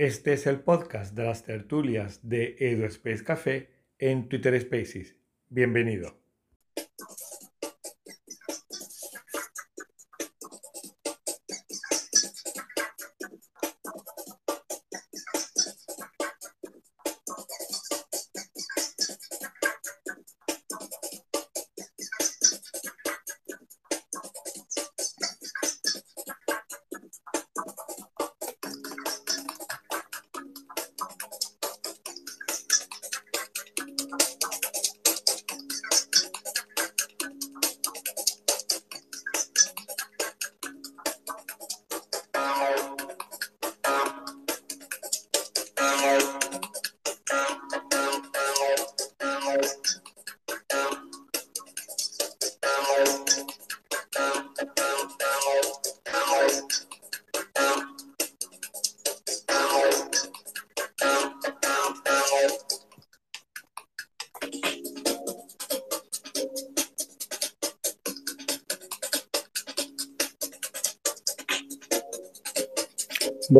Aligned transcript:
Este 0.00 0.32
es 0.32 0.46
el 0.46 0.60
podcast 0.60 1.14
de 1.14 1.24
las 1.24 1.44
tertulias 1.44 2.20
de 2.22 2.56
EduSpace 2.58 3.22
Café 3.22 3.68
en 3.98 4.30
Twitter 4.30 4.58
Spaces. 4.58 5.14
Bienvenido. 5.50 6.16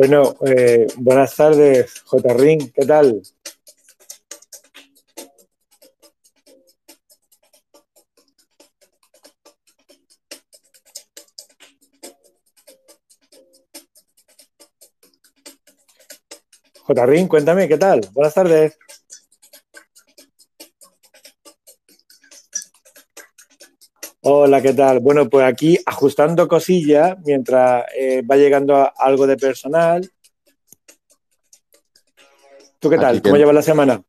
Bueno, 0.00 0.34
eh, 0.46 0.86
buenas 0.96 1.36
tardes, 1.36 2.00
J. 2.06 2.32
Ring, 2.32 2.72
¿qué 2.72 2.86
tal? 2.86 3.20
J. 16.82 17.04
Ring, 17.04 17.28
cuéntame, 17.28 17.68
¿qué 17.68 17.76
tal? 17.76 18.00
Buenas 18.14 18.32
tardes. 18.32 18.78
Hola, 24.50 24.62
¿qué 24.62 24.74
tal? 24.74 24.98
Bueno, 24.98 25.28
pues 25.28 25.46
aquí 25.46 25.78
ajustando 25.86 26.48
cosillas 26.48 27.16
mientras 27.24 27.84
eh, 27.96 28.20
va 28.22 28.34
llegando 28.34 28.90
algo 28.96 29.24
de 29.28 29.36
personal. 29.36 30.10
¿Tú 32.80 32.90
qué 32.90 32.98
tal? 32.98 33.22
¿Cómo 33.22 33.36
llevas 33.36 33.54
la 33.54 33.62
semana? 33.62 34.02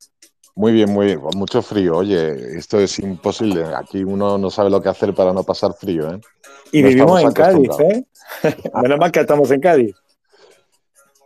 Muy 0.56 0.72
bien, 0.72 0.89
muy 0.92 1.06
bien. 1.06 1.19
Con 1.19 1.38
mucho 1.38 1.62
frío. 1.62 1.97
Oye, 1.97 2.58
esto 2.58 2.80
es 2.80 2.97
imposible. 2.97 3.66
Aquí 3.66 4.03
uno 4.03 4.39
no 4.39 4.50
sabe 4.50 4.72
lo 4.72 4.81
que 4.81 4.89
hacer 4.89 5.14
para 5.14 5.31
no 5.31 5.44
pasar 5.44 5.75
frío, 5.75 6.09
¿eh? 6.09 6.19
Y 6.72 6.81
vivimos 6.81 7.22
en 7.22 7.34
Cádiz, 7.34 7.80
¿eh? 7.80 8.03
Menos 8.81 8.97
mal 8.97 9.12
que 9.12 9.19
estamos 9.19 9.52
en 9.52 9.62
Cádiz. 9.62 9.95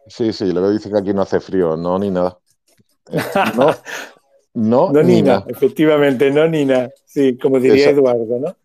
Sí, 0.07 0.33
sí, 0.33 0.51
luego 0.51 0.71
dice 0.71 0.91
que 0.91 0.97
aquí 0.97 1.13
no 1.13 1.21
hace 1.21 1.39
frío. 1.39 1.77
No, 1.77 1.97
ni 1.97 2.11
nada. 2.11 2.37
No, 3.55 3.71
no, 4.55 4.91
no 4.91 5.03
ni, 5.03 5.21
nada. 5.21 5.45
Efectivamente, 5.47 6.29
no 6.31 6.49
ni 6.49 6.65
nada. 6.65 6.91
Sí, 7.05 7.37
como 7.37 7.61
diría 7.61 7.91
Eduardo, 7.91 8.39
¿no? 8.41 8.57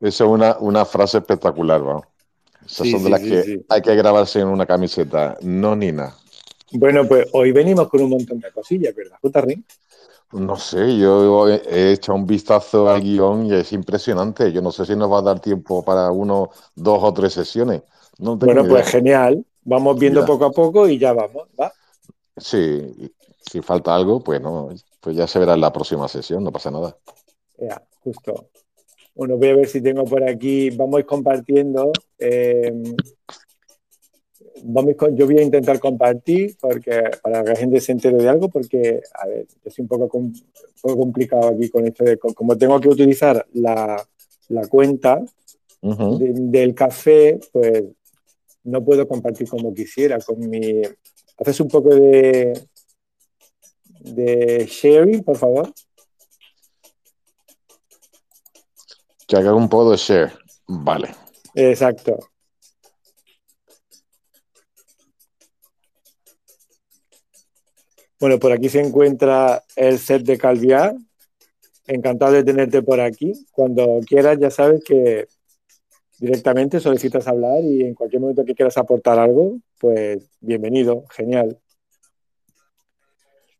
Esa 0.00 0.24
es 0.24 0.30
una, 0.30 0.56
una 0.60 0.84
frase 0.84 1.18
espectacular, 1.18 1.80
¿no? 1.80 2.02
Esas 2.64 2.90
son 2.90 3.04
de 3.04 3.10
las 3.10 3.20
que 3.20 3.64
hay 3.68 3.82
que 3.82 3.94
grabarse 3.94 4.40
en 4.40 4.48
una 4.48 4.66
camiseta. 4.66 5.36
No, 5.40 5.74
Nina. 5.74 6.14
Bueno, 6.72 7.06
pues 7.08 7.28
hoy 7.32 7.52
venimos 7.52 7.88
con 7.88 8.02
un 8.02 8.10
montón 8.10 8.40
de 8.40 8.52
cosillas, 8.52 8.94
¿verdad, 8.94 9.18
Ring? 9.44 9.62
No 10.32 10.56
sé, 10.56 10.98
yo 10.98 11.48
he 11.48 11.92
hecho 11.92 12.14
un 12.14 12.26
vistazo 12.26 12.90
al 12.90 13.00
guion 13.00 13.46
y 13.46 13.54
es 13.54 13.72
impresionante. 13.72 14.52
Yo 14.52 14.60
no 14.60 14.70
sé 14.70 14.84
si 14.84 14.94
nos 14.94 15.10
va 15.10 15.20
a 15.20 15.22
dar 15.22 15.40
tiempo 15.40 15.82
para 15.82 16.10
uno, 16.10 16.50
dos 16.74 16.98
o 17.02 17.14
tres 17.14 17.32
sesiones. 17.32 17.82
bueno, 18.18 18.66
pues 18.68 18.90
genial. 18.90 19.44
Vamos 19.64 19.98
viendo 19.98 20.24
poco 20.24 20.46
a 20.46 20.50
poco 20.50 20.88
y 20.88 20.98
ya 20.98 21.12
vamos, 21.12 21.48
¿va? 21.58 21.72
Sí, 22.36 23.10
si 23.50 23.62
falta 23.62 23.94
algo, 23.94 24.20
pues 24.22 24.40
no, 24.40 24.68
pues 25.00 25.16
ya 25.16 25.26
se 25.26 25.38
verá 25.38 25.54
en 25.54 25.60
la 25.60 25.72
próxima 25.72 26.08
sesión, 26.08 26.44
no 26.44 26.52
pasa 26.52 26.70
nada. 26.70 26.96
Ya, 27.58 27.82
justo. 28.00 28.48
Bueno, 29.18 29.36
voy 29.36 29.48
a 29.48 29.56
ver 29.56 29.66
si 29.66 29.80
tengo 29.80 30.04
por 30.04 30.22
aquí, 30.22 30.70
vamos 30.70 31.02
compartiendo. 31.02 31.90
Eh, 32.20 32.72
vamos, 34.62 34.94
yo 35.14 35.26
voy 35.26 35.38
a 35.38 35.42
intentar 35.42 35.80
compartir 35.80 36.56
porque 36.60 37.02
para 37.20 37.42
que 37.42 37.50
la 37.50 37.56
gente 37.56 37.80
se 37.80 37.90
entere 37.90 38.16
de 38.16 38.28
algo, 38.28 38.48
porque, 38.48 39.00
a 39.14 39.26
ver, 39.26 39.48
es 39.64 39.76
un 39.80 39.88
poco, 39.88 40.08
complicado 40.80 41.48
aquí 41.48 41.68
con 41.68 41.84
esto 41.88 42.04
de, 42.04 42.16
como 42.16 42.56
tengo 42.56 42.80
que 42.80 42.90
utilizar 42.90 43.44
la, 43.54 44.06
cuenta 44.68 45.20
del 45.82 46.72
café, 46.76 47.40
pues 47.50 47.86
no 48.62 48.84
puedo 48.84 49.08
compartir 49.08 49.48
como 49.48 49.74
quisiera 49.74 50.20
con 50.20 50.48
mi... 50.48 50.80
¿Haces 51.38 51.58
un 51.58 51.68
poco 51.68 51.92
de, 51.92 52.52
de 53.98 54.64
sharing, 54.70 55.24
por 55.24 55.36
favor? 55.36 55.72
Que 59.28 59.36
haga 59.36 59.54
un 59.54 59.68
poco 59.68 59.90
de 59.90 59.98
share. 59.98 60.32
Vale. 60.66 61.14
Exacto. 61.54 62.18
Bueno, 68.18 68.38
por 68.38 68.52
aquí 68.52 68.68
se 68.70 68.80
encuentra 68.80 69.62
el 69.76 69.98
set 69.98 70.22
de 70.22 70.38
Calviar. 70.38 70.96
Encantado 71.86 72.32
de 72.32 72.42
tenerte 72.42 72.82
por 72.82 73.00
aquí. 73.00 73.32
Cuando 73.52 74.00
quieras, 74.06 74.38
ya 74.40 74.50
sabes 74.50 74.82
que 74.82 75.28
directamente 76.18 76.80
solicitas 76.80 77.28
hablar 77.28 77.62
y 77.62 77.82
en 77.82 77.94
cualquier 77.94 78.22
momento 78.22 78.44
que 78.44 78.54
quieras 78.54 78.78
aportar 78.78 79.18
algo, 79.18 79.58
pues 79.78 80.26
bienvenido, 80.40 81.04
genial. 81.10 81.58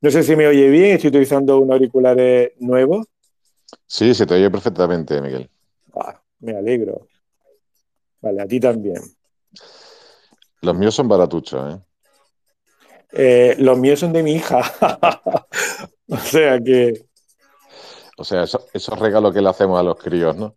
No 0.01 0.11
sé 0.11 0.23
si 0.23 0.35
me 0.35 0.47
oye 0.47 0.69
bien, 0.69 0.93
estoy 0.93 1.09
utilizando 1.09 1.59
un 1.59 1.73
auriculares 1.73 2.53
nuevo. 2.59 3.05
Sí, 3.87 4.15
se 4.15 4.27
te 4.27 4.35
oye 4.35 4.51
perfectamente, 4.51 5.21
Miguel. 5.21 5.51
Ah, 5.99 6.21
me 6.41 6.57
alegro. 6.57 7.07
Vale, 8.21 8.43
a 8.43 8.47
ti 8.47 8.61
también. 8.61 9.03
Los 10.61 10.77
míos 10.77 10.95
son 10.95 11.09
baratuchos, 11.09 11.75
¿eh? 11.75 11.81
¿eh? 13.13 13.57
los 13.59 13.79
míos 13.79 14.01
son 14.01 14.13
de 14.13 14.23
mi 14.23 14.33
hija. 14.33 14.61
o 16.09 16.17
sea 16.19 16.61
que. 16.61 17.07
O 18.17 18.25
sea, 18.25 18.43
esos 18.43 18.99
regalos 18.99 19.33
que 19.33 19.41
le 19.41 19.49
hacemos 19.49 19.79
a 19.79 19.83
los 19.83 19.97
críos, 19.97 20.37
¿no? 20.37 20.57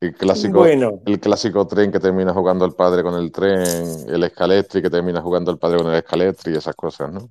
El 0.00 0.14
clásico, 0.14 0.66
el 0.66 1.20
clásico 1.20 1.64
tren 1.68 1.92
que 1.92 2.00
termina 2.00 2.34
jugando 2.34 2.64
el 2.64 2.72
padre 2.72 3.04
con 3.04 3.14
el 3.14 3.30
tren, 3.30 3.62
el 4.08 4.24
escaletri 4.24 4.82
que 4.82 4.90
termina 4.90 5.22
jugando 5.22 5.52
el 5.52 5.58
padre 5.58 5.78
con 5.78 5.86
el 5.92 5.94
escaletri 5.94 6.52
y 6.54 6.56
esas 6.56 6.74
cosas, 6.74 7.12
¿no? 7.12 7.30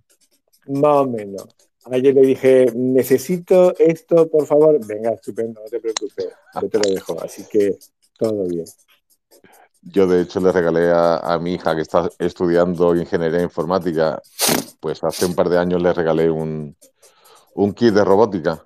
Más 0.68 1.00
o 1.00 1.06
menos. 1.06 1.48
Ayer 1.86 2.14
le 2.14 2.22
dije, 2.22 2.68
necesito 2.76 3.76
esto, 3.78 4.30
por 4.30 4.46
favor. 4.46 4.86
Venga, 4.86 5.12
estupendo, 5.12 5.62
no 5.62 5.68
te 5.68 5.80
preocupes, 5.80 6.28
yo 6.62 6.70
te 6.70 6.78
lo 6.78 6.94
dejo. 6.94 7.22
Así 7.22 7.44
que 7.50 7.78
todo 8.18 8.46
bien. 8.46 8.66
Yo, 9.82 10.06
de 10.06 10.22
hecho, 10.22 10.40
le 10.40 10.52
regalé 10.52 10.92
a, 10.94 11.40
mi 11.42 11.56
hija 11.56 11.76
que 11.76 11.82
está 11.82 12.08
estudiando 12.20 12.96
ingeniería 12.96 13.42
informática, 13.42 14.22
pues 14.80 15.04
hace 15.04 15.26
un 15.26 15.34
par 15.34 15.50
de 15.50 15.58
años 15.58 15.82
le 15.82 15.92
regalé 15.92 16.30
un, 16.30 16.76
kit 17.76 17.94
de 17.94 18.06
robótica. 18.06 18.64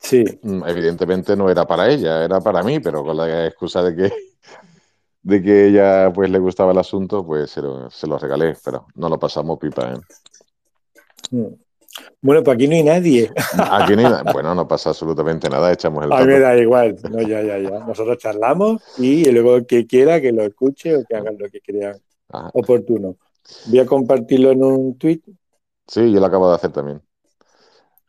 Sí. 0.00 0.24
Mm, 0.42 0.64
evidentemente 0.66 1.36
no 1.36 1.48
era 1.48 1.64
para 1.64 1.88
ella, 1.88 2.24
era 2.24 2.40
para 2.40 2.64
mí, 2.64 2.80
pero 2.80 3.04
con 3.04 3.16
la 3.16 3.46
excusa 3.46 3.82
de 3.84 3.94
que, 3.94 4.12
de 5.22 5.42
que 5.42 5.68
ella 5.68 6.12
pues 6.12 6.28
le 6.28 6.40
gustaba 6.40 6.72
el 6.72 6.78
asunto, 6.78 7.24
pues 7.24 7.50
se 7.52 7.62
lo, 7.62 7.88
se 7.88 8.08
lo 8.08 8.18
regalé, 8.18 8.56
pero 8.64 8.88
no 8.96 9.08
lo 9.08 9.20
pasamos 9.20 9.60
pipa. 9.60 9.92
¿eh? 9.92 10.00
Mm. 11.30 11.65
Bueno, 12.20 12.42
pues 12.42 12.54
aquí 12.54 12.68
no 12.68 12.74
hay 12.74 12.82
nadie. 12.82 13.30
Aquí 13.70 13.96
no 13.96 14.02
Bueno, 14.32 14.54
no 14.54 14.66
pasa 14.66 14.90
absolutamente 14.90 15.48
nada, 15.48 15.72
echamos 15.72 16.04
el 16.04 16.12
A 16.12 16.20
mí 16.20 16.26
me 16.26 16.38
da 16.40 16.56
igual. 16.56 16.96
No, 17.10 17.20
ya, 17.22 17.42
ya, 17.42 17.58
ya. 17.58 17.80
Nosotros 17.80 18.18
charlamos 18.18 18.82
y 18.98 19.30
luego 19.30 19.66
que 19.66 19.86
quiera 19.86 20.20
que 20.20 20.32
lo 20.32 20.42
escuche 20.42 20.96
o 20.96 21.04
que 21.04 21.16
hagan 21.16 21.36
lo 21.38 21.48
que 21.48 21.60
crean 21.60 21.96
oportuno. 22.52 23.16
Voy 23.66 23.78
a 23.78 23.86
compartirlo 23.86 24.50
en 24.50 24.64
un 24.64 24.98
tweet. 24.98 25.20
Sí, 25.86 26.12
yo 26.12 26.20
lo 26.20 26.26
acabo 26.26 26.48
de 26.48 26.56
hacer 26.56 26.72
también. 26.72 27.00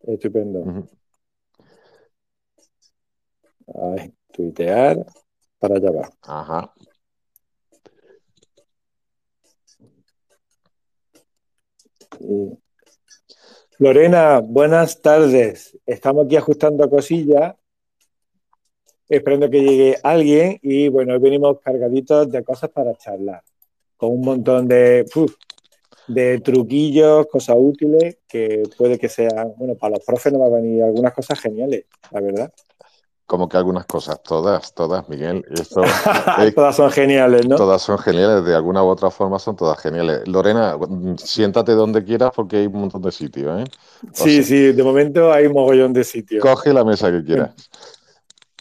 Estupendo. 0.02 0.88
tuitear 4.32 5.06
para 5.60 5.76
allá 5.76 5.92
va. 5.92 6.10
Ajá. 6.22 6.74
Lorena, 13.80 14.40
buenas 14.40 15.04
tardes. 15.04 15.78
Estamos 15.86 16.26
aquí 16.26 16.36
ajustando 16.36 16.90
cosillas, 16.90 17.54
esperando 19.08 19.52
que 19.52 19.62
llegue 19.62 19.98
alguien 20.02 20.58
y 20.64 20.88
bueno, 20.88 21.14
hoy 21.14 21.20
venimos 21.20 21.60
cargaditos 21.60 22.32
de 22.32 22.44
cosas 22.44 22.72
para 22.72 22.96
charlar, 22.96 23.44
con 23.96 24.14
un 24.14 24.22
montón 24.22 24.68
de, 24.68 25.06
truquillos, 26.44 27.28
cosas 27.28 27.56
útiles 27.60 28.18
que 28.28 28.64
puede 28.76 28.98
que 28.98 29.10
sean, 29.10 29.54
bueno, 29.58 29.76
para 29.76 29.98
los 29.98 30.06
profes 30.06 30.34
nos 30.34 30.42
va 30.42 30.48
a 30.48 30.60
venir 30.60 30.82
algunas 30.82 31.14
cosas 31.14 31.40
geniales, 31.40 31.86
la 32.10 32.22
verdad. 32.22 32.52
Como 33.28 33.50
que 33.50 33.58
algunas 33.58 33.86
cosas, 33.86 34.24
todas, 34.24 34.74
todas, 34.74 35.08
Miguel. 35.10 35.46
todas 36.56 36.76
son 36.76 36.90
geniales, 36.90 37.46
¿no? 37.46 37.58
Todas 37.58 37.82
son 37.82 38.00
geniales, 38.00 38.46
de 38.46 38.56
alguna 38.56 38.82
u 38.84 38.88
otra 38.88 39.12
forma 39.12 39.38
son 39.38 39.58
todas 39.58 39.78
geniales. 39.80 40.26
Lorena, 40.28 40.78
siéntate 41.18 41.74
donde 41.74 42.06
quieras 42.06 42.32
porque 42.34 42.58
hay 42.58 42.68
un 42.68 42.80
montón 42.80 43.02
de 43.02 43.12
sitios, 43.12 43.62
¿eh? 43.62 43.66
sí, 44.14 44.44
sí, 44.44 44.72
de 44.72 44.82
momento 44.82 45.34
hay 45.34 45.48
un 45.48 45.54
mogollón 45.54 45.92
de 45.92 46.06
sitios. 46.06 46.42
Coge 46.42 46.74
la 46.74 46.86
mesa 46.86 47.12
que 47.12 47.22
quieras. 47.22 47.52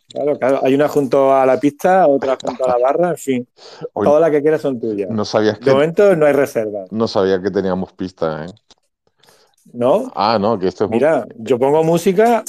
Claro, 0.09 0.39
claro. 0.39 0.61
Hay 0.65 0.75
una 0.75 0.89
junto 0.89 1.33
a 1.33 1.45
la 1.47 1.61
pista, 1.61 2.07
otra 2.07 2.37
junto 2.43 2.65
a 2.65 2.69
la 2.69 2.79
barra, 2.79 3.11
en 3.11 3.17
fin. 3.17 3.49
todas 3.95 4.21
las 4.21 4.31
que 4.31 4.43
quieras 4.43 4.63
son 4.63 4.81
tuyas. 4.81 5.11
No 5.11 5.25
sabías 5.25 5.59
que... 5.59 5.67
De 5.67 5.73
momento 5.73 6.17
no 6.17 6.27
hay 6.27 6.33
reserva. 6.33 6.87
No 6.91 7.07
sabía 7.07 7.41
que 7.41 7.51
teníamos 7.51 7.93
pista, 7.93 8.47
¿eh? 8.47 8.49
¿No? 9.73 10.11
Ah, 10.15 10.39
no, 10.41 10.59
que 10.59 10.69
esto 10.69 10.85
es... 10.85 10.91
Mira, 10.91 11.27
yo 11.37 11.59
pongo 11.59 11.85
música 11.85 12.45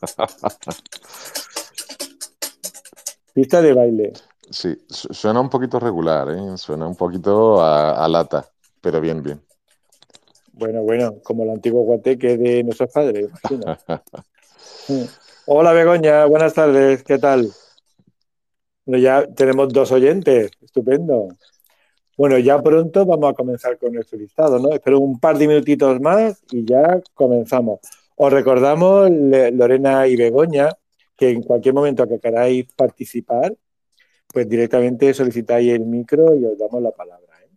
Pista 3.34 3.62
de 3.62 3.72
baile. 3.72 4.12
Sí, 4.50 4.76
suena 4.88 5.40
un 5.40 5.48
poquito 5.48 5.78
regular, 5.78 6.28
¿eh? 6.30 6.56
suena 6.56 6.86
un 6.86 6.96
poquito 6.96 7.62
a, 7.62 8.08
lata, 8.08 8.46
pero 8.80 9.00
bien, 9.00 9.22
bien. 9.22 9.40
Bueno, 10.52 10.82
bueno, 10.82 11.20
como 11.22 11.44
el 11.44 11.50
antiguo 11.50 11.82
guateque 11.82 12.36
de 12.36 12.64
nuestros 12.64 12.90
padres, 12.90 13.28
imagino. 13.28 13.78
Hola 15.46 15.72
Begoña, 15.72 16.24
buenas 16.26 16.54
tardes, 16.54 17.04
¿qué 17.04 17.18
tal? 17.18 17.48
Bueno, 18.84 19.02
ya 19.02 19.26
tenemos 19.26 19.72
dos 19.72 19.92
oyentes, 19.92 20.50
estupendo. 20.60 21.28
Bueno, 22.16 22.36
ya 22.38 22.60
pronto 22.60 23.06
vamos 23.06 23.30
a 23.30 23.34
comenzar 23.34 23.78
con 23.78 23.92
nuestro 23.92 24.18
listado, 24.18 24.58
¿no? 24.58 24.72
Espero 24.72 24.98
un 24.98 25.20
par 25.20 25.38
de 25.38 25.46
minutitos 25.46 26.00
más 26.00 26.42
y 26.50 26.64
ya 26.64 27.00
comenzamos. 27.14 27.78
Os 28.22 28.30
recordamos, 28.30 29.10
Lorena 29.10 30.06
y 30.06 30.14
Begoña, 30.14 30.68
que 31.16 31.30
en 31.30 31.42
cualquier 31.42 31.72
momento 31.72 32.06
que 32.06 32.18
queráis 32.18 32.66
participar, 32.76 33.56
pues 34.26 34.46
directamente 34.46 35.14
solicitáis 35.14 35.72
el 35.72 35.86
micro 35.86 36.36
y 36.36 36.44
os 36.44 36.58
damos 36.58 36.82
la 36.82 36.90
palabra. 36.90 37.32
¿eh? 37.42 37.48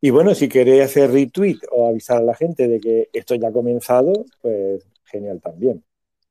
Y 0.00 0.10
bueno, 0.10 0.34
si 0.34 0.48
queréis 0.48 0.82
hacer 0.82 1.12
retweet 1.12 1.58
o 1.70 1.86
avisar 1.86 2.16
a 2.16 2.24
la 2.24 2.34
gente 2.34 2.66
de 2.66 2.80
que 2.80 3.08
esto 3.12 3.36
ya 3.36 3.46
ha 3.46 3.52
comenzado, 3.52 4.12
pues 4.42 4.84
genial 5.04 5.40
también. 5.40 5.84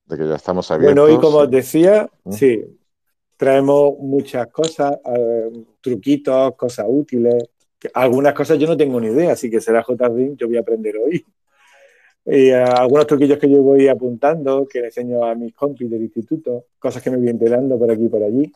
De 0.06 0.18
que 0.18 0.28
ya 0.28 0.36
estamos 0.36 0.70
abiertos. 0.72 1.02
Bueno, 1.02 1.18
y 1.18 1.22
como 1.22 1.38
os 1.38 1.50
decía, 1.50 2.10
¿Mm? 2.26 2.32
sí, 2.34 2.62
traemos 3.38 3.98
muchas 4.00 4.48
cosas, 4.48 5.00
eh, 5.16 5.50
truquitos, 5.80 6.56
cosas 6.58 6.88
útiles. 6.90 7.42
algunas 7.94 8.34
cosas 8.34 8.60
yo 8.60 8.68
no 8.68 8.76
tengo 8.76 9.00
ni 9.00 9.08
idea, 9.08 9.32
así 9.32 9.50
que 9.50 9.62
será 9.62 9.82
JRIM, 9.82 10.36
yo 10.36 10.48
voy 10.48 10.58
a 10.58 10.60
aprender 10.60 10.98
hoy 10.98 11.26
y 12.26 12.50
eh, 12.50 12.56
algunos 12.56 13.06
truquillos 13.06 13.38
que 13.38 13.50
yo 13.50 13.62
voy 13.62 13.88
apuntando, 13.88 14.68
que 14.68 14.80
le 14.80 14.88
enseño 14.88 15.24
a 15.24 15.36
mis 15.36 15.54
compis 15.54 15.90
del 15.90 16.02
instituto, 16.02 16.66
cosas 16.80 17.04
que 17.04 17.12
me 17.12 17.18
voy 17.18 17.30
enterando 17.30 17.78
por 17.78 17.92
aquí 17.92 18.06
y 18.06 18.10
por 18.10 18.24
allí. 18.24 18.52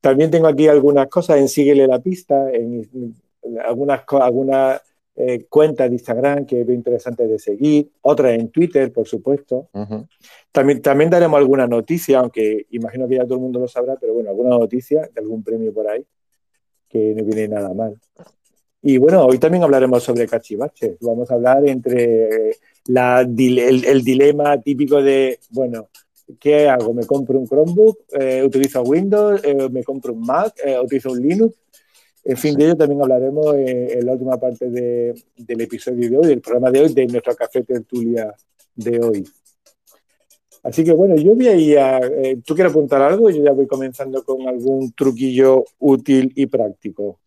También 0.00 0.30
tengo 0.30 0.46
aquí 0.46 0.68
algunas 0.68 1.08
cosas 1.08 1.38
en 1.38 1.48
Síguele 1.48 1.86
la 1.86 1.98
pista, 1.98 2.50
en, 2.50 3.14
algunas, 3.62 4.02
algunas 4.08 4.80
eh, 5.16 5.44
cuentas 5.50 5.90
de 5.90 5.96
Instagram 5.96 6.46
que 6.46 6.64
veo 6.64 6.74
interesantes 6.74 7.28
de 7.28 7.38
seguir, 7.38 7.90
otras 8.02 8.32
en 8.38 8.48
Twitter, 8.48 8.90
por 8.90 9.06
supuesto. 9.06 9.68
también, 10.50 10.80
también 10.80 11.10
daremos 11.10 11.38
alguna 11.38 11.66
noticia, 11.66 12.20
aunque 12.20 12.66
imagino 12.70 13.06
que 13.06 13.16
ya 13.16 13.24
todo 13.24 13.34
el 13.34 13.40
mundo 13.40 13.60
lo 13.60 13.68
sabrá, 13.68 13.96
pero 13.96 14.14
bueno, 14.14 14.30
alguna 14.30 14.50
noticia 14.50 15.10
de 15.12 15.20
algún 15.20 15.42
premio 15.42 15.74
por 15.74 15.88
ahí, 15.88 16.06
que 16.88 17.14
no 17.14 17.22
viene 17.24 17.48
nada 17.48 17.74
mal. 17.74 18.00
Y 18.80 18.96
bueno, 18.96 19.26
hoy 19.26 19.38
también 19.38 19.64
hablaremos 19.64 20.02
sobre 20.04 20.26
cachivaches. 20.26 20.96
Vamos 21.00 21.30
a 21.30 21.34
hablar 21.34 21.68
entre 21.68 22.56
el, 22.88 24.02
dilema 24.02 24.60
típico 24.60 25.02
de, 25.02 25.38
bueno, 25.50 25.88
¿qué 26.40 26.68
hago? 26.68 26.94
¿Me 26.94 27.04
compro 27.06 27.38
un 27.38 27.46
Chromebook? 27.46 27.98
Eh, 28.18 28.42
¿Utilizo 28.44 28.82
Windows? 28.82 29.42
Eh, 29.44 29.68
¿Me 29.70 29.84
compro 29.84 30.14
un 30.14 30.20
Mac? 30.20 30.54
Eh, 30.64 30.78
¿Utilizo 30.78 31.12
un 31.12 31.20
Linux? 31.20 31.54
En 32.24 32.36
fin, 32.36 32.56
de 32.56 32.64
ello 32.64 32.76
también 32.76 33.00
hablaremos 33.00 33.54
en 33.56 34.04
la 34.04 34.12
última 34.12 34.38
parte 34.38 34.68
del 34.68 35.60
episodio 35.60 36.10
de 36.10 36.18
hoy, 36.18 36.26
del 36.26 36.40
programa 36.40 36.70
de 36.70 36.80
hoy, 36.80 36.92
de 36.92 37.06
nuestro 37.06 37.34
café 37.34 37.62
tertulia 37.62 38.34
de 38.74 39.00
hoy. 39.00 39.24
Así 40.62 40.84
que 40.84 40.92
bueno, 40.92 41.16
yo 41.16 41.34
voy 41.34 41.48
a 41.48 41.54
ir 41.54 41.78
a... 41.78 42.00
¿Tú 42.44 42.54
quieres 42.54 42.72
apuntar 42.72 43.00
algo? 43.00 43.30
Yo 43.30 43.42
ya 43.42 43.52
voy 43.52 43.66
comenzando 43.66 44.22
con 44.24 44.46
algún 44.46 44.92
truquillo 44.92 45.64
útil 45.78 46.30
y 46.34 46.46
práctico. 46.46 47.20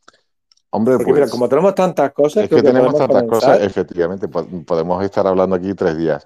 Hombre, 0.74 0.98
pues, 1.04 1.30
como 1.30 1.50
tenemos 1.50 1.76
tantas 1.76 2.14
cosas. 2.14 2.46
Es 2.46 2.50
que, 2.50 2.64
tenemos 2.64 2.96
tantas 2.98 3.24
cosas, 3.24 3.62
efectivamente, 3.62 4.30
podemos 4.30 5.04
estar 5.04 5.28
hablando 5.28 5.58
aquí 5.58 5.74
tres 5.74 5.98
días. 5.98 6.26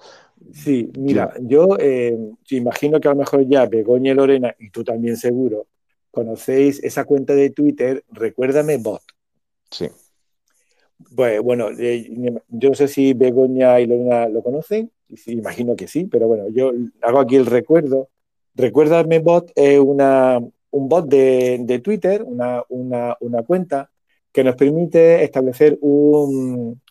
Sí, 0.54 0.92
mira, 1.00 1.34
yo 1.42 1.76
eh, 1.80 2.16
imagino 2.52 3.00
que 3.00 3.08
a 3.08 3.12
lo 3.12 3.18
mejor 3.18 3.48
ya 3.48 3.66
Begoña 3.66 4.12
y 4.12 4.14
Lorena, 4.14 4.56
y 4.60 4.70
tú 4.70 4.84
también 4.84 5.18
seguro, 5.18 5.66
conocéis 6.12 6.84
esa 6.84 7.06
cuenta 7.06 7.34
de 7.34 7.50
Twitter, 7.50 8.04
Recuérdame 8.12 8.78
Bot. 8.78 9.02
Sí. 9.72 9.88
Pues 11.16 11.42
bueno, 11.42 11.70
eh, 11.78 12.08
yo 12.48 12.70
no 12.70 12.76
sé 12.76 12.88
si 12.88 13.14
Begoña 13.14 13.80
y 13.80 13.88
Lorena 13.88 14.28
lo 14.30 14.44
conocen, 14.44 14.92
imagino 15.26 15.76
que 15.76 15.88
sí, 15.88 16.06
pero 16.06 16.28
bueno, 16.28 16.50
yo 16.50 16.72
hago 17.02 17.20
aquí 17.20 17.36
el 17.36 17.48
recuerdo. 17.48 18.10
Recuérdame 18.54 19.20
Bot 19.20 19.52
es 19.56 19.80
una, 19.80 20.40
un 20.70 20.88
bot 20.88 21.08
de, 21.08 21.58
de 21.62 21.80
Twitter, 21.80 22.22
una, 22.24 22.62
una, 22.70 23.18
una 23.20 23.42
cuenta 23.42 23.90
que 24.36 24.44
nos 24.44 24.58
permite 24.58 25.24
establecer 25.24 25.78
un, 25.80 26.82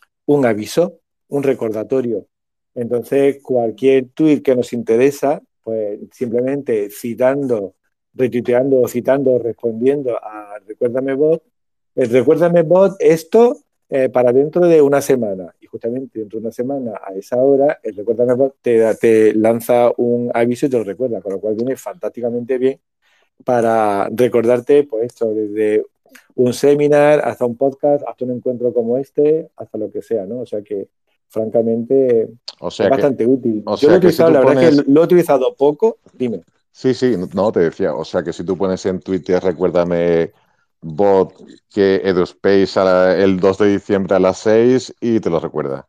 aviso, 0.45 1.01
un 1.27 1.43
recordatorio. 1.43 2.25
Entonces, 2.73 3.37
cualquier 3.43 4.07
tweet 4.15 4.41
que 4.41 4.55
nos 4.55 4.73
interesa, 4.73 5.43
pues 5.61 5.99
simplemente 6.11 6.89
citando, 6.89 7.75
retuiteando, 8.15 8.87
citando, 8.87 9.37
respondiendo 9.37 10.17
a 10.17 10.57
Recuérdame 10.65 11.13
Bot, 11.13 11.43
el 11.93 12.09
Recuérdame 12.09 12.63
Bot, 12.63 12.95
esto 12.97 13.57
eh, 13.89 14.09
para 14.09 14.33
dentro 14.33 14.65
de 14.65 14.81
una 14.81 14.99
semana. 14.99 15.53
Y 15.61 15.67
justamente 15.67 16.17
dentro 16.17 16.39
de 16.39 16.47
una 16.47 16.51
semana, 16.51 16.99
a 16.99 17.13
esa 17.13 17.37
hora, 17.37 17.79
el 17.83 17.95
Recuérdame 17.95 18.33
Bot 18.33 18.55
te, 18.59 18.95
te 18.95 19.35
lanza 19.35 19.91
un 19.97 20.31
aviso 20.33 20.65
y 20.65 20.69
te 20.69 20.79
lo 20.79 20.83
recuerda, 20.83 21.21
con 21.21 21.33
lo 21.33 21.39
cual 21.39 21.53
viene 21.53 21.75
fantásticamente 21.75 22.57
bien 22.57 22.79
para 23.43 24.09
recordarte, 24.09 24.85
pues 24.85 25.05
esto, 25.05 25.31
desde 25.31 25.85
un 26.35 26.53
seminar, 26.53 27.21
hasta 27.23 27.45
un 27.45 27.55
podcast, 27.55 28.03
hasta 28.07 28.25
un 28.25 28.31
encuentro 28.31 28.73
como 28.73 28.97
este, 28.97 29.49
hasta 29.55 29.77
lo 29.77 29.89
que 29.89 30.01
sea, 30.01 30.25
¿no? 30.25 30.39
O 30.39 30.45
sea 30.45 30.61
que, 30.61 30.89
francamente, 31.27 32.23
es 32.23 32.89
bastante 32.89 33.25
útil. 33.25 33.63
Yo 33.79 33.87
lo 33.87 33.95
he 33.95 33.97
utilizado, 33.97 34.31
la 34.31 34.39
verdad 34.39 34.63
es 34.63 34.81
que 34.81 34.91
lo 34.91 35.01
he 35.01 35.03
utilizado 35.03 35.55
poco, 35.55 35.97
dime. 36.13 36.41
Sí, 36.71 36.93
sí, 36.93 37.15
no, 37.33 37.51
te 37.51 37.61
decía, 37.61 37.95
o 37.95 38.03
sea 38.03 38.21
que 38.21 38.33
si 38.33 38.43
tú 38.43 38.57
pones 38.57 38.85
en 38.85 38.99
Twitter, 38.99 39.41
recuérdame 39.41 40.31
bot 40.81 41.33
que 41.73 42.01
EduSpace 42.03 42.79
el 43.23 43.39
2 43.39 43.57
de 43.57 43.67
diciembre 43.67 44.15
a 44.15 44.19
las 44.19 44.39
6 44.39 44.93
y 44.99 45.19
te 45.19 45.29
lo 45.29 45.39
recuerda. 45.39 45.87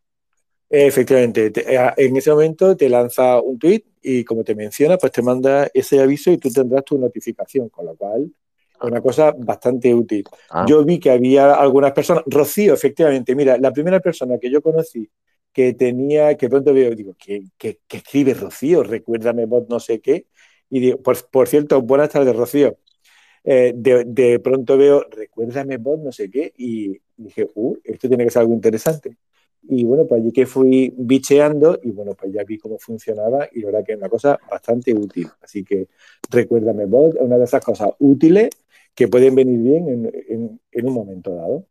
Efectivamente, 0.68 1.52
en 1.97 2.16
ese 2.16 2.30
momento 2.30 2.76
te 2.76 2.88
lanza 2.88 3.40
un 3.40 3.59
tweet 3.59 3.85
y 4.02 4.25
como 4.25 4.42
te 4.42 4.54
menciona, 4.54 4.97
pues 4.97 5.12
te 5.12 5.23
manda 5.23 5.68
ese 5.73 6.00
aviso 6.00 6.30
y 6.30 6.38
tú 6.38 6.50
tendrás 6.50 6.85
tu 6.85 6.99
notificación, 6.99 7.68
con 7.68 7.87
lo 7.87 7.97
cual 7.97 8.33
una 8.83 9.00
cosa 9.00 9.35
bastante 9.37 9.95
útil. 9.95 10.25
Ah. 10.50 10.64
Yo 10.68 10.85
vi 10.85 10.99
que 10.99 11.11
había 11.11 11.54
algunas 11.54 11.92
personas, 11.92 12.25
Rocío, 12.26 12.75
efectivamente, 12.75 13.35
mira, 13.35 13.59
la 13.59 13.73
primera 13.73 14.00
persona 14.00 14.38
que 14.38 14.50
yo 14.50 14.62
conocí 14.62 15.09
que 15.56 15.73
tenía, 15.73 16.37
que 16.37 16.50
pronto 16.50 16.75
veo, 16.75 16.95
digo, 16.95 17.16
¿qué, 17.18 17.42
escribe 17.88 18.35
Rocío? 18.35 18.83
Recuérdame 18.83 19.47
vos 19.47 19.64
no 19.71 19.80
sé 19.80 20.00
qué. 20.00 20.26
Y 20.68 20.80
digo, 20.80 20.99
por, 21.00 21.49
cierto, 21.49 21.80
buenas 21.80 22.11
tardes, 22.11 22.37
Rocío. 22.37 22.76
Eh, 23.42 23.73
de, 23.75 24.38
pronto 24.40 24.76
veo, 24.76 25.06
recuérdame 25.11 25.78
vos 25.78 25.99
no 25.99 26.12
sé 26.12 26.28
qué, 26.28 26.52
y 26.59 27.00
dije, 27.16 27.49
uh, 27.54 27.75
esto 27.85 28.06
tiene 28.06 28.25
que 28.25 28.30
ser 28.30 28.40
algo 28.40 28.52
interesante. 28.52 29.16
Y 29.62 29.85
bueno, 29.85 30.06
pues 30.06 30.21
allí 30.21 30.30
que 30.30 30.45
fui 30.45 30.92
bicheando 30.95 31.80
y 31.83 31.90
bueno, 31.90 32.12
pues 32.12 32.35
ya 32.35 32.45
vi 32.45 32.59
cómo 32.59 32.78
funcionaba 32.78 33.49
y 33.50 33.61
la 33.61 33.66
verdad 33.68 33.85
que 33.87 33.92
es 33.92 33.99
una 33.99 34.11
cosa 34.11 34.38
bastante 34.50 34.92
útil. 34.92 35.26
Así 35.40 35.64
que 35.64 35.88
recuérdame 36.30 36.85
vos, 36.85 37.14
una 37.18 37.38
de 37.38 37.45
esas 37.45 37.64
cosas 37.64 37.88
útiles 37.99 38.50
que 38.96 39.08
pueden 39.08 39.34
venir 39.34 39.60
bien 39.60 40.10
en, 40.28 40.86
un 40.86 40.92
momento 40.92 41.34
dado. 41.34 41.66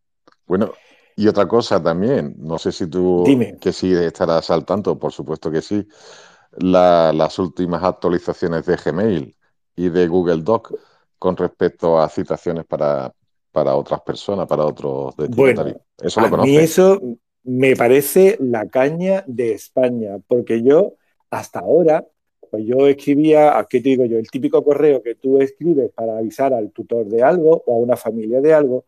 Bueno, 0.45 0.71
y 1.15 1.27
otra 1.27 1.47
cosa 1.47 1.81
también, 1.81 2.35
no 2.37 2.57
sé 2.57 2.71
si 2.71 2.87
tú 2.87 3.23
que 3.59 3.73
sí 3.73 3.91
estarás 3.93 4.51
al 4.51 4.63
tanto, 4.63 4.97
por 4.97 5.11
supuesto 5.11 5.49
que 5.51 5.61
sí, 5.61 5.85
las 6.57 7.39
últimas 7.39 7.83
actualizaciones 7.83 8.65
de 8.65 8.77
Gmail 8.77 9.35
y 9.75 9.89
de 9.89 10.07
Google 10.07 10.43
Doc 10.43 10.73
con 11.17 11.35
respecto 11.35 11.99
a 11.99 12.07
citaciones 12.09 12.65
para, 12.65 13.11
para 13.51 13.75
otras 13.75 14.01
personas, 14.01 14.47
para 14.47 14.63
otros 14.63 15.17
destinatarios. 15.17 15.77
eso 16.01 16.21
lo 16.21 16.27
a 16.27 16.45
mí 16.45 16.55
eso 16.55 17.01
me 17.43 17.75
parece 17.75 18.37
la 18.39 18.67
caña 18.67 19.23
de 19.27 19.53
España, 19.53 20.17
porque 20.27 20.61
yo 20.61 20.93
hasta 21.29 21.59
ahora, 21.59 22.05
pues 22.55 22.67
yo 22.67 22.87
escribía, 22.87 23.67
¿qué 23.69 23.81
te 23.81 23.89
digo 23.89 24.05
yo? 24.05 24.17
El 24.17 24.29
típico 24.29 24.63
correo 24.63 25.03
que 25.03 25.15
tú 25.15 25.39
escribes 25.41 25.91
para 25.91 26.17
avisar 26.17 26.53
al 26.53 26.71
tutor 26.71 27.05
de 27.05 27.21
algo 27.21 27.63
o 27.65 27.75
a 27.75 27.79
una 27.79 27.97
familia 27.97 28.39
de 28.39 28.53
algo, 28.53 28.85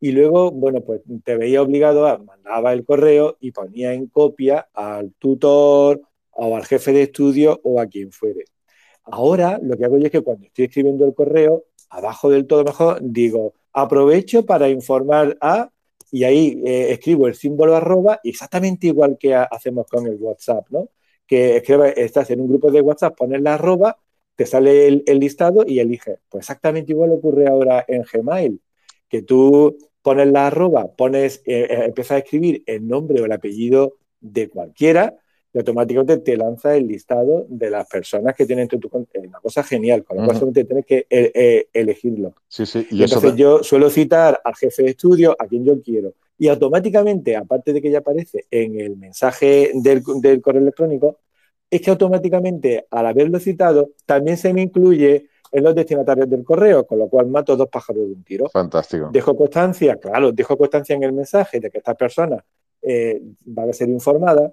y 0.00 0.12
luego, 0.12 0.50
bueno, 0.50 0.80
pues 0.80 1.02
te 1.22 1.36
veía 1.36 1.60
obligado 1.60 2.06
a 2.06 2.16
mandaba 2.16 2.72
el 2.72 2.86
correo 2.86 3.36
y 3.38 3.50
ponía 3.52 3.92
en 3.92 4.06
copia 4.06 4.68
al 4.72 5.12
tutor 5.18 6.00
o 6.30 6.56
al 6.56 6.64
jefe 6.64 6.92
de 6.94 7.02
estudio 7.02 7.60
o 7.64 7.78
a 7.80 7.86
quien 7.86 8.12
fuere. 8.12 8.46
Ahora 9.04 9.60
lo 9.62 9.76
que 9.76 9.84
hago 9.84 9.98
yo 9.98 10.06
es 10.06 10.12
que 10.12 10.22
cuando 10.22 10.46
estoy 10.46 10.64
escribiendo 10.64 11.04
el 11.04 11.14
correo, 11.14 11.64
abajo 11.90 12.30
del 12.30 12.46
todo 12.46 12.64
mejor, 12.64 12.98
digo, 13.02 13.54
aprovecho 13.74 14.46
para 14.46 14.70
informar 14.70 15.36
a, 15.42 15.70
y 16.10 16.24
ahí 16.24 16.62
eh, 16.64 16.92
escribo 16.92 17.26
el 17.28 17.34
símbolo 17.34 17.76
arroba, 17.76 18.20
exactamente 18.24 18.86
igual 18.86 19.18
que 19.18 19.34
hacemos 19.34 19.86
con 19.86 20.06
el 20.06 20.16
WhatsApp, 20.16 20.66
¿no? 20.70 20.88
Que 21.26 21.62
estás 21.96 22.30
en 22.30 22.40
un 22.40 22.48
grupo 22.48 22.70
de 22.70 22.80
WhatsApp, 22.80 23.16
pones 23.16 23.40
la 23.40 23.54
arroba, 23.54 23.96
te 24.36 24.46
sale 24.46 24.86
el, 24.88 25.18
listado 25.18 25.64
y 25.66 25.78
eliges. 25.78 26.18
Pues 26.28 26.42
exactamente 26.42 26.92
igual 26.92 27.12
ocurre 27.12 27.46
ahora 27.46 27.84
en 27.88 28.02
Gmail, 28.02 28.60
que 29.08 29.22
tú 29.22 29.76
pones 30.02 30.28
la 30.28 30.48
arroba, 30.48 30.88
pones, 30.92 31.42
eh, 31.46 31.66
eh, 31.70 31.84
empiezas 31.84 32.16
a 32.16 32.18
escribir 32.18 32.62
el 32.66 32.86
nombre 32.86 33.20
o 33.20 33.24
el 33.24 33.32
apellido 33.32 33.96
de 34.20 34.48
cualquiera, 34.48 35.16
y 35.54 35.58
automáticamente 35.58 36.16
te 36.18 36.36
lanza 36.36 36.74
el 36.76 36.88
listado 36.88 37.44
de 37.48 37.68
las 37.68 37.86
personas 37.86 38.34
que 38.34 38.46
tienen 38.46 38.68
tu, 38.68 38.78
tu 38.78 38.88
una 39.14 39.38
cosa 39.40 39.62
genial, 39.62 40.02
con 40.02 40.16
lo 40.16 40.24
cual 40.24 40.36
solamente 40.36 40.64
tienes 40.64 40.86
que 40.86 41.06
eh, 41.10 41.30
eh, 41.34 41.68
elegirlo. 41.74 42.34
Sí, 42.48 42.64
sí. 42.64 42.86
Y, 42.90 43.02
entonces 43.02 43.36
yo 43.36 43.62
suelo 43.62 43.90
citar 43.90 44.40
al 44.42 44.54
jefe 44.54 44.84
de 44.84 44.90
estudio, 44.90 45.36
a 45.38 45.46
quien 45.46 45.64
yo 45.64 45.80
quiero, 45.82 46.14
y 46.42 46.48
automáticamente, 46.48 47.36
aparte 47.36 47.72
de 47.72 47.80
que 47.80 47.88
ya 47.88 47.98
aparece 47.98 48.46
en 48.50 48.80
el 48.80 48.96
mensaje 48.96 49.70
del, 49.74 50.02
correo 50.42 50.60
electrónico, 50.60 51.20
es 51.70 51.80
que 51.80 51.90
automáticamente 51.90 52.84
al 52.90 53.06
haberlo 53.06 53.38
citado 53.38 53.90
también 54.06 54.36
se 54.36 54.52
me 54.52 54.62
incluye 54.62 55.28
en 55.52 55.62
los 55.62 55.72
destinatarios 55.72 56.28
del 56.28 56.42
correo, 56.42 56.84
con 56.84 56.98
lo 56.98 57.08
cual 57.08 57.28
mato 57.28 57.56
dos 57.56 57.68
pájaros 57.68 58.08
de 58.08 58.14
un 58.14 58.24
tiro. 58.24 58.48
Fantástico. 58.48 59.10
Dejo 59.12 59.36
constancia, 59.36 59.94
claro, 60.00 60.32
dejo 60.32 60.56
constancia 60.58 60.96
en 60.96 61.04
el 61.04 61.12
mensaje 61.12 61.60
de 61.60 61.70
que 61.70 61.78
esta 61.78 61.94
persona 61.94 62.44
eh, 62.82 63.22
va 63.46 63.62
a 63.62 63.72
ser 63.72 63.88
informada 63.88 64.52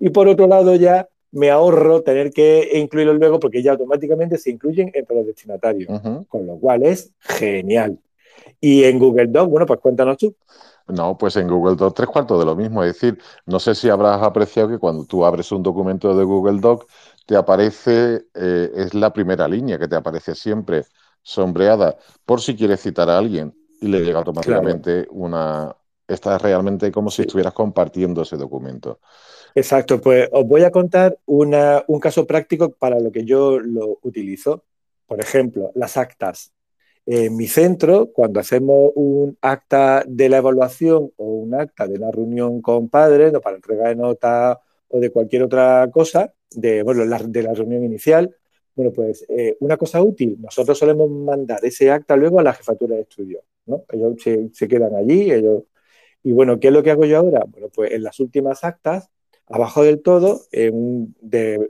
y 0.00 0.10
por 0.10 0.26
otro 0.26 0.48
lado 0.48 0.74
ya 0.74 1.08
me 1.30 1.50
ahorro 1.50 2.02
tener 2.02 2.32
que 2.32 2.68
incluirlo 2.74 3.14
luego 3.14 3.38
porque 3.38 3.62
ya 3.62 3.70
automáticamente 3.70 4.38
se 4.38 4.50
incluyen 4.50 4.90
entre 4.92 5.14
los 5.14 5.24
destinatarios, 5.24 6.00
con 6.26 6.48
lo 6.48 6.58
cual 6.58 6.82
es 6.82 7.12
genial. 7.20 8.00
Y 8.60 8.82
en 8.82 8.98
Google 8.98 9.28
Doc, 9.28 9.48
bueno, 9.48 9.66
pues 9.66 9.78
cuéntanos 9.78 10.16
tú. 10.16 10.34
No, 10.88 11.18
pues 11.18 11.36
en 11.36 11.48
Google 11.48 11.76
Doc 11.76 11.94
tres 11.94 12.08
cuartos 12.08 12.38
de 12.38 12.46
lo 12.46 12.56
mismo. 12.56 12.82
Es 12.82 12.94
decir, 12.94 13.18
no 13.46 13.60
sé 13.60 13.74
si 13.74 13.90
habrás 13.90 14.22
apreciado 14.22 14.70
que 14.70 14.78
cuando 14.78 15.04
tú 15.04 15.24
abres 15.24 15.52
un 15.52 15.62
documento 15.62 16.16
de 16.16 16.24
Google 16.24 16.60
Doc, 16.60 16.88
te 17.26 17.36
aparece, 17.36 18.26
eh, 18.34 18.70
es 18.74 18.94
la 18.94 19.12
primera 19.12 19.46
línea 19.46 19.78
que 19.78 19.86
te 19.86 19.96
aparece 19.96 20.34
siempre 20.34 20.84
sombreada, 21.22 21.96
por 22.24 22.40
si 22.40 22.56
quieres 22.56 22.80
citar 22.80 23.10
a 23.10 23.18
alguien 23.18 23.54
y 23.80 23.88
le 23.88 24.00
llega 24.00 24.18
automáticamente 24.18 25.06
una... 25.10 25.74
Está 26.06 26.38
realmente 26.38 26.90
como 26.90 27.10
si 27.10 27.20
estuvieras 27.20 27.52
compartiendo 27.52 28.22
ese 28.22 28.38
documento. 28.38 28.98
Exacto, 29.54 30.00
pues 30.00 30.26
os 30.32 30.46
voy 30.46 30.64
a 30.64 30.70
contar 30.70 31.18
un 31.26 32.00
caso 32.00 32.26
práctico 32.26 32.70
para 32.70 32.98
lo 32.98 33.12
que 33.12 33.26
yo 33.26 33.60
lo 33.60 33.98
utilizo. 34.00 34.64
Por 35.06 35.20
ejemplo, 35.20 35.70
las 35.74 35.98
actas. 35.98 36.52
En 37.10 37.36
mi 37.38 37.46
centro, 37.46 38.12
cuando 38.12 38.38
hacemos 38.38 38.92
un 38.94 39.38
acta 39.40 40.04
de 40.06 40.28
la 40.28 40.36
evaluación 40.36 41.10
o 41.16 41.24
un 41.24 41.54
acta 41.54 41.86
de 41.86 41.94
una 41.94 42.10
reunión 42.10 42.60
con 42.60 42.90
padres, 42.90 43.32
para 43.42 43.56
entrega 43.56 43.88
de 43.88 43.96
nota 43.96 44.60
o 44.88 45.00
de 45.00 45.08
cualquier 45.08 45.44
otra 45.44 45.88
cosa, 45.90 46.34
de, 46.50 46.82
bueno, 46.82 47.06
de 47.06 47.42
la 47.42 47.54
reunión 47.54 47.82
inicial, 47.82 48.36
bueno, 48.76 48.92
pues 48.92 49.24
eh, 49.30 49.56
una 49.60 49.78
cosa 49.78 50.02
útil, 50.02 50.36
nosotros 50.38 50.76
solemos 50.78 51.08
mandar 51.08 51.64
ese 51.64 51.90
acta 51.90 52.14
luego 52.14 52.40
a 52.40 52.42
la 52.42 52.52
jefatura 52.52 52.96
de 52.96 53.02
estudio, 53.02 53.40
¿no? 53.64 53.84
Ellos 53.90 54.22
se 54.52 54.68
quedan 54.68 54.94
allí, 54.94 55.32
ellos... 55.32 55.62
Y 56.22 56.32
bueno, 56.32 56.60
¿qué 56.60 56.68
es 56.68 56.74
lo 56.74 56.82
que 56.82 56.90
hago 56.90 57.06
yo 57.06 57.20
ahora? 57.20 57.42
Bueno, 57.48 57.70
pues 57.74 57.92
en 57.92 58.02
las 58.02 58.20
últimas 58.20 58.64
actas 58.64 59.08
abajo 59.46 59.82
del 59.82 60.02
todo, 60.02 60.42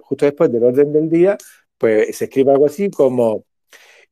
justo 0.01 0.25
después 0.25 0.51
del 0.51 0.65
orden 0.65 0.93
del 0.93 1.09
día, 1.09 1.39
pues 1.79 2.17
se 2.17 2.25
escribe 2.25 2.51
algo 2.51 2.67
así 2.67 2.91
como 2.91 3.45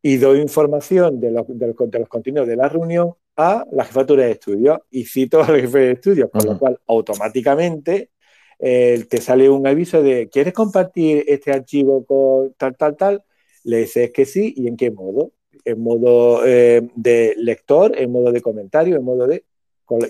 y 0.03 0.17
doy 0.19 0.41
información 0.41 1.21
de 1.21 1.31
los, 1.31 1.47
de 1.49 1.67
los, 1.67 2.09
contenidos 2.09 2.47
de 2.47 2.57
la 2.57 2.69
reunión 2.69 3.15
a 3.37 3.65
la 3.73 3.85
jefatura 3.85 4.25
de 4.25 4.33
estudios 4.33 4.79
y 4.91 5.05
cito 5.05 5.43
al 5.43 5.61
jefe 5.61 5.79
de 5.79 5.93
estudios, 5.93 6.31
con 6.31 6.47
lo 6.47 6.59
cual 6.59 6.79
automáticamente 6.87 8.11
eh, 8.59 9.05
te 9.09 9.21
sale 9.21 9.51
un 9.51 9.67
aviso 9.67 10.03
de 10.03 10.29
¿quieres 10.29 10.55
compartir 10.55 11.25
este 11.27 11.53
archivo 11.53 12.05
con 12.05 12.55
tal, 12.55 12.77
tal, 12.77 12.97
tal? 12.97 13.25
Le 13.65 13.79
dices 13.79 14.11
que 14.13 14.25
sí 14.25 14.55
y 14.57 14.69
en 14.69 14.77
qué 14.77 14.91
modo. 14.91 15.33
En 15.65 15.81
modo 15.81 16.47
eh, 16.47 16.89
de 16.95 17.35
lector, 17.39 17.99
en 17.99 18.13
modo 18.13 18.31
de 18.31 18.41
comentario, 18.41 18.97
en 18.97 19.03
modo 19.03 19.27
de 19.27 19.45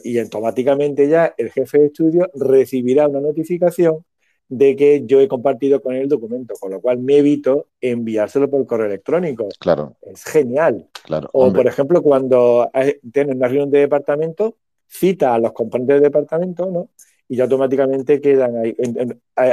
y 0.04 0.18
automáticamente 0.18 1.08
ya 1.08 1.34
el 1.36 1.50
jefe 1.50 1.78
de 1.78 1.86
estudio 1.86 2.30
recibirá 2.34 3.08
una 3.08 3.20
notificación 3.20 4.04
de 4.48 4.76
que 4.76 5.04
yo 5.06 5.20
he 5.20 5.28
compartido 5.28 5.82
con 5.82 5.94
él 5.94 6.02
el 6.02 6.08
documento, 6.08 6.54
con 6.60 6.70
lo 6.70 6.80
cual 6.80 6.98
me 6.98 7.18
evito 7.18 7.66
enviárselo 7.80 8.48
por 8.48 8.64
correo 8.66 8.86
electrónico. 8.86 9.48
Claro. 9.58 9.96
Es 10.02 10.24
genial. 10.24 10.88
Claro. 11.04 11.28
O, 11.32 11.52
por 11.52 11.66
ejemplo, 11.66 12.02
cuando 12.02 12.70
tienen 13.12 13.36
una 13.36 13.48
reunión 13.48 13.70
de 13.70 13.80
departamento, 13.80 14.56
cita 14.86 15.34
a 15.34 15.38
los 15.38 15.52
componentes 15.52 15.96
del 15.96 16.02
departamento, 16.04 16.70
¿no? 16.70 16.90
Y 17.28 17.36
ya 17.36 17.44
automáticamente 17.44 18.20
quedan 18.20 18.56
ahí 18.56 18.76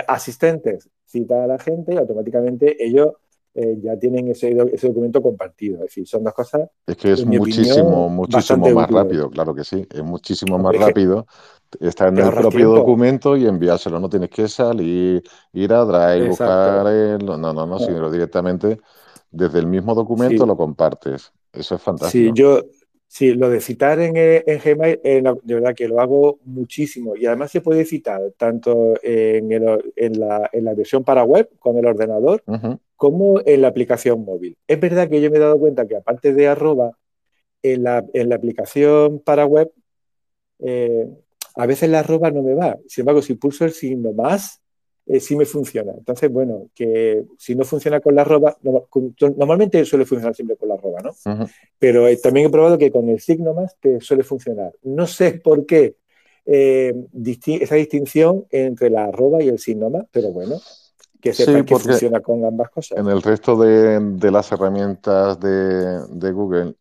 asistentes, 0.07 0.89
cita 1.05 1.43
a 1.43 1.47
la 1.47 1.57
gente 1.57 1.95
y 1.95 1.97
automáticamente 1.97 2.83
ellos 2.85 3.13
eh, 3.55 3.79
ya 3.81 3.97
tienen 3.97 4.27
ese, 4.27 4.55
ese, 4.71 4.87
documento 4.87 5.23
compartido. 5.23 5.75
Es 5.77 5.81
decir, 5.81 6.07
son 6.07 6.23
dos 6.23 6.33
cosas. 6.33 6.69
Es 6.85 6.97
que 6.97 7.11
es 7.11 7.25
muchísimo, 7.25 8.09
muchísimo 8.09 8.69
más 8.69 8.89
rápido, 8.91 9.29
claro 9.31 9.55
que 9.55 9.63
sí. 9.63 9.87
Es 9.91 10.03
muchísimo 10.03 10.59
más 10.59 10.75
rápido 10.75 11.25
estar 11.79 12.09
en 12.09 12.19
el 12.19 12.31
propio 12.31 12.71
documento 12.71 13.37
y 13.37 13.45
enviárselo. 13.45 13.99
No 13.99 14.09
tienes 14.09 14.29
que 14.29 14.47
salir, 14.47 15.23
ir 15.53 15.73
a 15.73 15.85
Drive, 15.85 16.29
buscar 16.29 16.87
el. 16.87 17.25
No, 17.25 17.37
no, 17.37 17.53
no, 17.53 17.79
sino 17.79 18.09
directamente 18.11 18.79
desde 19.31 19.59
el 19.59 19.67
mismo 19.67 19.95
documento 19.95 20.45
lo 20.45 20.55
compartes. 20.55 21.31
Eso 21.51 21.75
es 21.75 21.81
fantástico. 21.81 22.33
Sí, 22.35 22.39
yo, 22.39 22.61
Sí, 23.13 23.35
lo 23.35 23.47
de 23.47 23.61
citar 23.61 23.99
en, 23.99 24.17
eh, 24.17 24.43
en 24.47 24.59
Gmail, 24.59 24.99
eh, 25.03 25.21
de 25.43 25.53
verdad 25.53 25.75
que 25.75 25.87
lo 25.87 26.01
hago 26.01 26.39
muchísimo 26.45 27.15
y 27.15 27.27
además 27.27 27.51
se 27.51 27.61
puede 27.61 27.85
citar 27.85 28.19
tanto 28.37 28.95
en, 29.03 29.51
en, 29.51 30.19
la, 30.19 30.49
en 30.51 30.65
la, 30.65 30.73
versión 30.73 31.03
para 31.03 31.23
web 31.23 31.47
con 31.59 31.77
el 31.77 31.85
ordenador 31.85 32.43
como 32.95 33.39
en 33.45 33.61
la 33.61 33.67
aplicación 33.67 34.25
móvil. 34.25 34.57
Es 34.67 34.79
verdad 34.79 35.09
que 35.09 35.21
yo 35.21 35.29
me 35.29 35.37
he 35.37 35.41
dado 35.41 35.59
cuenta 35.59 35.85
que 35.85 35.95
aparte 35.95 36.33
de 36.33 36.47
arroba, 36.47 36.97
en 37.61 37.83
la, 37.83 38.03
en 38.15 38.29
la 38.29 38.35
aplicación 38.35 39.19
para 39.19 39.45
web, 39.45 39.71
eh, 40.57 41.07
a 41.55 41.65
veces 41.65 41.89
la 41.89 41.99
arroba 41.99 42.31
no 42.31 42.41
me 42.41 42.53
va. 42.53 42.77
Sin 42.87 43.03
embargo, 43.03 43.21
si 43.21 43.35
pulso 43.35 43.65
el 43.65 43.71
signo 43.71 44.11
más, 44.13 44.61
eh, 45.05 45.19
sí 45.19 45.35
me 45.35 45.45
funciona. 45.45 45.93
Entonces, 45.97 46.31
bueno, 46.31 46.69
que 46.73 47.25
si 47.37 47.55
no 47.55 47.65
funciona 47.65 47.99
con 47.99 48.15
la 48.15 48.21
arroba, 48.21 48.57
normalmente 48.61 49.83
suele 49.83 50.05
funcionar 50.05 50.33
siempre 50.33 50.55
con 50.55 50.69
la 50.69 50.75
arroba, 50.75 51.01
¿no? 51.01 51.11
Pero 51.77 52.07
eh, 52.07 52.17
también 52.17 52.47
he 52.47 52.49
probado 52.49 52.77
que 52.77 52.91
con 52.91 53.09
el 53.09 53.19
signo 53.19 53.53
más 53.53 53.75
te 53.79 53.99
suele 53.99 54.23
funcionar. 54.23 54.71
No 54.83 55.05
sé 55.05 55.33
por 55.43 55.65
qué 55.65 55.97
eh, 56.45 56.93
esa 57.45 57.75
distinción 57.75 58.45
entre 58.49 58.89
la 58.89 59.05
arroba 59.05 59.43
y 59.43 59.49
el 59.49 59.59
signo 59.59 59.89
más, 59.89 60.05
pero 60.09 60.31
bueno, 60.31 60.55
que 61.19 61.33
sepa 61.33 61.65
que 61.65 61.75
funciona 61.75 62.21
con 62.21 62.45
ambas 62.45 62.69
cosas. 62.69 62.97
En 62.97 63.07
el 63.07 63.21
resto 63.21 63.57
de, 63.57 64.31
las 64.31 64.51
herramientas 64.53 65.37
de, 65.39 66.31
Google, 66.31 66.75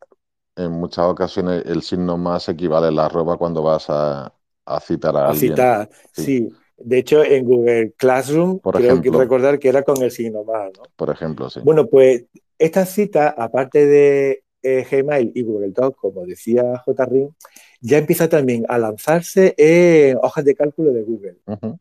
en 0.55 0.71
muchas 0.71 1.07
ocasiones 1.07 1.65
el 1.67 1.83
signo 1.83 2.17
más 2.19 2.49
equivale 2.49 2.87
a 2.87 2.91
la 2.93 3.07
arroba 3.07 3.37
cuando 3.37 3.63
vas 3.63 3.87
a, 3.89 4.33
citar 4.81 5.17
a, 5.17 5.29
alguien. 5.29 5.53
Citar, 5.53 5.89
sí. 6.13 6.49
De 6.77 6.99
hecho, 6.99 7.23
en 7.23 7.45
Google 7.45 7.93
Classroom 7.97 8.59
creo 8.59 9.01
que 9.01 9.11
recordar 9.11 9.59
que 9.59 9.69
era 9.69 9.83
con 9.83 10.03
el 10.03 10.11
signo 10.11 10.43
más, 10.45 10.71
¿no? 10.77 10.85
Por 10.97 11.11
ejemplo, 11.11 11.49
sí. 11.49 11.61
Bueno, 11.63 11.87
pues 11.87 12.25
esta 12.59 12.87
cita, 12.87 13.35
aparte 13.37 13.87
de 13.87 14.43
eh, 14.63 14.87
Gmail 14.89 15.33
y 15.35 15.43
Google 15.43 15.71
Docs, 15.71 15.97
como 15.97 16.25
decía 16.25 16.83
JRing, 16.87 17.35
ya 17.81 17.99
empieza 17.99 18.29
también 18.29 18.65
a 18.69 18.79
lanzarse 18.79 19.55
en 19.59 20.17
hojas 20.23 20.45
de 20.45 20.55
cálculo 20.55 20.93
de 20.93 21.03
Google, 21.03 21.39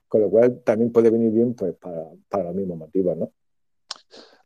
con 0.08 0.22
lo 0.22 0.30
cual 0.30 0.62
también 0.64 0.92
puede 0.92 1.12
venir 1.12 1.32
bien 1.32 1.54
pues, 1.54 1.76
para, 1.76 2.44
los 2.44 2.56
mismos 2.56 2.80
motivos, 2.80 3.18
¿no? 3.18 3.32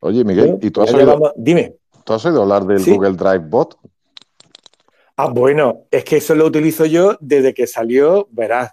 Oye, 0.01 0.25
Miguel, 0.25 0.57
¿y 0.61 0.69
tú 0.69 0.81
has, 0.81 0.93
oído, 0.93 1.33
Dime. 1.37 1.77
¿tú 2.03 2.13
has 2.13 2.25
oído 2.25 2.41
hablar 2.41 2.65
del 2.65 2.83
Google 2.83 3.13
Drive 3.13 3.47
Bot? 3.47 3.77
Ah, 5.17 5.29
bueno, 5.29 5.87
es 5.91 6.03
que 6.03 6.17
eso 6.17 6.35
lo 6.35 6.45
utilizo 6.45 6.85
yo 6.85 7.17
desde 7.21 7.53
que 7.53 7.67
salió, 7.67 8.27
verás, 8.31 8.71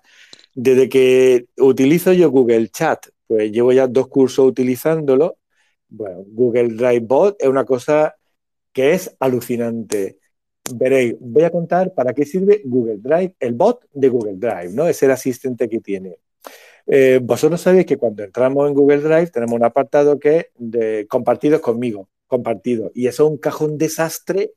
desde 0.55 0.89
que 0.89 1.47
utilizo 1.59 2.13
yo 2.13 2.31
Google 2.31 2.69
Chat, 2.69 3.07
pues 3.29 3.53
llevo 3.53 3.73
ya 3.73 3.87
dos 3.87 4.09
cursos 4.09 4.47
utilizándolo. 4.47 5.39
Bueno, 5.89 6.25
Google 6.27 6.75
Drive 6.75 7.01
Bot 7.07 7.37
es 7.41 7.49
una 7.49 7.65
cosa 7.65 8.17
que 8.73 8.93
es 8.95 9.15
alucinante. 9.21 10.19
veréis, 10.75 11.17
voy 11.21 11.45
a 11.45 11.51
contar 11.51 11.95
para 11.95 12.15
qué 12.15 12.25
sirve 12.27 12.63
Google 12.65 12.99
Drive, 12.99 13.37
el 13.41 13.55
bot 13.55 13.87
de 13.93 14.09
Google 14.09 14.37
Drive, 14.37 14.71
¿no? 14.73 14.89
Es 14.89 15.03
el 15.03 15.13
asistente 15.13 15.69
que 15.69 15.81
tiene. 15.81 16.19
Eh, 16.87 17.21
vosotros 17.23 17.61
sabéis 17.61 17.87
que 17.87 17.97
cuando 17.99 18.25
entramos 18.25 18.69
en 18.69 18.75
Google 18.75 18.99
Drive 19.01 19.29
tenemos 19.29 19.55
un 19.55 19.65
apartado 19.65 20.19
que 20.19 20.39
es 20.39 20.47
de 20.57 21.07
compartidos 21.09 21.61
conmigo, 21.61 22.09
compartido. 22.27 22.91
Y 22.95 23.07
eso 23.07 23.27
es 23.27 23.31
un 23.33 23.39
cajón 23.39 23.79
desastre 23.79 24.53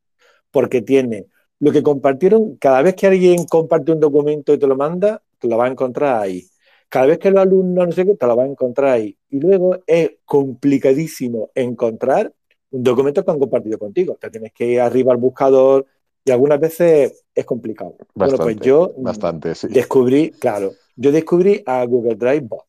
porque 0.51 0.82
tiene 0.82 1.27
lo 1.59 1.71
que 1.71 1.83
compartieron, 1.83 2.57
cada 2.57 2.81
vez 2.81 2.95
que 2.95 3.07
alguien 3.07 3.45
comparte 3.45 3.91
un 3.91 4.00
documento 4.00 4.53
y 4.53 4.57
te 4.57 4.67
lo 4.67 4.75
manda, 4.75 5.21
te 5.39 5.47
lo 5.47 5.57
va 5.57 5.65
a 5.65 5.69
encontrar 5.69 6.21
ahí. 6.21 6.45
Cada 6.89 7.07
vez 7.07 7.19
que 7.19 7.31
los 7.31 7.41
alumnos 7.41 7.88
no 7.88 7.91
sé 7.91 8.05
qué, 8.05 8.15
te 8.15 8.27
lo 8.27 8.35
va 8.35 8.43
a 8.43 8.47
encontrar 8.47 8.91
ahí. 8.91 9.17
Y 9.29 9.39
luego 9.39 9.77
es 9.88 10.12
complicadísimo 10.25 11.50
encontrar 11.55 12.31
un 12.71 12.83
documento 12.83 13.24
que 13.24 13.31
han 13.31 13.39
compartido 13.39 13.77
contigo. 13.77 14.17
Te 14.19 14.29
tienes 14.29 14.53
que 14.53 14.65
ir 14.65 14.81
arriba 14.81 15.13
al 15.13 15.17
buscador 15.17 15.85
y 16.24 16.31
algunas 16.31 16.59
veces 16.59 17.25
es 17.33 17.45
complicado. 17.45 17.95
Bastante, 18.13 18.43
bueno, 18.43 18.43
pues 18.43 18.67
yo 18.67 18.93
bastante, 18.97 19.53
descubrí, 19.69 20.31
claro, 20.31 20.74
yo 20.95 21.12
descubrí 21.12 21.63
a 21.65 21.85
Google 21.85 22.15
Drive 22.15 22.41
Bot. 22.41 22.65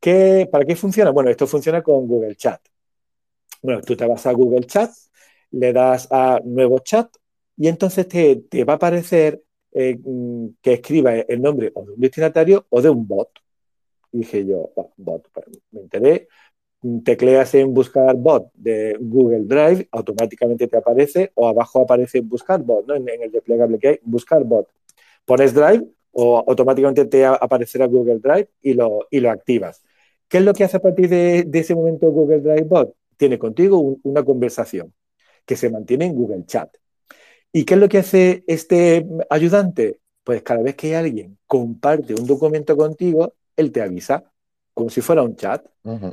¿Qué, 0.00 0.48
¿Para 0.50 0.64
qué 0.64 0.76
funciona? 0.76 1.10
Bueno, 1.10 1.30
esto 1.30 1.46
funciona 1.46 1.82
con 1.82 2.06
Google 2.06 2.36
Chat. 2.36 2.60
Bueno, 3.62 3.80
tú 3.80 3.96
te 3.96 4.06
vas 4.06 4.26
a 4.26 4.32
Google 4.32 4.66
Chat, 4.66 4.90
le 5.52 5.72
das 5.72 6.08
a 6.10 6.40
nuevo 6.44 6.80
chat 6.80 7.08
y 7.56 7.68
entonces 7.68 8.08
te, 8.08 8.64
va 8.64 8.74
a 8.74 8.76
aparecer 8.76 9.42
eh, 9.72 9.98
que 10.62 10.72
escriba 10.74 11.14
el 11.14 11.42
nombre 11.42 11.72
o 11.74 11.84
de 11.84 11.92
un 11.92 12.00
destinatario 12.00 12.66
o 12.70 12.82
de 12.82 12.90
un 12.90 13.06
bot. 13.06 13.30
Dije 14.12 14.44
yo, 14.46 14.70
bot, 14.96 15.28
me 15.72 15.80
enteré, 15.80 16.28
tecleas 17.04 17.54
en 17.54 17.74
buscar 17.74 18.14
bot 18.16 18.50
de 18.54 18.96
Google 19.00 19.44
Drive, 19.44 19.88
automáticamente 19.90 20.68
te 20.68 20.76
aparece 20.76 21.32
o 21.34 21.48
abajo 21.48 21.82
aparece 21.82 22.20
buscar 22.20 22.62
bot, 22.62 22.86
¿no? 22.86 22.94
en, 22.94 23.08
el 23.08 23.32
desplegable 23.32 23.78
que 23.78 23.88
hay, 23.88 23.98
buscar 24.02 24.44
bot. 24.44 24.68
Pones 25.24 25.54
Drive 25.54 25.84
o 26.12 26.44
automáticamente 26.46 27.06
te 27.06 27.24
aparecerá 27.24 27.86
Google 27.86 28.20
Drive 28.20 28.48
y 28.62 28.74
lo, 28.74 29.06
y 29.10 29.20
lo 29.20 29.30
activas. 29.30 29.82
¿Qué 30.28 30.38
es 30.38 30.44
lo 30.44 30.52
que 30.52 30.64
hace 30.64 30.78
a 30.78 30.80
partir 30.80 31.08
de, 31.08 31.48
ese 31.52 31.74
momento 31.74 32.10
Google 32.10 32.40
Drive 32.40 32.64
Bot? 32.64 32.94
Tiene 33.16 33.38
contigo 33.38 33.98
una 34.02 34.24
conversación 34.24 34.92
que 35.46 35.56
se 35.56 35.70
mantiene 35.70 36.06
en 36.06 36.14
Google 36.14 36.44
Chat. 36.46 36.74
¿Y 37.56 37.64
qué 37.64 37.74
es 37.74 37.80
lo 37.80 37.88
que 37.88 37.98
hace 37.98 38.42
este 38.48 39.06
ayudante? 39.30 40.00
Pues 40.24 40.42
cada 40.42 40.60
vez 40.60 40.74
que 40.74 40.96
alguien 40.96 41.38
comparte 41.46 42.12
un 42.12 42.26
documento 42.26 42.76
contigo, 42.76 43.34
él 43.56 43.70
te 43.70 43.80
avisa, 43.80 44.24
como 44.74 44.90
si 44.90 45.00
fuera 45.00 45.22
un 45.22 45.36
chat. 45.36 45.64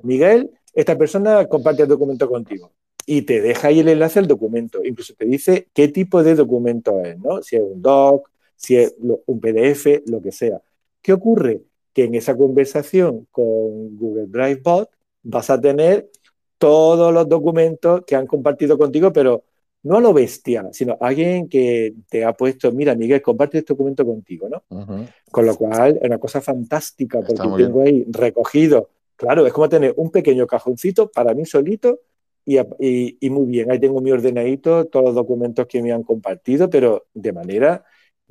Miguel, 0.03 0.51
esta 0.75 0.95
persona 0.95 1.47
comparte 1.47 1.81
el 1.81 1.87
documento 1.87 2.29
contigo 2.29 2.71
y 3.07 3.23
te 3.23 3.41
deja 3.41 3.69
ahí 3.69 3.79
el 3.79 3.87
enlace 3.87 4.19
al 4.19 4.27
documento. 4.27 4.85
Incluso 4.85 5.15
te 5.15 5.25
dice 5.25 5.67
qué 5.73 5.87
tipo 5.87 6.21
de 6.21 6.35
documento 6.35 7.01
es, 7.03 7.17
¿no? 7.17 7.41
Si 7.41 7.55
es 7.55 7.63
un 7.63 7.81
doc, 7.81 8.29
si 8.55 8.77
es 8.77 8.93
un 8.99 9.39
PDF, 9.39 10.03
lo 10.05 10.21
que 10.21 10.31
sea. 10.31 10.61
¿Qué 11.01 11.11
ocurre? 11.11 11.63
Que 11.91 12.03
en 12.03 12.13
esa 12.13 12.37
conversación 12.37 13.27
con 13.31 13.97
Google 13.97 14.27
Drive 14.27 14.61
Bot 14.63 14.91
vas 15.23 15.49
a 15.49 15.59
tener 15.59 16.07
todos 16.59 17.11
los 17.11 17.27
documentos 17.27 18.03
que 18.05 18.15
han 18.15 18.27
compartido 18.27 18.77
contigo, 18.77 19.11
pero 19.11 19.43
no 19.83 19.97
a 19.97 20.01
lo 20.01 20.13
bestia, 20.13 20.69
sino 20.71 20.97
alguien 21.01 21.49
que 21.49 21.93
te 22.09 22.23
ha 22.23 22.33
puesto, 22.33 22.71
mira, 22.71 22.95
Miguel, 22.95 23.21
comparte 23.21 23.59
este 23.59 23.73
documento 23.73 24.05
contigo, 24.05 24.47
¿no? 24.49 24.63
Con 25.31 25.45
lo 25.45 25.55
cual 25.55 25.97
es 25.97 26.03
una 26.03 26.19
cosa 26.19 26.41
fantástica, 26.41 27.19
porque 27.19 27.63
tengo 27.63 27.81
ahí 27.81 28.05
recogido, 28.09 28.89
claro, 29.15 29.45
es 29.45 29.53
como 29.53 29.69
tener 29.69 29.93
un 29.97 30.11
pequeño 30.11 30.45
cajoncito 30.45 31.09
para 31.09 31.33
mí 31.33 31.45
solito 31.45 31.99
y, 32.45 32.57
y, 33.19 33.29
muy 33.29 33.45
bien, 33.45 33.71
ahí 33.71 33.79
tengo 33.79 34.01
mi 34.01 34.11
ordenadito, 34.11 34.85
todos 34.85 35.05
los 35.05 35.15
documentos 35.15 35.67
que 35.67 35.81
me 35.81 35.91
han 35.91 36.03
compartido, 36.03 36.69
pero 36.69 37.05
de 37.13 37.33
manera 37.33 37.83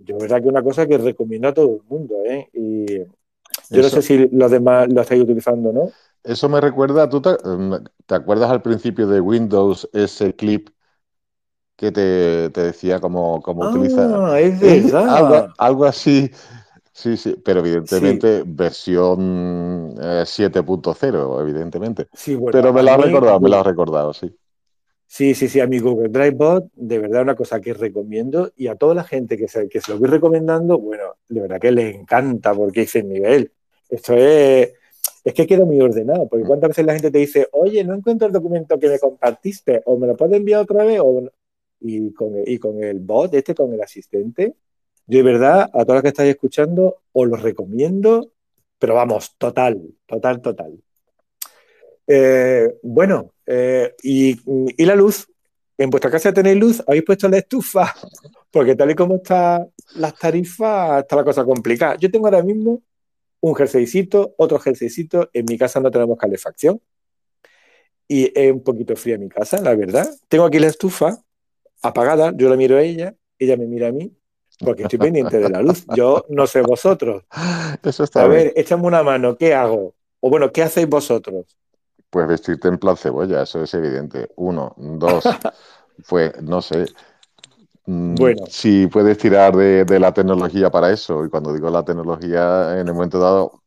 yo 0.04 0.19
verdad 0.19 0.42
que 0.42 0.49
una 0.49 0.62
cosa 0.62 0.87
que 0.87 0.99
recomiendo 0.99 1.49
a 1.49 1.54
todo 1.54 1.76
el 1.76 1.83
mundo, 1.88 2.16
¿eh? 2.25 2.49
Y 2.52 2.99
yo 3.71 3.83
no 3.83 3.88
sé 3.88 4.02
si 4.02 4.28
los 4.28 4.50
demás 4.50 4.89
lo 4.91 5.02
estáis 5.02 5.23
utilizando, 5.23 5.73
¿no? 5.73 5.91
Eso 6.23 6.49
me 6.49 6.60
recuerda, 6.60 7.08
¿tú 7.08 7.23
te, 7.23 7.30
acuerdas 8.15 8.50
al 8.50 8.63
principio 8.63 9.06
de 9.06 9.21
Windows 9.21 9.89
ese 9.93 10.34
clip 10.34 10.69
que 11.80 11.90
te, 11.93 12.50
decía 12.50 13.00
cómo, 13.00 13.40
cómo 13.40 13.64
ah, 13.64 13.71
utilizar? 13.71 14.38
es 14.38 14.60
verdad. 14.60 15.49
Algo, 15.56 15.86
así, 15.86 16.30
sí, 16.93 17.16
sí, 17.16 17.36
pero 17.43 17.60
evidentemente 17.60 18.43
versión 18.45 19.97
7.0, 19.97 21.38
eh, 21.38 21.40
evidentemente. 21.40 22.08
Sí, 22.12 22.34
bueno, 22.34 22.52
pero 22.52 22.75
me 22.75 22.82
lo 22.82 22.90
has 22.90 23.00
recordado, 23.00 23.40
me 23.40 23.49
lo 23.49 23.56
has 23.56 23.66
recordado, 23.66 24.12
sí. 24.12 24.30
Sí, 25.06 25.34
sí, 25.34 25.49
sí, 25.49 25.58
a 25.58 25.66
mi 25.66 25.78
Google 25.78 26.10
Drive 26.10 26.32
Bot, 26.32 26.66
de 26.75 26.99
verdad 26.99 27.23
una 27.23 27.34
cosa 27.34 27.62
que 27.62 27.73
recomiendo 27.73 28.52
y 28.56 28.66
a 28.66 28.76
toda 28.76 28.95
la 28.95 29.02
gente 29.02 29.38
que 29.38 29.49
se, 29.49 29.66
que 29.66 29.80
se 29.80 29.93
lo 29.93 29.99
voy 29.99 30.10
recomendando, 30.10 30.78
bueno, 30.78 31.16
de 31.30 31.40
verdad 31.40 31.58
que 31.58 31.73
le 31.73 31.88
encanta 31.88 32.52
porque 32.52 32.80
dice 32.80 33.02
Miguel, 33.02 33.52
esto 33.88 34.14
es, 34.14 34.75
es 35.25 35.32
que 35.32 35.47
queda 35.47 35.64
muy 35.64 35.80
ordenado, 35.80 36.28
porque 36.28 36.45
cuántas 36.45 36.69
veces 36.69 36.84
la 36.84 36.93
gente 36.93 37.10
te 37.10 37.19
dice, 37.19 37.49
oye, 37.52 37.82
no 37.84 37.95
encuentro 37.95 38.26
el 38.26 38.34
documento 38.34 38.78
que 38.78 38.90
me 38.90 38.99
compartiste, 38.99 39.80
o 39.86 39.97
me 39.97 40.06
lo 40.06 40.14
puedes 40.14 40.36
enviar 40.36 40.60
otra 40.60 40.84
vez, 40.84 41.00
o, 41.02 41.30
y, 41.80 42.12
con, 42.12 42.34
y 42.47 42.58
con 42.58 42.82
el 42.82 43.00
bot, 43.00 43.34
este, 43.34 43.54
con 43.54 43.73
el 43.73 43.80
asistente, 43.80 44.54
yo 45.10 45.19
de 45.19 45.25
verdad, 45.25 45.62
a 45.62 45.84
todos 45.84 45.95
los 45.95 46.02
que 46.02 46.08
estáis 46.08 46.30
escuchando, 46.30 47.02
os 47.12 47.28
lo 47.28 47.36
recomiendo, 47.36 48.30
pero 48.78 48.95
vamos, 48.95 49.34
total, 49.38 49.95
total, 50.06 50.40
total. 50.40 50.78
Eh, 52.06 52.78
bueno, 52.82 53.34
eh, 53.45 53.95
y, 54.04 54.84
la 54.84 54.95
luz. 54.95 55.26
¿En 55.76 55.90
vuestra 55.90 56.10
casa 56.10 56.32
tenéis 56.32 56.58
luz? 56.58 56.84
¿Habéis 56.86 57.04
puesto 57.04 57.28
la 57.28 57.38
estufa? 57.38 57.93
Porque 58.52 58.76
tal 58.76 58.90
y 58.93 58.95
como 58.95 59.16
están 59.16 59.69
las 59.97 60.16
tarifas, 60.16 61.02
está 61.02 61.16
la 61.16 61.25
cosa 61.25 61.45
complicada. 61.45 61.97
Yo 61.97 62.08
tengo 62.08 62.26
ahora 62.26 62.43
mismo 62.43 62.82
un 63.40 63.54
jerseycito, 63.56 64.34
otro 64.36 64.60
jerseycito. 64.60 65.28
En 65.32 65.45
mi 65.49 65.58
casa 65.58 65.80
no 65.80 65.90
tenemos 65.90 66.19
calefacción. 66.19 66.80
Y 68.06 68.30
es 68.38 68.52
un 68.52 68.62
poquito 68.62 68.95
fría 68.95 69.19
mi 69.19 69.28
casa, 69.28 69.60
la 69.60 69.75
verdad. 69.75 70.08
Tengo 70.28 70.45
aquí 70.45 70.60
la 70.60 70.69
estufa 70.69 71.21
apagada, 71.82 72.32
yo 72.36 72.49
la 72.49 72.56
miro 72.56 72.76
a 72.76 72.82
ella, 72.82 73.14
ella 73.38 73.56
me 73.56 73.66
mira 73.66 73.88
a 73.88 73.93
mí, 73.93 74.12
porque 74.58 74.82
estoy 74.82 74.99
pendiente 74.99 75.38
de 75.38 75.49
la 75.49 75.62
luz. 75.62 75.84
Yo 75.95 76.25
no 76.28 76.47
sé 76.47 76.62
vosotros. 76.62 77.25
Eso 77.82 78.04
está 78.04 78.25
a 78.25 78.28
ver, 78.28 78.52
échame 78.56 78.86
una 78.86 79.02
mano, 79.02 79.36
¿qué 79.36 79.54
hago? 79.54 79.95
O 80.21 80.30
bueno, 80.30 80.52
¿qué 80.52 80.62
hacéis 80.62 80.88
vosotros? 80.88 81.47
Pues 82.10 82.26
vestirte 82.26 82.69
en 82.69 82.78
plan 82.78 82.97
cebolla, 82.97 83.43
eso 83.43 83.62
es 83.62 83.73
evidente. 83.73 84.28
Uno, 84.36 84.75
dos, 84.76 85.25
pues 86.08 86.43
no 86.43 86.60
sé. 86.60 86.86
Mm, 87.86 88.16
bueno. 88.16 88.45
Si 88.49 88.86
puedes 88.88 89.16
tirar 89.16 89.54
de, 89.54 89.99
la 89.99 90.12
tecnología 90.12 90.71
para 90.71 90.90
eso, 90.90 91.25
y 91.25 91.30
cuando 91.30 91.54
digo 91.54 91.71
la 91.71 91.84
tecnología, 91.84 92.78
en 92.78 92.88
el 92.88 92.95
momento 92.95 93.19
dado, 93.19 93.62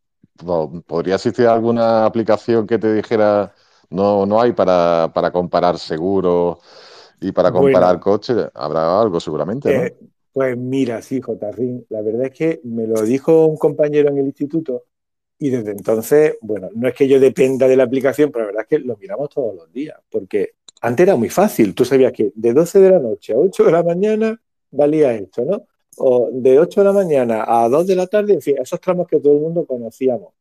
¿podría 0.86 1.16
existir 1.16 1.48
alguna 1.48 2.06
aplicación 2.06 2.68
que 2.68 2.78
te 2.78 2.94
dijera 2.94 3.54
no, 3.94 4.26
no 4.26 4.42
hay 4.42 4.52
para, 4.54 5.12
comparar 5.32 5.78
seguros 5.78 6.58
y 7.24 7.32
para 7.32 7.52
comparar 7.52 8.00
coches? 8.00 8.38
Habrá 8.54 9.02
algo 9.02 9.20
seguramente, 9.20 9.76
¿no? 9.76 9.84
Eh, 9.84 9.96
pues 10.32 10.58
mira, 10.58 11.02
sí, 11.02 11.22
Jotarrín, 11.22 11.86
la 11.90 12.02
verdad 12.02 12.26
es 12.26 12.32
que 12.32 12.62
me 12.64 12.88
lo 12.88 13.02
dijo 13.04 13.46
un 13.46 13.58
compañero 13.58 14.10
en 14.10 14.18
el 14.18 14.26
instituto 14.26 14.86
y 15.38 15.50
desde 15.50 15.72
entonces, 15.72 16.38
bueno, 16.42 16.70
no 16.74 16.88
es 16.88 16.96
que 16.96 17.08
yo 17.08 17.20
dependa 17.20 17.68
de 17.68 17.76
la 17.76 17.84
aplicación, 17.84 18.32
pero 18.32 18.46
la 18.46 18.52
verdad 18.52 18.66
es 18.70 18.80
que 18.80 18.86
lo 18.86 18.98
miramos 18.98 19.30
todos 19.30 19.54
los 19.56 19.72
días, 19.72 20.00
porque 20.10 20.54
antes 20.82 21.04
era 21.06 21.16
muy 21.16 21.30
fácil. 21.30 21.76
Tú 21.76 21.86
sabías 21.86 22.12
que 22.14 22.32
de 22.34 22.54
12 22.54 22.80
de 22.80 22.92
la 22.92 23.00
noche 23.00 23.34
a 23.34 23.38
8 23.38 23.66
de 23.66 23.72
la 23.72 23.84
mañana 23.84 24.40
valía 24.72 25.14
esto, 25.14 25.44
¿no? 25.46 25.68
O 25.98 26.30
de 26.32 26.60
8 26.60 26.82
de 26.82 26.86
la 26.86 26.94
mañana 26.94 27.46
a 27.48 27.70
2 27.70 27.88
de 27.88 27.96
la 27.96 28.08
tarde, 28.08 28.34
en 28.34 28.42
fin, 28.42 28.56
esos 28.60 28.80
tramos 28.82 29.08
que 29.08 29.20
todo 29.20 29.34
el 29.34 29.40
mundo 29.40 29.66
conocíamos. 29.66 30.34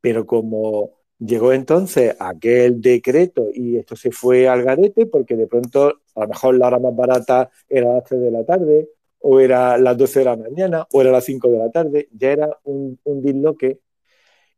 Pero 0.00 0.26
como 0.26 0.98
llegó 1.18 1.52
entonces 1.52 2.14
aquel 2.18 2.80
decreto 2.80 3.48
y 3.52 3.76
esto 3.76 3.96
se 3.96 4.10
fue 4.10 4.48
al 4.48 4.62
garete, 4.62 5.06
porque 5.06 5.36
de 5.36 5.46
pronto 5.46 6.00
a 6.18 6.22
lo 6.22 6.28
mejor 6.28 6.54
la 6.56 6.66
hora 6.68 6.78
más 6.78 6.94
barata 6.94 7.50
era 7.68 7.94
las 7.94 8.04
3 8.04 8.20
de 8.20 8.30
la 8.30 8.44
tarde, 8.44 8.90
o 9.20 9.40
era 9.40 9.78
las 9.78 9.96
12 9.96 10.20
de 10.20 10.24
la 10.24 10.36
mañana, 10.36 10.86
o 10.92 11.00
era 11.00 11.10
las 11.10 11.24
5 11.24 11.48
de 11.48 11.58
la 11.58 11.70
tarde, 11.70 12.08
ya 12.12 12.32
era 12.32 12.58
un, 12.64 12.98
un 13.04 13.22
disloque 13.22 13.80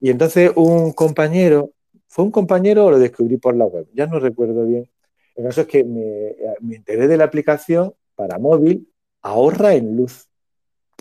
y 0.01 0.11
entonces 0.11 0.51
un 0.57 0.92
compañero, 0.92 1.73
fue 2.09 2.25
un 2.25 2.31
compañero 2.31 2.87
o 2.87 2.90
lo 2.90 2.99
descubrí 2.99 3.37
por 3.37 3.55
la 3.55 3.66
web, 3.66 3.87
ya 3.92 4.07
no 4.07 4.18
recuerdo 4.18 4.64
bien. 4.66 4.88
El 5.37 5.44
caso 5.44 5.62
es 5.62 5.66
que 5.66 5.85
me, 5.85 6.35
me 6.61 6.77
enteré 6.77 7.07
de 7.07 7.16
la 7.16 7.25
aplicación 7.25 7.94
para 8.14 8.38
móvil 8.38 8.88
ahorra 9.23 9.75
en 9.75 9.96
luz. 9.96 10.29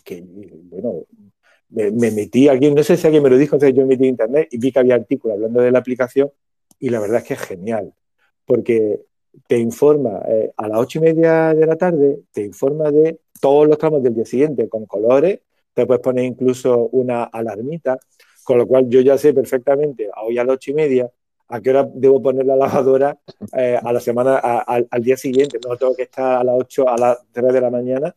Que, 0.03 0.23
bueno, 0.23 1.05
me, 1.69 2.11
metí 2.11 2.49
aquí, 2.49 2.71
no 2.71 2.83
sé 2.83 2.97
si 2.97 3.07
alguien 3.07 3.23
me 3.23 3.29
lo 3.29 3.37
dijo, 3.37 3.55
entonces 3.55 3.75
yo 3.75 3.85
metí 3.85 4.03
en 4.03 4.09
internet 4.11 4.49
y 4.51 4.57
vi 4.57 4.71
que 4.71 4.79
había 4.79 4.95
artículos 4.95 5.35
hablando 5.35 5.61
de 5.61 5.71
la 5.71 5.79
aplicación 5.79 6.31
y 6.79 6.89
la 6.89 6.99
verdad 6.99 7.17
es 7.17 7.23
que 7.23 7.33
es 7.35 7.39
genial, 7.41 7.93
porque 8.45 9.01
te 9.47 9.57
informa 9.57 10.21
eh, 10.27 10.51
a 10.57 10.67
las 10.67 10.79
ocho 10.79 10.99
y 10.99 11.01
media 11.01 11.53
de 11.53 11.65
la 11.65 11.75
tarde, 11.75 12.21
te 12.31 12.43
informa 12.43 12.91
de 12.91 13.19
todos 13.39 13.67
los 13.67 13.77
tramos 13.77 14.03
del 14.03 14.15
día 14.15 14.25
siguiente 14.25 14.67
con 14.69 14.85
colores, 14.85 15.39
te 15.73 15.85
puedes 15.85 16.01
poner 16.01 16.25
incluso 16.25 16.89
una 16.91 17.23
alarmita, 17.23 17.97
con 18.43 18.57
lo 18.57 18.67
cual 18.67 18.89
yo 18.89 19.01
ya 19.01 19.17
sé 19.17 19.33
perfectamente, 19.33 20.09
hoy 20.21 20.37
a 20.37 20.43
las 20.43 20.55
ocho 20.55 20.71
y 20.71 20.73
media, 20.73 21.11
a 21.49 21.61
qué 21.61 21.71
hora 21.71 21.89
debo 21.91 22.21
poner 22.21 22.45
la 22.45 22.55
lavadora 22.55 23.17
eh, 23.57 23.79
a 23.81 23.91
la 23.91 23.99
semana, 23.99 24.37
al 24.37 25.03
día 25.03 25.17
siguiente. 25.17 25.59
No 25.67 25.75
tengo 25.77 25.95
que 25.95 26.03
estar 26.03 26.39
a 26.39 26.43
las 26.43 26.55
8, 26.55 26.87
a 26.87 26.97
las 26.97 27.17
3 27.31 27.53
de 27.53 27.61
la 27.61 27.69
mañana. 27.71 28.15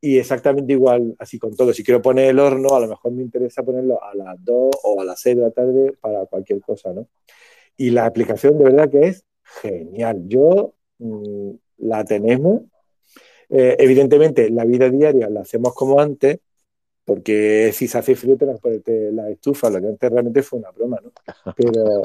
Y 0.00 0.18
exactamente 0.18 0.72
igual, 0.72 1.14
así 1.18 1.38
con 1.38 1.54
todo. 1.56 1.72
Si 1.72 1.82
quiero 1.84 2.02
poner 2.02 2.30
el 2.30 2.38
horno, 2.38 2.74
a 2.74 2.80
lo 2.80 2.88
mejor 2.88 3.12
me 3.12 3.22
interesa 3.22 3.62
ponerlo 3.62 4.02
a 4.02 4.14
las 4.14 4.42
2 4.42 4.70
o 4.82 5.00
a 5.00 5.04
las 5.04 5.20
6 5.20 5.36
de 5.36 5.42
la 5.42 5.50
tarde 5.50 5.92
para 6.00 6.26
cualquier 6.26 6.60
cosa, 6.60 6.92
¿no? 6.92 7.06
Y 7.76 7.90
la 7.90 8.06
aplicación 8.06 8.58
de 8.58 8.64
verdad 8.64 8.90
que 8.90 9.08
es 9.08 9.24
genial. 9.62 10.22
Yo 10.26 10.74
mm, 10.98 11.50
la 11.78 12.04
tenemos. 12.04 12.62
Eh, 13.48 13.76
evidentemente, 13.78 14.50
la 14.50 14.64
vida 14.64 14.90
diaria 14.90 15.28
la 15.28 15.40
hacemos 15.40 15.74
como 15.74 16.00
antes, 16.00 16.38
porque 17.04 17.70
si 17.72 17.86
se 17.88 17.98
hace 17.98 18.16
frío 18.16 18.38
que 18.38 18.46
ponerte 18.46 19.12
la 19.12 19.30
estufa, 19.30 19.70
lo 19.70 19.80
que 19.80 19.88
antes 19.88 20.10
realmente 20.10 20.42
fue 20.42 20.58
una 20.58 20.70
broma, 20.70 20.98
¿no? 21.02 21.12
Pero 21.56 22.02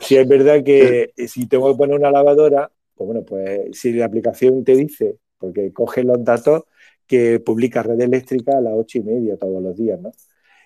si 0.00 0.16
es 0.16 0.26
verdad 0.26 0.62
que 0.64 1.12
si 1.28 1.46
tengo 1.46 1.70
que 1.70 1.78
poner 1.78 1.96
una 1.96 2.10
lavadora, 2.10 2.70
pues 2.94 3.06
bueno, 3.06 3.24
pues 3.24 3.78
si 3.78 3.92
la 3.92 4.06
aplicación 4.06 4.64
te 4.64 4.74
dice, 4.74 5.16
porque 5.38 5.72
coge 5.72 6.02
los 6.02 6.22
datos 6.24 6.64
que 7.06 7.40
publica 7.40 7.82
Red 7.82 8.00
Eléctrica 8.00 8.58
a 8.58 8.60
las 8.60 8.74
ocho 8.74 8.98
y 8.98 9.02
media 9.02 9.36
todos 9.36 9.62
los 9.62 9.76
días, 9.76 10.00
¿no? 10.00 10.12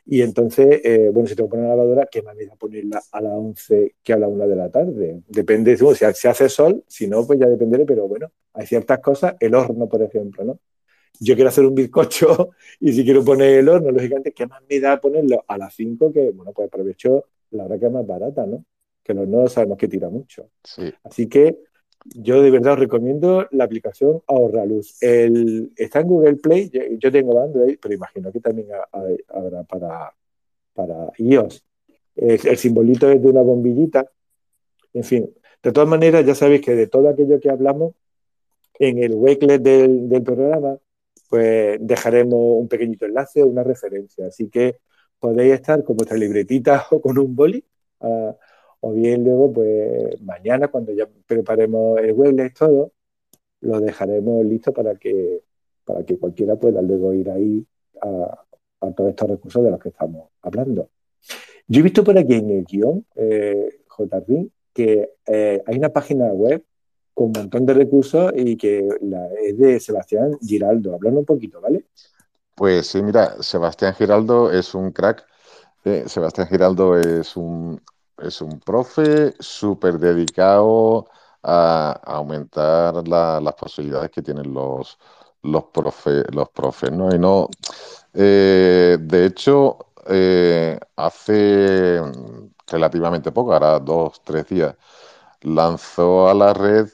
Y 0.06 0.20
entonces, 0.20 0.80
eh, 0.84 1.10
bueno, 1.12 1.26
si 1.26 1.34
tengo 1.34 1.48
que 1.48 1.52
poner 1.52 1.66
una 1.66 1.76
lavadora, 1.76 2.08
¿qué 2.10 2.22
manera 2.22 2.54
ponerla 2.56 3.02
a 3.10 3.20
las 3.22 3.32
11 3.32 3.94
que 4.02 4.12
a 4.12 4.18
la 4.18 4.28
1 4.28 4.46
de 4.46 4.56
la 4.56 4.68
tarde? 4.70 5.22
Depende, 5.28 5.76
si 5.76 5.84
se 5.94 6.28
hace 6.28 6.48
sol, 6.48 6.84
si 6.86 7.08
no, 7.08 7.26
pues 7.26 7.38
ya 7.38 7.46
dependeré, 7.46 7.86
pero 7.86 8.06
bueno, 8.06 8.30
hay 8.52 8.66
ciertas 8.66 8.98
cosas, 9.00 9.34
el 9.40 9.54
horno, 9.54 9.88
por 9.88 10.02
ejemplo, 10.02 10.44
¿no? 10.44 10.60
Yo 11.20 11.34
quiero 11.36 11.48
hacer 11.48 11.64
un 11.64 11.74
bizcocho 11.74 12.50
y 12.80 12.92
si 12.92 13.04
quiero 13.04 13.24
poner 13.24 13.58
el 13.60 13.68
horno, 13.68 13.90
lógicamente, 13.90 14.32
¿qué 14.32 14.46
más 14.46 14.60
me 14.68 14.78
da 14.80 15.00
ponerlo 15.00 15.42
a 15.48 15.56
las 15.56 15.74
5? 15.74 16.12
Que, 16.12 16.32
bueno, 16.32 16.52
pues 16.52 16.68
aprovecho 16.68 17.24
la 17.50 17.64
hora 17.64 17.78
que 17.78 17.86
es 17.86 17.92
más 17.92 18.06
barata, 18.06 18.44
¿no? 18.44 18.64
Que 19.02 19.14
los 19.14 19.26
no 19.26 19.46
sabemos 19.48 19.78
que 19.78 19.88
tira 19.88 20.10
mucho. 20.10 20.50
Sí. 20.64 20.92
Así 21.02 21.28
que 21.28 21.58
yo 22.04 22.42
de 22.42 22.50
verdad 22.50 22.74
os 22.74 22.78
recomiendo 22.78 23.46
la 23.50 23.64
aplicación 23.64 24.22
Ahorra 24.26 24.66
Luz. 24.66 24.96
El, 25.00 25.72
está 25.76 26.00
en 26.00 26.08
Google 26.08 26.36
Play, 26.36 26.70
yo 26.98 27.10
tengo 27.10 27.40
Android, 27.40 27.78
pero 27.80 27.94
imagino 27.94 28.30
que 28.30 28.40
también 28.40 28.68
habrá 29.28 29.62
para, 29.64 30.12
para 30.74 31.10
iOS. 31.18 31.64
El, 32.16 32.56
simbolito 32.56 33.10
es 33.10 33.22
de 33.22 33.28
una 33.28 33.42
bombillita. 33.42 34.10
En 34.92 35.04
fin, 35.04 35.34
de 35.62 35.72
todas 35.72 35.88
maneras, 35.88 36.24
ya 36.24 36.34
sabéis 36.34 36.60
que 36.60 36.74
de 36.74 36.86
todo 36.86 37.08
aquello 37.08 37.40
que 37.40 37.50
hablamos, 37.50 37.94
en 38.78 38.98
el 38.98 39.14
wakelet 39.14 39.62
del, 39.62 40.22
programa, 40.22 40.78
pues 41.28 41.78
dejaremos 41.80 42.34
un 42.34 42.68
pequeñito 42.68 43.06
enlace 43.06 43.42
o 43.42 43.46
una 43.46 43.62
referencia. 43.62 44.26
Así 44.26 44.48
que 44.48 44.78
podéis 45.18 45.54
estar 45.54 45.82
con 45.84 45.96
vuestra 45.96 46.16
libretita 46.16 46.86
o 46.90 47.00
con 47.00 47.18
un 47.18 47.34
boli. 47.34 47.64
Ah, 48.00 48.36
o 48.86 48.92
bien 48.92 49.24
luego, 49.24 49.50
pues 49.50 50.20
mañana, 50.20 50.68
cuando 50.68 50.92
ya 50.92 51.08
preparemos 51.26 51.98
el 52.00 52.12
webless 52.12 52.52
todo, 52.52 52.92
lo 53.62 53.80
dejaremos 53.80 54.44
listo 54.44 54.74
para 54.74 54.94
que, 54.96 55.42
para 55.86 56.04
que 56.04 56.18
cualquiera 56.18 56.56
pueda 56.56 56.82
luego 56.82 57.14
ir 57.14 57.30
ahí 57.30 57.66
a, 58.02 58.44
todos 58.94 59.08
estos 59.08 59.30
recursos 59.30 59.64
de 59.64 59.70
los 59.70 59.80
que 59.80 59.88
estamos 59.88 60.28
hablando. 60.42 60.90
Yo 61.66 61.80
he 61.80 61.82
visto 61.82 62.04
por 62.04 62.18
aquí 62.18 62.34
en 62.34 62.50
el 62.50 62.64
guion, 62.64 63.06
eh, 63.16 63.80
que 64.74 65.12
eh, 65.28 65.62
hay 65.64 65.78
una 65.78 65.88
página 65.88 66.26
web 66.34 66.62
con 67.14 67.28
un 67.28 67.32
montón 67.32 67.64
de 67.64 67.72
recursos 67.72 68.32
y 68.36 68.54
que 68.58 68.86
es 69.46 69.58
de 69.58 69.80
Sebastián 69.80 70.36
Giraldo. 70.42 70.94
Hablando 70.94 71.20
un 71.20 71.26
poquito, 71.26 71.58
¿vale? 71.58 71.86
Pues 72.54 72.88
sí, 72.88 73.02
mira, 73.02 73.42
Sebastián 73.42 73.94
Giraldo 73.94 74.52
es 74.52 74.74
un 74.74 74.92
crack. 74.92 75.24
Eh, 75.86 76.04
Sebastián 76.06 76.48
Giraldo 76.48 76.98
es 76.98 77.34
un 77.34 77.80
es 78.18 78.40
un 78.40 78.60
profe 78.60 79.34
súper 79.40 79.98
dedicado 79.98 81.06
a, 81.42 81.92
aumentar 82.04 83.06
las 83.06 83.54
posibilidades 83.54 84.10
que 84.10 84.22
tienen 84.22 84.52
los, 84.52 84.98
los, 85.42 85.64
los 86.32 86.48
profes, 86.50 86.92
¿no? 86.92 87.14
Y 87.14 87.18
no, 87.18 87.48
eh, 88.14 88.96
de 89.00 89.26
hecho, 89.26 89.78
eh, 90.06 90.78
hace 90.96 92.00
relativamente 92.66 93.32
poco, 93.32 93.52
ahora 93.52 93.78
dos, 93.80 94.22
tres 94.24 94.48
días, 94.48 94.76
lanzó 95.42 96.28
a 96.28 96.34
la 96.34 96.54
red 96.54 96.88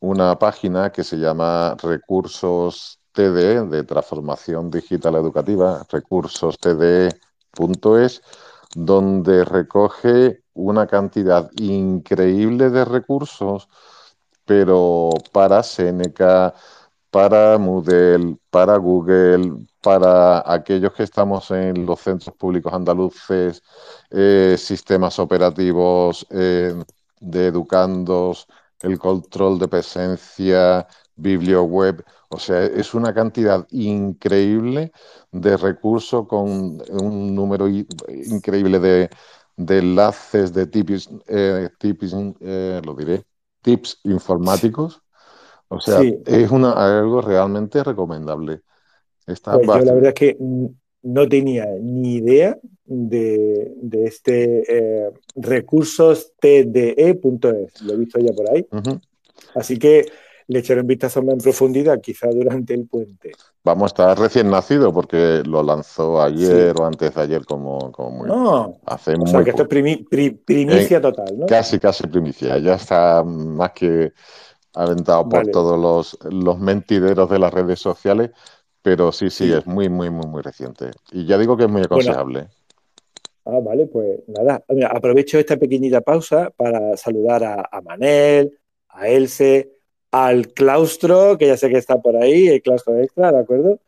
una 0.00 0.38
página 0.38 0.92
que 0.92 1.04
se 1.04 1.18
llama 1.18 1.76
Recursos 1.82 3.00
TD, 3.12 3.68
de 3.68 3.84
Transformación 3.84 4.70
Digital 4.70 5.14
Educativa, 5.16 5.86
recursostd.es, 5.90 8.22
donde 8.74 9.44
recoge 9.44 10.41
una 10.54 10.86
cantidad 10.86 11.50
increíble 11.56 12.70
de 12.70 12.84
recursos, 12.84 13.68
pero 14.44 15.10
para 15.32 15.62
Seneca, 15.62 16.54
para 17.10 17.58
Moodle, 17.58 18.38
para 18.50 18.76
Google, 18.78 19.66
para 19.82 20.42
aquellos 20.52 20.92
que 20.94 21.02
estamos 21.04 21.50
en 21.50 21.86
los 21.86 22.00
centros 22.00 22.34
públicos 22.36 22.72
andaluces, 22.72 23.62
eh, 24.10 24.56
sistemas 24.58 25.18
operativos 25.18 26.26
eh, 26.30 26.74
de 27.20 27.46
educandos, 27.48 28.46
el 28.80 28.98
control 28.98 29.58
de 29.58 29.68
presencia, 29.68 30.86
biblioweb, 31.16 32.04
o 32.30 32.38
sea, 32.38 32.64
es 32.64 32.94
una 32.94 33.12
cantidad 33.12 33.66
increíble 33.70 34.92
de 35.30 35.56
recursos 35.56 36.26
con 36.26 36.48
un 36.90 37.34
número 37.34 37.68
increíble 37.68 38.78
de, 38.80 39.10
de 39.56 39.78
enlaces, 39.78 40.52
de 40.52 40.66
tips, 40.66 41.10
eh, 41.28 41.68
tips 41.78 42.14
eh, 42.40 42.80
lo 42.84 42.94
diré, 42.94 43.22
tips 43.62 44.00
informáticos. 44.04 45.02
O 45.68 45.80
sea, 45.80 46.00
es 46.26 46.50
una, 46.50 46.72
algo 46.72 47.22
realmente 47.22 47.82
recomendable. 47.82 48.60
Está 49.26 49.52
pues 49.52 49.66
yo 49.66 49.84
la 49.84 49.94
verdad 49.94 50.08
es 50.08 50.14
que 50.14 50.36
no 51.02 51.28
tenía 51.28 51.66
ni 51.80 52.16
idea 52.16 52.58
de, 52.84 53.72
este 54.04 54.64
eh, 54.68 55.10
recursos 55.36 56.32
tde.es. 56.40 57.82
Lo 57.82 57.94
he 57.94 57.96
visto 57.96 58.18
ya 58.18 58.32
por 58.32 58.50
ahí. 58.50 58.66
Así 59.54 59.78
que 59.78 60.06
le 60.52 60.58
echaré 60.60 60.80
un 60.82 60.86
vistazo 60.86 61.22
más 61.22 61.34
en 61.34 61.40
profundidad, 61.40 62.00
quizá 62.00 62.28
durante 62.28 62.74
el 62.74 62.86
puente. 62.86 63.32
Vamos, 63.64 63.84
a 63.84 63.86
estar 63.86 64.18
recién 64.18 64.50
nacido 64.50 64.92
porque 64.92 65.42
lo 65.46 65.62
lanzó 65.62 66.20
ayer 66.20 66.74
o 66.78 66.84
antes 66.84 67.14
de 67.14 67.20
ayer 67.20 67.44
como, 67.44 67.90
como 67.92 68.10
muy... 68.10 68.28
No, 68.28 68.78
hace 68.86 69.14
o 69.14 69.26
sea 69.26 69.42
que 69.42 69.50
esto 69.50 69.62
es 69.62 69.68
primicia 70.44 71.00
total, 71.00 71.38
¿no? 71.38 71.46
Casi, 71.46 71.78
casi 71.78 72.06
primicia. 72.06 72.58
Ya 72.58 72.74
está 72.74 73.22
más 73.24 73.72
que 73.72 74.12
aventado 74.74 75.28
por 75.28 75.46
todos 75.48 75.78
los, 75.78 76.18
los 76.32 76.58
mentideros 76.58 77.30
de 77.30 77.38
las 77.38 77.52
redes 77.52 77.78
sociales, 77.78 78.30
pero 78.82 79.12
sí, 79.12 79.30
sí, 79.30 79.52
es 79.52 79.66
muy, 79.66 79.88
muy, 79.88 80.10
muy, 80.10 80.26
muy 80.26 80.42
reciente. 80.42 80.90
Y 81.12 81.24
ya 81.26 81.38
digo 81.38 81.56
que 81.56 81.64
es 81.64 81.70
muy 81.70 81.82
aconsejable. 81.82 82.48
ah, 83.44 83.58
vale, 83.62 83.86
pues 83.86 84.20
nada. 84.26 84.62
aprovecho 84.90 85.38
esta 85.38 85.56
pequeñita 85.56 86.00
pausa 86.00 86.50
para 86.56 86.96
saludar 86.96 87.44
a, 87.44 87.68
a 87.70 87.80
Manel, 87.80 88.58
a 88.88 89.08
Else, 89.08 89.81
al 90.12 90.48
claustro, 90.52 91.38
que 91.38 91.46
ya 91.48 91.56
sé 91.56 91.70
que 91.70 91.78
está 91.78 92.00
por 92.00 92.16
ahí, 92.16 92.48
el 92.48 92.62
claustro 92.62 92.98
extra, 93.00 93.32
¿de 93.32 93.38
acuerdo? 93.38 93.80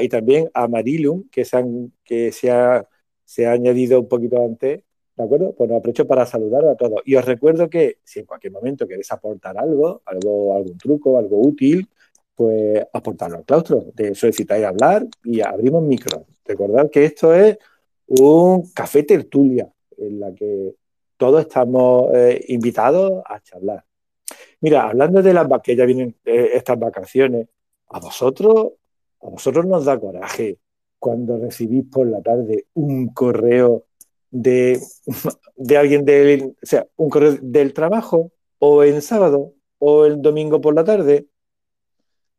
y 0.00 0.08
también 0.08 0.48
a 0.54 0.66
Marilum, 0.66 1.28
que, 1.28 1.44
se, 1.44 1.62
que 2.04 2.32
se, 2.32 2.50
ha, 2.50 2.88
se 3.22 3.46
ha 3.46 3.52
añadido 3.52 4.00
un 4.00 4.08
poquito 4.08 4.42
antes, 4.42 4.82
¿de 5.14 5.24
acuerdo? 5.24 5.54
Pues 5.54 5.70
aprovecho 5.70 6.06
para 6.06 6.24
saludar 6.24 6.64
a 6.66 6.74
todos. 6.74 7.02
Y 7.04 7.16
os 7.16 7.24
recuerdo 7.26 7.68
que 7.68 7.98
si 8.02 8.20
en 8.20 8.26
cualquier 8.26 8.54
momento 8.54 8.88
queréis 8.88 9.12
aportar 9.12 9.58
algo, 9.58 10.00
algo 10.06 10.56
algún 10.56 10.78
truco, 10.78 11.18
algo 11.18 11.38
útil, 11.38 11.86
pues 12.34 12.82
aportarlo 12.94 13.38
al 13.38 13.44
claustro. 13.44 13.84
De 13.94 14.14
solicitáis 14.14 14.64
hablar 14.64 15.06
y 15.22 15.42
abrimos 15.42 15.82
micro. 15.82 16.24
Recordad 16.46 16.90
que 16.90 17.04
esto 17.04 17.34
es 17.34 17.58
un 18.06 18.70
café 18.72 19.02
tertulia 19.02 19.70
en 19.98 20.18
la 20.18 20.32
que 20.34 20.74
todos 21.18 21.42
estamos 21.42 22.10
eh, 22.14 22.42
invitados 22.48 23.22
a 23.26 23.38
charlar. 23.40 23.84
Mira, 24.60 24.88
hablando 24.88 25.22
de 25.22 25.34
las 25.34 25.48
que 25.62 25.76
ya 25.76 25.84
vienen 25.84 26.16
eh, 26.24 26.50
estas 26.54 26.78
vacaciones, 26.78 27.48
a 27.88 28.00
vosotros, 28.00 28.72
a 29.20 29.28
vosotros 29.28 29.66
nos 29.66 29.84
da 29.84 29.98
coraje 29.98 30.58
cuando 30.98 31.38
recibís 31.38 31.84
por 31.90 32.06
la 32.06 32.22
tarde 32.22 32.66
un 32.74 33.08
correo 33.08 33.84
de, 34.30 34.80
de 35.56 35.76
alguien 35.76 36.04
del, 36.04 36.56
o 36.62 36.66
sea, 36.66 36.86
un 36.96 37.10
correo 37.10 37.38
del 37.40 37.72
trabajo, 37.72 38.32
o 38.58 38.84
en 38.84 39.02
sábado, 39.02 39.54
o 39.78 40.06
el 40.06 40.22
domingo 40.22 40.60
por 40.60 40.74
la 40.74 40.84
tarde. 40.84 41.26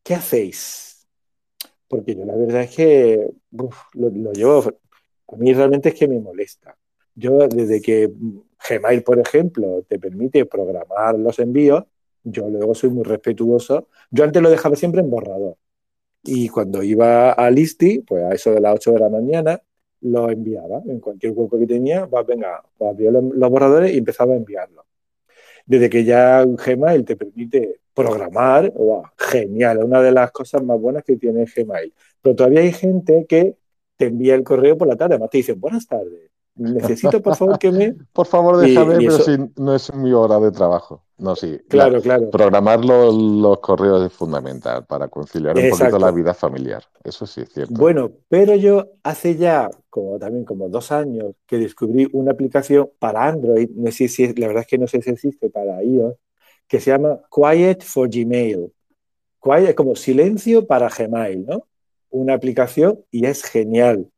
¿Qué 0.01 0.15
hacéis? 0.15 1.05
Porque 1.87 2.15
yo 2.15 2.25
la 2.25 2.35
verdad 2.35 2.63
es 2.63 2.75
que 2.75 3.29
lo, 3.51 3.69
lo 3.93 4.31
llevo, 4.31 4.73
a 5.27 5.35
mí 5.35 5.53
realmente 5.53 5.89
es 5.89 5.95
que 5.95 6.07
me 6.07 6.19
molesta. 6.19 6.77
Yo 7.15 7.47
desde 7.47 7.81
que 7.81 8.11
Gmail, 8.67 9.03
por 9.03 9.19
ejemplo, 9.19 9.83
te 9.87 9.99
permite 9.99 10.45
programar 10.45 11.17
los 11.17 11.39
envíos, 11.39 11.83
yo 12.23 12.49
luego 12.49 12.73
soy 12.73 12.89
muy 12.89 13.03
respetuoso. 13.03 13.89
Yo 14.09 14.23
antes 14.23 14.41
lo 14.41 14.49
dejaba 14.49 14.75
siempre 14.75 15.01
en 15.01 15.09
borrador. 15.09 15.57
Y 16.23 16.47
cuando 16.49 16.83
iba 16.83 17.31
a 17.33 17.51
Listi, 17.51 17.99
pues 17.99 18.23
a 18.23 18.33
eso 18.33 18.51
de 18.51 18.61
las 18.61 18.75
8 18.75 18.93
de 18.93 18.99
la 18.99 19.09
mañana, 19.09 19.61
lo 20.01 20.29
enviaba. 20.29 20.81
En 20.87 20.99
cualquier 20.99 21.33
hueco 21.33 21.59
que 21.59 21.67
tenía, 21.67 22.07
pues 22.07 22.25
venga, 22.25 22.63
pues 22.77 22.91
abría 22.91 23.11
los, 23.11 23.51
borradores 23.51 23.93
y 23.93 23.97
empezaba 23.97 24.33
a 24.33 24.37
enviarlo. 24.37 24.85
Desde 25.65 25.89
que 25.89 26.03
ya 26.05 26.45
Gmail 26.45 27.05
te 27.05 27.15
permite 27.17 27.79
programar, 27.93 28.71
wow, 28.73 29.03
genial, 29.17 29.83
una 29.83 30.01
de 30.01 30.11
las 30.11 30.31
cosas 30.31 30.63
más 30.63 30.79
buenas 30.79 31.03
que 31.03 31.17
tiene 31.17 31.45
Gmail. 31.45 31.93
Pero 32.21 32.35
todavía 32.35 32.61
hay 32.61 32.71
gente 32.71 33.25
que 33.27 33.57
te 33.97 34.05
envía 34.07 34.35
el 34.35 34.43
correo 34.43 34.77
por 34.77 34.87
la 34.87 34.95
tarde, 34.95 35.15
además 35.15 35.29
te 35.29 35.37
dicen 35.37 35.59
buenas 35.59 35.87
tardes, 35.87 36.31
necesito 36.55 37.21
por 37.21 37.35
favor 37.35 37.57
que 37.57 37.71
me... 37.71 37.93
Por 38.13 38.27
favor 38.27 38.57
déjame, 38.57 38.97
pero 38.97 39.19
si 39.19 39.37
no 39.57 39.75
es 39.75 39.93
mi 39.93 40.11
hora 40.13 40.39
de 40.39 40.51
trabajo. 40.51 41.03
No, 41.17 41.35
sí. 41.35 41.57
Claro, 41.69 42.01
claro. 42.01 42.29
Programar 42.29 42.83
los, 42.83 43.59
correos 43.59 44.05
es 44.05 44.11
fundamental 44.11 44.85
para 44.85 45.07
conciliar 45.07 45.55
un 45.57 45.69
poquito 45.69 45.99
la 45.99 46.11
vida 46.11 46.33
familiar. 46.33 46.83
Eso 47.03 47.25
sí 47.25 47.41
es 47.41 47.49
cierto. 47.49 47.73
Bueno, 47.75 48.11
pero 48.27 48.55
yo 48.55 48.87
hace 49.03 49.35
ya 49.35 49.69
como 49.89 50.17
también 50.17 50.43
como 50.43 50.69
dos 50.69 50.91
años 50.91 51.35
que 51.45 51.57
descubrí 51.57 52.09
una 52.13 52.31
aplicación 52.31 52.89
para 52.99 53.27
Android, 53.27 53.69
no 53.75 53.91
sé 53.91 54.07
si 54.07 54.33
la 54.33 54.47
verdad 54.47 54.61
es 54.61 54.67
que 54.67 54.77
no 54.77 54.87
sé 54.87 55.01
si 55.01 55.11
existe 55.11 55.49
para 55.49 55.83
iOS, 55.83 56.15
que 56.67 56.79
se 56.79 56.91
llama 56.91 57.19
Quiet 57.33 57.83
for 57.83 58.09
Gmail. 58.09 58.73
Quiet 59.41 59.69
es 59.69 59.75
como 59.75 59.95
silencio 59.95 60.65
para 60.65 60.89
Gmail, 60.89 61.45
¿no? 61.45 61.67
Una 62.09 62.33
aplicación 62.33 62.99
y 63.11 63.25
es 63.27 63.43
genial. 63.43 64.09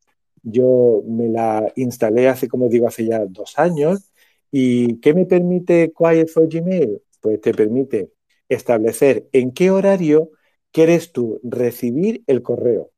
Yo 0.48 1.04
me 1.08 1.28
la 1.30 1.72
instalé 1.76 2.30
hace, 2.30 2.48
como 2.48 2.70
digo, 2.70 2.88
hace 2.88 3.06
ya 3.06 3.26
dos 3.26 3.58
años. 3.58 4.12
¿Y 4.52 5.00
qué 5.02 5.14
me 5.14 5.26
permite 5.26 5.92
Quiet 5.98 6.30
for 6.30 6.48
Gmail? 6.48 7.02
Pues 7.22 7.42
te 7.42 7.54
permite 7.54 8.12
establecer 8.48 9.28
en 9.34 9.52
qué 9.52 9.72
horario 9.72 10.32
quieres 10.72 11.12
tú 11.12 11.40
recibir 11.44 12.24
el 12.28 12.44
correo. 12.44 12.92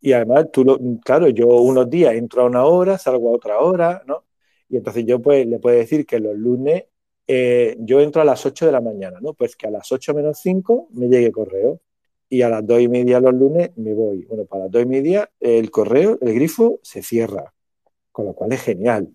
Y 0.00 0.12
además, 0.12 0.46
tú 0.52 0.64
lo, 0.64 0.78
claro, 1.04 1.28
yo 1.28 1.46
unos 1.48 1.90
días 1.90 2.14
entro 2.14 2.42
a 2.42 2.46
una 2.46 2.64
hora, 2.64 2.98
salgo 2.98 3.28
a 3.30 3.32
otra 3.36 3.58
hora, 3.60 4.02
¿no? 4.06 4.24
Y 4.68 4.76
entonces 4.76 5.04
yo 5.06 5.20
pues, 5.20 5.46
le 5.46 5.58
puedo 5.58 5.76
decir 5.76 6.06
que 6.06 6.20
los 6.20 6.36
lunes 6.36 6.84
eh, 7.26 7.76
yo 7.80 8.00
entro 8.00 8.22
a 8.22 8.24
las 8.24 8.46
8 8.46 8.66
de 8.66 8.72
la 8.72 8.80
mañana, 8.80 9.18
¿no? 9.20 9.34
Pues 9.34 9.56
que 9.56 9.66
a 9.66 9.70
las 9.70 9.90
8 9.92 10.14
menos 10.14 10.38
5 10.40 10.88
me 10.92 11.08
llegue 11.08 11.32
correo 11.32 11.80
y 12.28 12.42
a 12.42 12.48
las 12.48 12.66
2 12.66 12.80
y 12.80 12.88
media 12.88 13.20
los 13.20 13.34
lunes 13.34 13.70
me 13.76 13.94
voy. 13.94 14.24
Bueno, 14.24 14.44
para 14.44 14.64
las 14.64 14.72
2 14.72 14.82
y 14.82 14.86
media 14.86 15.30
el 15.40 15.70
correo, 15.70 16.18
el 16.20 16.34
grifo 16.34 16.80
se 16.82 17.02
cierra, 17.02 17.52
con 18.12 18.26
lo 18.26 18.34
cual 18.34 18.52
es 18.52 18.62
genial. 18.62 19.08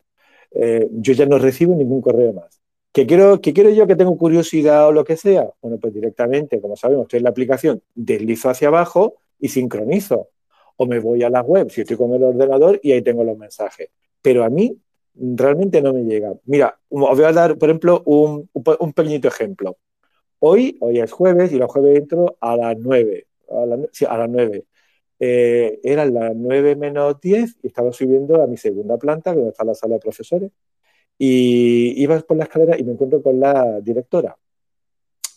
Eh, 0.52 0.88
yo 0.92 1.14
ya 1.14 1.26
no 1.26 1.38
recibo 1.38 1.76
ningún 1.76 2.02
correo 2.02 2.34
más. 2.34 2.62
¿Qué 2.94 3.06
quiero, 3.08 3.40
¿Qué 3.40 3.54
quiero 3.54 3.70
yo 3.70 3.88
que 3.88 3.96
tengo 3.96 4.18
curiosidad 4.18 4.88
o 4.88 4.92
lo 4.92 5.06
que 5.06 5.16
sea? 5.16 5.50
Bueno, 5.62 5.78
pues 5.78 5.94
directamente, 5.94 6.60
como 6.60 6.76
sabemos, 6.76 7.04
estoy 7.04 7.18
en 7.18 7.24
la 7.24 7.30
aplicación, 7.30 7.82
deslizo 7.96 8.50
hacia 8.50 8.68
abajo 8.68 9.16
y 9.40 9.48
sincronizo. 9.48 10.30
O 10.76 10.86
me 10.86 11.00
voy 11.00 11.24
a 11.24 11.30
la 11.30 11.42
web 11.42 11.70
si 11.70 11.82
estoy 11.82 11.96
con 11.96 12.14
el 12.14 12.24
ordenador 12.24 12.80
y 12.84 12.92
ahí 12.92 13.02
tengo 13.02 13.24
los 13.24 13.38
mensajes. 13.38 13.90
Pero 14.22 14.44
a 14.44 14.50
mí 14.50 14.78
realmente 15.16 15.82
no 15.82 15.94
me 15.94 16.04
llega. 16.04 16.34
Mira, 16.46 16.78
os 16.90 17.18
voy 17.18 17.26
a 17.26 17.32
dar, 17.32 17.58
por 17.58 17.70
ejemplo, 17.70 18.02
un, 18.06 18.50
un 18.54 18.94
pequeñito 18.94 19.28
ejemplo. 19.28 19.78
Hoy, 20.44 20.76
hoy 20.82 21.00
es 21.00 21.12
jueves 21.12 21.52
y 21.52 21.58
los 21.58 21.72
jueves 21.72 22.00
entro 22.00 22.36
a 22.42 22.58
las 22.58 22.76
9. 22.76 23.28
A, 23.52 23.78
sí, 23.92 24.06
a 24.06 24.18
las 24.18 24.28
9. 24.28 24.66
Eh, 25.20 25.80
eran 25.84 26.16
las 26.16 26.36
9 26.36 26.76
menos 26.76 27.22
10 27.22 27.58
y 27.62 27.68
estaba 27.68 27.94
subiendo 27.94 28.42
a 28.42 28.48
mi 28.48 28.58
segunda 28.58 28.98
planta, 28.98 29.36
donde 29.36 29.52
está 29.52 29.64
la 29.64 29.76
sala 29.76 29.96
de 29.96 30.00
profesores. 30.00 30.52
Y 31.20 32.02
iba 32.02 32.20
por 32.22 32.38
la 32.38 32.46
escalera 32.46 32.76
y 32.76 32.84
me 32.84 32.94
encuentro 32.94 33.22
con 33.22 33.40
la 33.40 33.80
directora. 33.82 34.36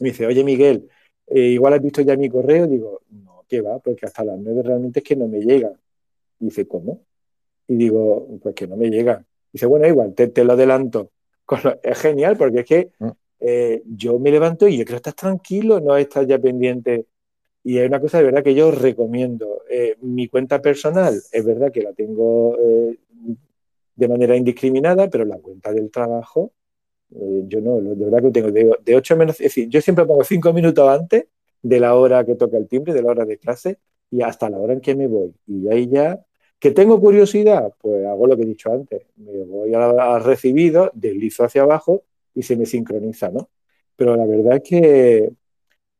Me 0.01 0.09
dice, 0.09 0.27
oye 0.27 0.43
Miguel, 0.43 0.89
eh, 1.27 1.39
igual 1.39 1.75
has 1.75 1.83
visto 1.83 2.01
ya 2.01 2.17
mi 2.17 2.31
correo. 2.31 2.67
Digo, 2.67 3.03
no, 3.11 3.45
¿qué 3.47 3.61
va? 3.61 3.79
Porque 3.81 4.07
hasta 4.07 4.25
las 4.25 4.39
9 4.39 4.63
realmente 4.63 5.01
es 5.01 5.05
que 5.05 5.17
no 5.17 5.29
me 5.29 5.41
llega. 5.41 5.71
Y 6.41 6.47
dice, 6.47 6.67
¿cómo? 6.67 7.05
Y 7.69 7.77
digo, 7.77 8.27
pues 8.43 8.55
que 8.55 8.67
no 8.67 8.77
me 8.79 8.89
llega. 8.89 9.23
Dice, 9.53 9.67
bueno, 9.67 9.87
igual, 9.87 10.15
te, 10.15 10.45
lo 10.45 10.55
adelanto. 10.55 11.11
Es 11.83 11.99
genial 11.99 12.39
porque 12.39 12.61
es 12.61 12.67
que 12.67 12.93
mm. 12.99 13.11
Eh, 13.41 13.83
yo 13.87 14.19
me 14.19 14.31
levanto 14.31 14.69
y 14.69 14.79
yo 14.79 14.85
creo 14.85 14.97
que 14.97 15.09
estás 15.09 15.17
tranquilo, 15.17 15.81
no 15.81 15.97
estás 15.97 16.27
ya 16.27 16.39
pendiente. 16.39 17.07
Y 17.63 17.79
es 17.79 17.89
una 17.89 18.01
cosa 18.01 18.19
de 18.19 18.25
verdad 18.25 18.43
que 18.43 18.55
yo 18.55 18.71
recomiendo. 18.71 19.63
Eh, 19.71 19.97
mi 20.03 20.29
cuenta 20.29 20.61
personal 20.61 21.21
es 21.33 21.45
verdad 21.45 21.73
que 21.73 21.83
la 21.83 21.93
tengo 21.93 22.57
eh, 22.59 22.99
de 23.97 24.09
manera 24.09 24.37
indiscriminada, 24.37 25.09
pero 25.09 25.25
la 25.25 25.39
cuenta 25.39 25.73
del 25.73 25.91
trabajo, 25.91 26.53
yo 27.11 27.61
no, 27.61 27.81
de 27.81 27.95
verdad 27.95 28.23
que 28.23 28.31
tengo 28.33 28.51
de, 28.51 28.73
de 28.85 28.97
8 28.97 29.17
menos, 29.17 29.37
es 29.37 29.45
decir, 29.45 29.69
yo 29.69 29.81
siempre 29.81 30.05
pongo 30.05 30.25
5 30.25 30.53
minutos 30.53 30.89
antes 30.89 31.27
de 31.63 31.81
la 31.81 31.95
hora 31.95 32.25
que 32.25 32.35
toca 32.35 32.57
el 32.57 32.67
timbre, 32.67 32.93
de 32.93 33.03
la 33.03 33.11
hora 33.11 33.25
de 33.25 33.39
clase, 33.39 33.79
y 34.11 34.23
hasta 34.23 34.51
la 34.51 34.59
hora 34.59 34.73
en 34.73 34.81
que 34.81 34.97
me 34.97 35.07
voy. 35.07 35.33
Y 35.47 35.69
ahí 35.69 35.89
ya 35.89 36.25
¿Que 36.65 36.71
tengo 36.71 36.99
curiosidad? 36.99 37.75
Pues 37.79 38.07
hago 38.07 38.27
lo 38.27 38.39
que 38.39 38.43
he 38.43 38.47
dicho 38.47 38.73
antes. 38.73 39.03
Me 39.17 39.45
voy 39.45 39.75
a, 39.75 40.19
recibido, 40.19 40.91
deslizo 40.95 41.45
hacia 41.45 41.61
abajo 41.61 42.05
y 42.35 42.43
se 42.43 42.57
me 42.57 42.67
sincroniza, 42.67 43.31
¿no? 43.31 43.51
Pero 43.97 44.17
la 44.17 44.27
verdad 44.27 44.57
es 44.57 44.63
que 44.63 45.25
es 45.25 45.33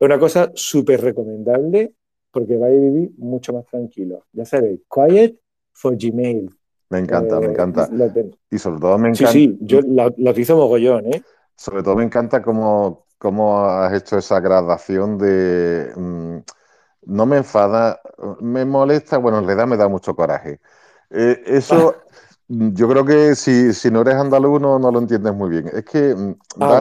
una 0.01 0.19
cosa 0.19 0.51
súper 0.55 1.01
recomendable 1.01 1.95
porque 2.31 2.57
vais 2.57 2.77
a 2.77 2.81
vivir 2.81 3.13
mucho 3.19 3.53
más 3.53 3.65
tranquilo. 3.67 4.27
Ya 4.33 4.45
sabéis, 4.45 4.81
Quiet 4.93 5.39
for 5.73 5.97
Gmail. 5.97 6.51
Me 6.91 6.99
encanta, 6.99 7.39
me 7.39 7.47
eh, 7.47 7.51
encanta. 7.51 7.89
Y 8.51 8.59
sobre 8.59 8.81
todo 8.81 8.99
me 8.99 9.09
encanta. 9.11 9.33
Sí, 9.33 9.49
sí, 9.49 9.59
yo 9.61 9.81
lo, 9.81 10.07
utilizo 10.07 10.57
mogollón, 10.57 11.13
¿eh? 11.15 11.23
Sobre 11.57 11.83
todo 11.83 11.97
me 11.97 12.05
encanta 12.05 12.43
cómo, 12.43 13.07
cómo 13.19 13.65
has 13.65 13.95
hecho 13.95 14.19
esa 14.19 14.41
gradación 14.41 15.17
de. 15.17 15.93
Mm, 15.97 16.39
no 17.07 17.27
me 17.27 17.37
enfada, 17.37 18.01
me 18.41 18.65
molesta, 18.65 19.19
bueno, 19.19 19.39
en 19.39 19.47
realidad 19.47 19.67
me 19.67 19.77
da 19.77 19.89
mucho 19.89 20.15
coraje. 20.15 20.61
Eh, 21.11 21.43
eso, 21.47 21.95
yo 22.75 22.89
creo 22.89 23.05
que 23.05 23.35
si, 23.35 23.91
no 23.91 24.03
eres 24.03 24.15
andaluz 24.15 24.61
no, 24.61 24.79
lo 24.79 24.99
entiendes 24.99 25.35
muy 25.35 25.51
bien. 25.51 25.71
Es 25.73 25.85
que 25.85 26.15
mm, 26.15 26.35
ah, 26.61 26.81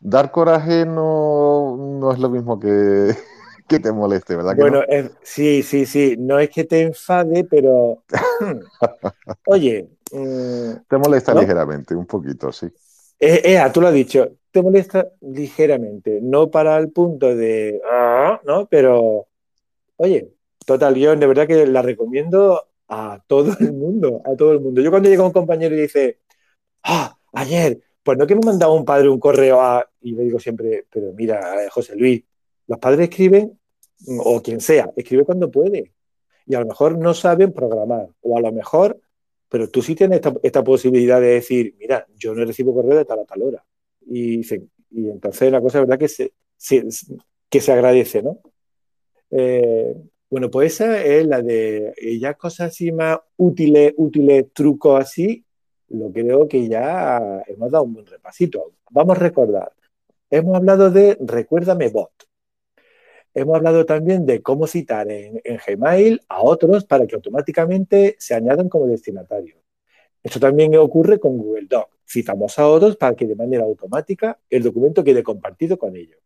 dar, 0.00 0.30
coraje 0.30 0.84
no, 0.86 2.10
es 2.12 2.18
lo 2.18 2.30
mismo 2.30 2.58
que, 2.58 3.14
que 3.68 3.78
te 3.78 3.92
moleste, 3.92 4.36
¿verdad? 4.36 4.54
bueno, 4.56 4.82
sí, 5.22 5.62
sí, 5.62 5.86
sí. 5.86 6.16
No 6.18 6.38
es 6.38 6.50
que 6.50 6.64
te 6.64 6.82
enfade, 6.82 7.44
pero. 7.44 8.02
Oye. 9.46 9.88
Mm, 10.12 10.72
te 10.88 10.98
molesta 10.98 11.34
ligeramente, 11.34 11.94
un 11.94 12.06
poquito, 12.06 12.52
sí. 12.52 12.68
Eh, 13.18 13.58
tú 13.72 13.80
lo 13.80 13.88
has 13.88 13.94
dicho, 13.94 14.28
te 14.50 14.62
molesta 14.62 15.08
ligeramente, 15.22 16.20
no 16.22 16.50
para 16.50 16.76
el 16.78 16.90
punto 16.90 17.34
de. 17.34 17.80
Ah", 17.90 18.40
¿no? 18.44 18.66
Pero 18.66 19.26
Oye, 19.98 20.30
total, 20.66 20.94
yo 20.96 21.16
de 21.16 21.26
verdad 21.26 21.46
que 21.46 21.66
la 21.66 21.80
recomiendo 21.80 22.68
a 22.88 23.22
todo 23.26 23.56
el 23.58 23.72
mundo, 23.72 24.22
a 24.24 24.36
todo 24.36 24.52
el 24.52 24.60
mundo. 24.60 24.80
Yo 24.80 24.90
cuando 24.90 25.08
llega 25.08 25.24
un 25.24 25.32
compañero 25.32 25.74
y 25.74 25.82
dice, 25.82 26.20
ah, 26.84 27.16
ayer, 27.32 27.80
pues 28.02 28.18
no 28.18 28.26
que 28.26 28.34
me 28.34 28.42
mandaba 28.44 28.72
un 28.72 28.84
padre 28.84 29.08
un 29.08 29.20
correo 29.20 29.60
a... 29.60 29.88
Y 30.00 30.12
le 30.12 30.24
digo 30.24 30.38
siempre, 30.38 30.86
pero 30.90 31.12
mira, 31.12 31.64
eh, 31.64 31.68
José 31.68 31.96
Luis, 31.96 32.22
los 32.66 32.78
padres 32.78 33.08
escriben, 33.08 33.58
o 34.18 34.42
quien 34.42 34.60
sea, 34.60 34.92
escribe 34.96 35.24
cuando 35.24 35.50
puede. 35.50 35.92
Y 36.46 36.54
a 36.54 36.60
lo 36.60 36.66
mejor 36.66 36.96
no 36.96 37.14
saben 37.14 37.52
programar, 37.52 38.08
o 38.20 38.36
a 38.36 38.40
lo 38.40 38.52
mejor, 38.52 39.00
pero 39.48 39.68
tú 39.68 39.82
sí 39.82 39.94
tienes 39.94 40.20
esta, 40.42 40.64
posibilidad 40.64 41.20
de 41.20 41.28
decir, 41.28 41.74
mira, 41.78 42.06
yo 42.16 42.34
no 42.34 42.44
recibo 42.44 42.74
correo 42.74 42.96
de 42.98 43.04
tal 43.04 43.20
a 43.20 43.24
tal 43.24 43.42
hora. 43.42 43.64
Y, 44.06 44.42
entonces 44.92 45.50
la 45.50 45.60
cosa 45.60 45.80
verdad 45.80 45.98
que 45.98 46.08
se, 46.08 46.32
que 47.48 47.60
se 47.60 47.72
agradece, 47.72 48.22
¿no? 48.22 48.38
Eh, 49.30 49.94
bueno, 50.28 50.50
pues 50.50 50.74
esa 50.74 51.02
es 51.02 51.26
la 51.26 51.42
de 51.42 51.94
ya 52.20 52.34
cosas 52.34 52.68
así 52.68 52.92
más 52.92 53.18
útiles, 53.36 53.94
útiles, 53.96 54.46
trucos 54.52 55.00
así, 55.00 55.44
lo 55.88 56.12
creo 56.12 56.48
que 56.48 56.68
ya 56.68 57.42
hemos 57.46 57.70
dado 57.70 57.84
un 57.84 57.94
buen 57.94 58.06
repasito. 58.06 58.72
Vamos 58.90 59.16
a 59.16 59.20
recordar. 59.20 59.72
Hemos 60.30 60.56
hablado 60.56 60.90
de 60.90 61.16
Recuérdame 61.20 61.88
Bot. 61.88 62.10
Hemos 63.34 63.56
hablado 63.56 63.84
también 63.84 64.26
de 64.26 64.42
cómo 64.42 64.66
citar 64.66 65.10
en, 65.10 65.40
Gmail 65.44 66.22
a 66.28 66.42
otros 66.42 66.84
para 66.84 67.06
que 67.06 67.14
automáticamente 67.14 68.16
se 68.18 68.34
añadan 68.34 68.68
como 68.68 68.86
destinatarios. 68.86 69.58
Esto 70.22 70.40
también 70.40 70.74
ocurre 70.76 71.20
con 71.20 71.36
Google 71.36 71.66
Doc. 71.68 71.90
Citamos 72.08 72.58
a 72.58 72.66
otros 72.66 72.96
para 72.96 73.14
que 73.14 73.26
de 73.26 73.36
manera 73.36 73.64
automática 73.64 74.38
el 74.50 74.62
documento 74.62 75.04
quede 75.04 75.22
compartido 75.22 75.78
con 75.78 75.94
ellos. 75.96 76.18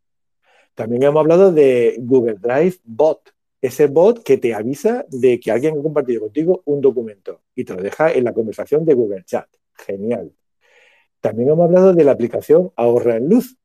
También 0.75 1.03
hemos 1.03 1.21
hablado 1.21 1.53
de 1.53 1.97
Google 1.99 2.37
Drive 2.41 2.77
Bot, 2.85 3.35
ese 3.61 3.87
bot 3.87 4.23
que 4.23 4.38
te 4.38 4.55
avisa 4.55 5.05
de 5.09 5.38
que 5.38 5.51
alguien 5.51 5.79
ha 5.79 5.83
compartido 5.83 6.23
contigo 6.23 6.62
un 6.64 6.81
documento 6.81 7.42
y 7.55 7.64
te 7.64 7.75
lo 7.75 7.83
deja 7.83 8.12
en 8.12 8.25
la 8.25 8.33
conversación 8.33 8.85
de 8.85 8.94
Google 8.94 9.25
Chat. 9.25 9.49
Genial. 9.75 10.33
También 11.20 11.51
hemos 11.51 11.64
hablado 11.64 11.92
de 11.92 12.05
la 12.05 12.12
aplicación 12.12 12.73
Ahorra 12.77 13.16
en 13.16 13.29
Luz. 13.29 13.57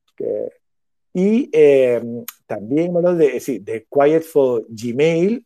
y 1.13 1.49
eh, 1.53 2.01
también 2.45 2.87
hemos 2.87 2.97
hablado 2.97 3.17
de, 3.17 3.39
sí, 3.39 3.59
de 3.59 3.85
Quiet 3.89 4.23
for 4.23 4.65
Gmail 4.69 5.45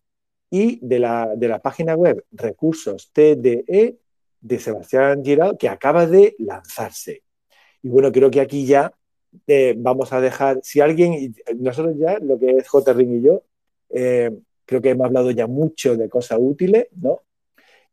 y 0.50 0.80
de 0.82 1.00
la, 1.00 1.36
de 1.36 1.48
la 1.48 1.60
página 1.60 1.96
web 1.96 2.24
Recursos 2.32 3.12
TDE 3.14 4.00
de 4.42 4.60
Sebastián 4.60 5.24
Girao, 5.24 5.58
que 5.58 5.70
acaba 5.70 6.08
de 6.08 6.36
lanzarse. 6.40 7.24
Y 7.84 7.90
bueno, 7.90 8.12
creo 8.12 8.32
que 8.32 8.42
aquí 8.42 8.66
ya 8.66 8.92
eh, 9.48 9.76
vamos 9.78 10.12
a 10.14 10.22
dejar, 10.22 10.60
si 10.64 10.82
alguien, 10.82 11.36
nosotros 11.58 11.96
ya, 11.98 12.18
lo 12.20 12.40
que 12.40 12.58
es 12.58 12.68
J. 12.68 13.02
Y 13.02 13.22
yo, 13.22 13.44
eh, 13.90 14.32
creo 14.66 14.82
que 14.82 14.92
hemos 14.92 15.06
hablado 15.06 15.32
ya 15.32 15.48
mucho 15.48 15.96
de 15.96 16.10
cosas 16.10 16.40
útiles, 16.42 16.88
¿no? 16.96 17.22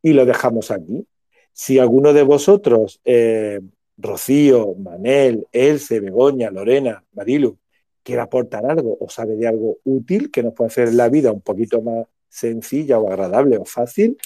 y 0.06 0.12
lo 0.12 0.24
dejamos 0.24 0.70
aquí. 0.70 1.04
Si 1.52 1.80
alguno 1.80 2.12
de 2.12 2.22
vosotros, 2.22 3.00
eh, 3.04 3.60
Rocío, 3.96 4.76
Manel, 4.78 5.48
Else, 5.50 5.98
Begoña, 5.98 6.48
Lorena, 6.48 7.02
Marilu, 7.12 7.58
quiere 8.04 8.22
aportar 8.22 8.66
algo 8.66 8.96
o 9.00 9.08
sabe 9.08 9.34
de 9.34 9.48
algo 9.48 9.78
útil 9.82 10.30
que 10.30 10.44
nos 10.44 10.54
puede 10.54 10.68
hacer 10.68 10.94
la 10.94 11.08
vida 11.08 11.32
un 11.32 11.40
poquito 11.40 11.82
más 11.82 12.06
sencilla 12.28 13.00
o 13.00 13.10
agradable 13.10 13.58
o 13.58 13.64
fácil, 13.64 14.16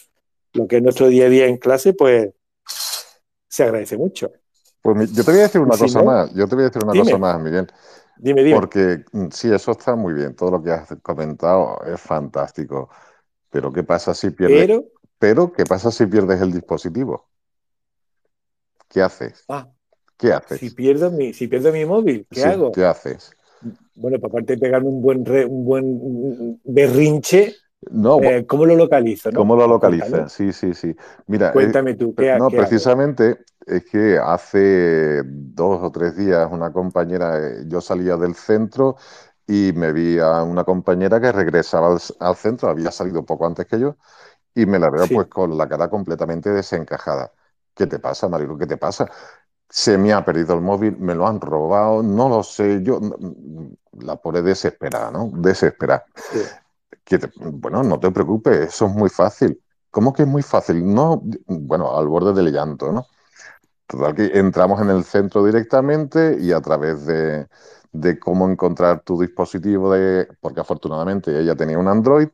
lo 0.53 0.67
que 0.67 0.77
es 0.77 0.83
nuestro 0.83 1.09
día 1.09 1.25
a 1.25 1.29
día 1.31 1.47
en 1.47 1.57
clase, 1.57 1.95
pues 1.95 2.29
se 3.49 3.63
agradece 3.63 3.97
mucho. 3.97 4.33
Pues 4.83 5.13
yo 5.13 5.25
te 5.25 5.31
voy 5.31 5.41
a 5.41 5.45
decir 5.45 5.63
una 5.63 5.79
cosa 5.79 6.03
más, 6.03 6.35
yo 6.35 6.47
te 6.47 6.55
voy 6.57 6.65
a 6.65 6.69
decir 6.69 6.85
una 6.85 6.93
cosa 6.93 7.17
más, 7.17 7.41
Miguel. 7.41 7.67
Dime, 8.23 8.43
dime. 8.45 8.61
Porque 8.61 9.05
mm, 9.13 9.29
sí, 9.33 9.53
eso 9.53 9.73
está 9.73 9.97
muy 9.97 10.13
bien, 10.13 10.35
todo 10.35 10.51
lo 10.51 10.63
que 10.63 10.71
has 10.71 10.89
comentado 11.03 11.79
es 11.87 12.01
fantástico. 12.01 12.91
Pero 13.51 13.73
¿qué 13.73 13.83
pasa 13.83 14.15
si 14.15 14.31
pierdes? 14.31 14.81
Pero, 15.19 15.53
¿qué 15.53 15.65
pasa 15.65 15.91
si 15.91 16.07
pierdes 16.07 16.41
el 16.41 16.53
dispositivo? 16.53 17.29
¿Qué 18.89 19.03
haces? 19.03 19.45
Ah, 19.49 19.69
¿Qué 20.17 20.33
haces? 20.33 20.59
Si 20.59 20.71
pierdo 20.71 21.11
mi, 21.11 21.33
si 21.33 21.49
pierdo 21.49 21.73
mi 21.73 21.85
móvil, 21.85 22.27
¿qué 22.31 22.45
hago? 22.45 22.73
¿Qué 22.73 22.85
haces? 22.85 23.33
Bueno, 23.95 24.17
aparte 24.23 24.55
de 24.55 24.59
pegarme 24.59 24.89
un 24.89 25.03
buen, 25.03 25.19
un 25.29 25.65
buen 25.65 26.61
berrinche, 26.65 27.55
no, 27.89 28.21
eh, 28.21 28.47
¿Cómo 28.47 28.67
lo 28.67 28.77
localizo? 28.77 29.31
¿Cómo 29.33 29.57
lo 29.57 29.67
localiza? 29.67 30.29
Sí, 30.29 30.53
sí, 30.53 30.75
sí. 30.75 30.95
Mira, 31.27 31.49
eh, 31.49 31.53
cuéntame 31.53 31.95
tú. 31.95 32.15
¿qué, 32.15 32.37
no, 32.39 32.51
precisamente 32.51 33.39
es 33.67 33.85
que 33.87 34.19
hace 34.19 35.23
dos 35.25 35.81
o 35.83 35.91
tres 35.91 36.17
días 36.17 36.47
una 36.51 36.73
compañera, 36.73 37.39
eh, 37.39 37.65
yo 37.67 37.81
salía 37.81 38.17
del 38.17 38.35
centro 38.35 38.97
y 39.47 39.73
me 39.75 39.93
vi 39.93 40.19
a 40.19 40.43
una 40.43 40.65
compañera 40.65 41.21
que 41.21 41.33
regresaba 41.33 41.97
al, 42.21 42.37
centro, 42.37 42.69
había 42.69 42.91
salido 42.91 43.25
poco 43.25 43.47
antes 43.47 43.67
que 43.67 43.81
yo, 43.81 43.97
y 44.55 44.67
me 44.67 44.79
la 44.79 44.91
veo 44.91 45.07
pues 45.09 45.29
con 45.29 45.57
la 45.57 45.67
cara 45.69 45.89
completamente 45.89 46.51
desencajada. 46.51 47.33
¿Qué 47.75 47.87
te 47.87 47.99
pasa, 47.99 48.29
Marilu? 48.29 48.59
¿Qué 48.59 48.67
te 48.67 48.77
pasa? 48.77 49.11
Se 49.69 49.97
me 49.97 50.13
ha 50.13 50.25
perdido 50.25 50.55
el 50.55 50.61
móvil, 50.61 50.99
me 50.99 51.15
lo 51.15 51.27
han 51.27 51.41
robado, 51.41 52.03
no 52.03 52.29
lo 52.29 52.43
sé, 52.43 52.83
yo 52.83 53.01
la 53.93 54.17
pone 54.17 54.43
desesperada, 54.43 55.11
¿no? 55.11 55.31
Desesperada. 55.33 56.05
Bueno, 57.37 57.83
no 57.83 57.99
te 57.99 58.11
preocupes, 58.11 58.69
eso 58.69 58.87
es 58.87 58.93
muy 58.93 59.11
fácil. 59.11 59.61
¿Cómo 59.91 60.13
que 60.13 60.23
es 60.23 60.29
muy 60.29 60.43
fácil? 60.43 60.85
No, 60.87 61.23
bueno, 61.47 61.97
al 61.97 62.07
borde 62.07 62.33
del 62.33 62.53
llanto, 62.53 62.93
¿no? 62.93 63.07
Total 63.87 64.15
que 64.15 64.39
entramos 64.39 64.81
en 64.81 64.91
el 64.91 65.03
centro 65.03 65.45
directamente 65.45 66.37
y 66.41 66.53
a 66.53 66.61
través 66.61 67.07
de, 67.07 67.49
cómo 68.21 68.49
encontrar 68.49 69.01
tu 69.01 69.21
dispositivo, 69.21 69.93
de, 69.93 70.29
porque 70.41 70.61
afortunadamente 70.61 71.37
ella 71.37 71.57
tenía 71.57 71.77
un 71.77 71.89
Android, 71.89 72.29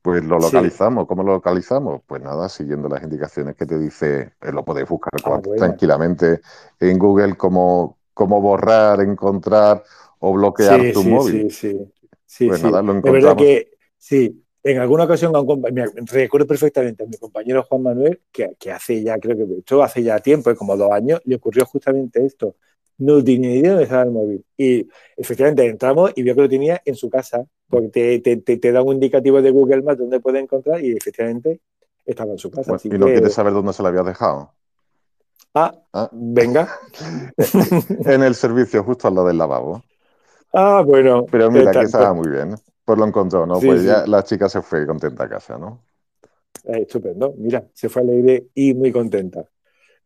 pues 0.00 0.22
lo 0.22 0.38
localizamos. 0.38 1.06
¿Cómo 1.06 1.24
lo 1.24 1.32
localizamos? 1.32 2.02
Pues 2.06 2.22
nada, 2.22 2.48
siguiendo 2.48 2.88
las 2.88 3.02
indicaciones 3.02 3.56
que 3.56 3.66
te 3.66 3.78
dice, 3.78 4.34
eh, 4.40 4.52
lo 4.52 4.64
podéis 4.64 4.88
buscar 4.88 5.12
ah, 5.24 5.40
tranquilamente 5.56 6.40
en 6.78 6.98
Google, 6.98 7.36
como 7.36 7.98
cómo 8.14 8.40
borrar, 8.40 9.00
encontrar 9.00 9.82
o 10.20 10.32
bloquear 10.32 10.92
tu 10.92 11.02
móvil. 11.02 11.50
Sí, 11.50 11.70
sí, 11.72 11.92
sí. 12.26 12.46
Pues 12.46 12.62
nada, 12.62 12.82
lo 12.82 12.92
encontramos. 12.92 13.22
verdad 13.22 13.36
que 13.36 13.71
sí, 14.02 14.42
en 14.64 14.78
alguna 14.78 15.04
ocasión, 15.04 15.32
me 15.72 15.86
recuerdo 16.06 16.46
perfectamente 16.46 17.04
a 17.04 17.06
mi 17.06 17.16
compañero 17.16 17.62
Juan 17.64 17.82
Manuel, 17.82 18.20
que, 18.32 18.54
hace 18.72 19.02
ya, 19.02 19.18
creo 19.18 19.36
que 19.36 19.58
esto 19.58 19.82
hace 19.82 20.02
ya 20.02 20.18
tiempo, 20.18 20.54
como 20.56 20.76
dos 20.76 20.90
años, 20.92 21.20
le 21.24 21.36
ocurrió 21.36 21.64
justamente 21.66 22.24
esto. 22.24 22.56
No 22.98 23.22
tenía 23.22 23.50
idea 23.50 23.62
de 23.62 23.68
dónde 23.70 23.84
estaba 23.84 24.02
el 24.02 24.10
móvil. 24.10 24.44
Y 24.56 24.88
efectivamente 25.16 25.66
entramos 25.66 26.12
y 26.14 26.22
vio 26.22 26.34
que 26.34 26.42
lo 26.42 26.48
tenía 26.48 26.80
en 26.84 26.94
su 26.94 27.10
casa, 27.10 27.44
porque 27.68 28.20
te, 28.20 28.36
te, 28.36 28.72
da 28.72 28.82
un 28.82 28.94
indicativo 28.94 29.40
de 29.40 29.50
Google 29.50 29.82
Maps 29.82 29.98
donde 29.98 30.20
puede 30.20 30.40
encontrar 30.40 30.84
y 30.84 30.92
efectivamente 30.92 31.60
estaba 32.04 32.32
en 32.32 32.38
su 32.38 32.50
casa. 32.50 32.76
¿Y 32.84 32.90
no 32.90 33.06
quieres 33.06 33.32
saber 33.32 33.52
dónde 33.52 33.72
se 33.72 33.82
lo 33.82 33.88
había 33.88 34.02
dejado? 34.02 34.52
Ah, 35.54 35.74
ah. 35.92 36.08
venga. 36.12 36.68
en 38.06 38.22
el 38.22 38.34
servicio, 38.34 38.84
justo 38.84 39.08
al 39.08 39.14
lado 39.14 39.26
del 39.26 39.38
lavabo. 39.38 39.82
Ah, 40.52 40.82
bueno. 40.86 41.26
Pero 41.30 41.50
mira, 41.50 41.72
que 41.72 41.80
estaba 41.80 42.14
muy 42.14 42.28
bien. 42.28 42.54
Pues 42.84 42.98
lo 42.98 43.06
encontró, 43.06 43.46
¿no? 43.46 43.60
pues 43.60 43.84
ya 43.84 44.06
la 44.06 44.24
chica 44.24 44.48
se 44.48 44.60
fue 44.60 44.86
contenta 44.86 45.24
a 45.24 45.28
casa, 45.28 45.56
¿no? 45.56 45.84
Eh, 46.64 46.82
estupendo, 46.82 47.34
mira, 47.38 47.64
se 47.72 47.88
fue 47.88 48.02
alegre 48.02 48.48
y 48.54 48.74
muy 48.74 48.92
contenta. 48.92 49.44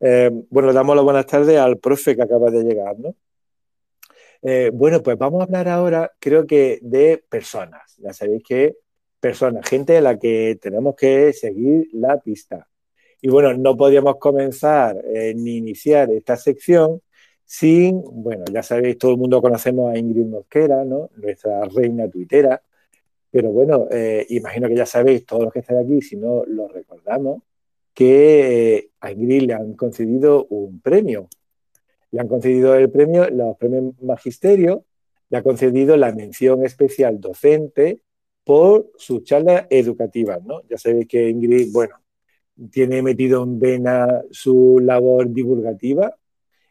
Eh, 0.01 0.31
bueno, 0.51 0.73
damos 0.73 0.95
las 0.95 1.05
buenas 1.05 1.27
tardes 1.27 1.59
al 1.59 1.79
profe 1.79 2.15
que 2.15 2.23
acaba 2.23 2.51
de 2.51 2.63
llegar, 2.63 2.99
¿no? 2.99 3.15
Eh, 4.43 4.71
bueno, 4.73 5.03
pues 5.03 5.17
vamos 5.17 5.41
a 5.41 5.45
hablar 5.45 5.69
ahora, 5.69 6.13
creo 6.19 6.47
que, 6.47 6.79
de 6.83 7.23
personas. 7.29 7.97
Ya 7.99 8.13
sabéis 8.13 8.43
que 8.43 8.77
personas, 9.19 9.69
gente 9.69 9.97
a 9.97 10.01
la 10.01 10.19
que 10.19 10.59
tenemos 10.61 10.95
que 10.95 11.33
seguir 11.33 11.89
la 11.93 12.21
pista. 12.21 12.69
Y 13.21 13.29
bueno, 13.29 13.55
no 13.55 13.77
podíamos 13.77 14.17
comenzar 14.19 14.97
ni 15.35 15.57
iniciar 15.57 16.11
esta 16.11 16.37
sección 16.37 17.01
sin, 17.47 18.03
bueno, 18.03 18.45
ya 18.53 18.63
sabéis, 18.63 18.99
todo 18.99 19.13
el 19.13 19.19
mundo 19.19 19.41
conocemos 19.41 19.95
a 19.95 19.99
Ingrid 19.99 20.27
Mosquera, 20.27 20.85
¿no? 20.85 21.11
Nuestra 21.17 21.65
reina 21.65 22.09
tuitera. 22.11 22.61
Pero 23.31 23.53
bueno, 23.53 23.87
eh, 23.91 24.27
imagino 24.31 24.69
que 24.69 24.77
ya 24.77 24.87
sabéis, 24.87 25.25
todos 25.25 25.45
los 25.45 25.53
que 25.53 25.61
estáis 25.61 25.81
aquí, 25.85 26.03
si 26.03 26.17
no 26.17 26.45
lo 26.45 26.69
recordamos, 26.69 27.43
que 27.95 28.77
eh, 28.77 28.91
a 29.01 29.13
Ingrid 29.13 29.43
le 29.43 29.55
han 29.55 29.75
concedido 29.75 30.47
un 30.51 30.81
premio. 30.81 31.29
Le 32.11 32.21
han 32.21 32.29
concedido 32.29 32.75
el 32.75 32.91
premio, 32.91 33.31
los 33.31 33.57
premios 33.57 33.95
Magisterio, 34.03 34.85
le 35.29 35.39
ha 35.39 35.43
concedido 35.43 35.97
la 35.97 36.13
mención 36.13 36.65
especial 36.65 37.21
docente 37.21 38.01
por 38.45 38.91
sus 38.97 39.23
charlas 39.25 39.67
educativas, 39.71 40.45
¿no? 40.45 40.63
Ya 40.69 40.79
sabéis 40.79 41.07
que 41.09 41.29
Ingrid, 41.29 41.73
bueno, 41.73 41.97
tiene 42.71 43.03
metido 43.03 43.43
en 43.45 43.59
vena 43.61 44.23
su 44.31 44.81
labor 44.81 45.31
divulgativa, 45.33 46.17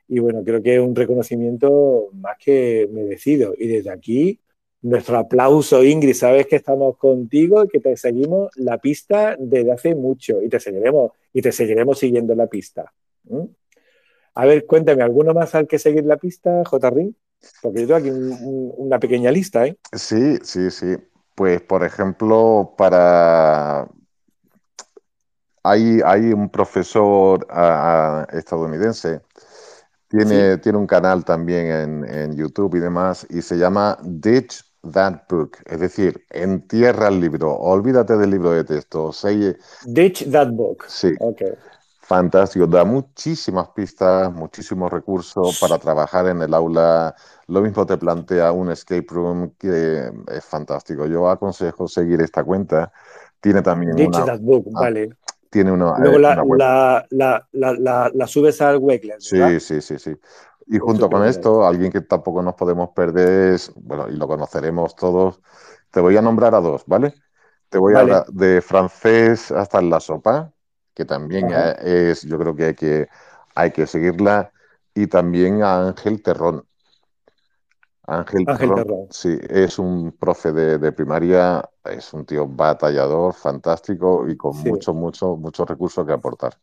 y 0.08 0.20
bueno, 0.20 0.44
creo 0.44 0.62
que 0.62 0.76
es 0.76 0.82
un 0.82 0.96
reconocimiento 0.96 2.10
más 2.13 2.38
que 2.38 2.88
merecido. 2.91 3.54
Y 3.58 3.68
desde 3.68 3.89
aquí, 3.89 4.39
nuestro 4.82 5.18
aplauso, 5.18 5.84
Ingrid, 5.84 6.13
sabes 6.13 6.46
que 6.48 6.58
estamos 6.58 6.98
contigo 6.98 7.63
y 7.63 7.68
que 7.68 7.80
te 7.80 7.98
seguimos 7.98 8.52
la 8.56 8.78
pista 8.78 9.36
desde 9.39 9.72
hace 9.72 9.96
mucho 9.96 10.41
y 10.41 10.50
te 10.50 10.60
seguiremos, 10.60 11.12
y 11.34 11.41
te 11.41 11.52
seguiremos 11.52 11.98
siguiendo 11.98 12.36
la 12.36 12.48
pista. 12.48 12.94
A 14.36 14.46
ver, 14.46 14.65
cuéntame, 14.65 15.02
¿alguno 15.02 15.34
más 15.34 15.56
al 15.56 15.68
que 15.68 15.80
seguir 15.80 16.06
la 16.06 16.18
pista, 16.18 16.63
J. 16.65 16.91
Porque 17.62 17.82
yo 17.82 17.88
tengo 17.88 17.96
aquí 17.96 18.10
una 18.12 19.00
pequeña 19.00 19.32
lista, 19.32 19.65
¿eh? 19.65 19.78
Sí, 19.94 20.38
sí, 20.44 20.70
sí. 20.70 20.96
Pues, 21.34 21.62
por 21.62 21.84
ejemplo, 21.84 22.74
para... 22.78 23.88
Hay, 25.63 26.00
hay 26.06 26.32
un 26.32 26.50
profesor 26.50 27.48
estadounidense 28.32 29.22
tiene, 30.10 30.58
tiene 30.58 30.78
un 30.78 30.88
canal 30.88 31.26
también 31.26 31.68
en, 31.68 32.06
en, 32.06 32.36
YouTube 32.36 32.76
y 32.76 32.80
demás, 32.80 33.26
y 33.30 33.41
se 33.41 33.58
llama 33.58 33.98
Ditch 34.04 34.63
That 34.91 35.24
Book, 35.30 35.58
es 35.65 35.80
decir, 35.80 36.26
entierra 36.30 37.08
el 37.08 37.20
libro, 37.20 37.54
olvídate 37.56 38.18
del 38.18 38.32
libro 38.32 38.52
de 38.52 38.63
texto. 38.63 39.12
Ditch 39.86 40.32
That 40.32 40.52
Book. 40.52 40.86
Sí. 40.88 41.13
Okay. 41.20 41.54
Fantástico, 42.02 42.68
da 42.68 42.86
muchísimas 42.86 43.70
pistas, 43.70 44.32
muchísimos 44.32 44.91
recursos 44.91 45.58
para 45.60 45.80
trabajar 45.80 46.28
en 46.28 46.39
el 46.44 46.54
aula. 46.54 47.15
Lo 47.48 47.62
mismo 47.62 47.84
te 47.84 47.98
plantea 47.98 48.52
un 48.52 48.70
escape 48.70 49.08
room 49.10 49.56
que 49.58 50.12
es 50.28 50.46
fantástico. 50.46 51.08
Yo 51.08 51.28
aconsejo 51.28 51.88
seguir 51.88 52.22
esta 52.22 52.44
cuenta. 52.44 52.91
Tiene 53.41 53.63
también 53.63 53.96
Ditch 53.96 54.24
That 54.24 54.39
Book, 54.39 54.68
ah, 54.76 54.82
vale 54.82 55.10
tiene 55.56 55.72
una. 55.72 55.98
Luego 56.00 56.20
la, 56.20 57.08
la, 57.10 58.28
subes 58.28 58.62
al 58.62 58.78
Wakeland. 58.78 59.22
Sí, 59.22 59.39
sí, 59.62 59.80
sí, 59.80 59.98
sí. 59.98 60.13
Y 60.68 60.80
junto 60.80 61.10
con 61.10 61.26
esto, 61.26 61.65
alguien 61.65 61.94
que 61.94 62.02
tampoco 62.02 62.41
nos 62.41 62.56
podemos 62.56 62.89
perder 62.89 63.54
es, 63.54 63.72
bueno, 63.76 64.10
y 64.10 64.18
lo 64.18 64.28
conoceremos 64.28 64.98
todos, 64.98 65.39
te 65.91 66.02
voy 66.02 66.18
a 66.18 66.22
nombrar 66.22 66.56
a 66.56 66.60
dos, 66.60 66.84
¿vale? 66.88 67.13
Te 67.70 67.78
voy 67.78 67.94
a 67.94 68.00
hablar 68.00 68.26
de 68.28 68.62
francés 68.62 69.50
hasta 69.50 69.80
en 69.80 69.89
la 69.89 70.02
sopa, 70.02 70.52
que 70.94 71.06
también 71.06 71.48
es, 71.82 72.24
yo 72.24 72.38
creo 72.38 72.54
que 72.54 72.65
hay 72.65 72.74
que, 72.74 73.08
hay 73.54 73.72
que 73.72 73.88
seguirla, 73.88 74.52
y 74.94 75.08
también 75.08 75.63
a 75.63 75.88
Ángel 75.88 76.22
Terrón. 76.22 76.65
Ángel, 78.08 78.45
sí, 79.10 79.38
es 79.49 79.80
un 79.80 80.12
profe 80.12 80.51
de, 80.51 80.91
primaria, 80.91 81.68
es 81.84 82.14
un 82.14 82.26
tío 82.26 82.47
batallador, 82.47 83.34
fantástico 83.34 84.28
y 84.28 84.38
con 84.38 84.58
muchos, 84.58 84.93
muchos, 84.93 85.39
muchos 85.39 85.68
recursos 85.68 86.06
que 86.06 86.14
aportar. 86.14 86.53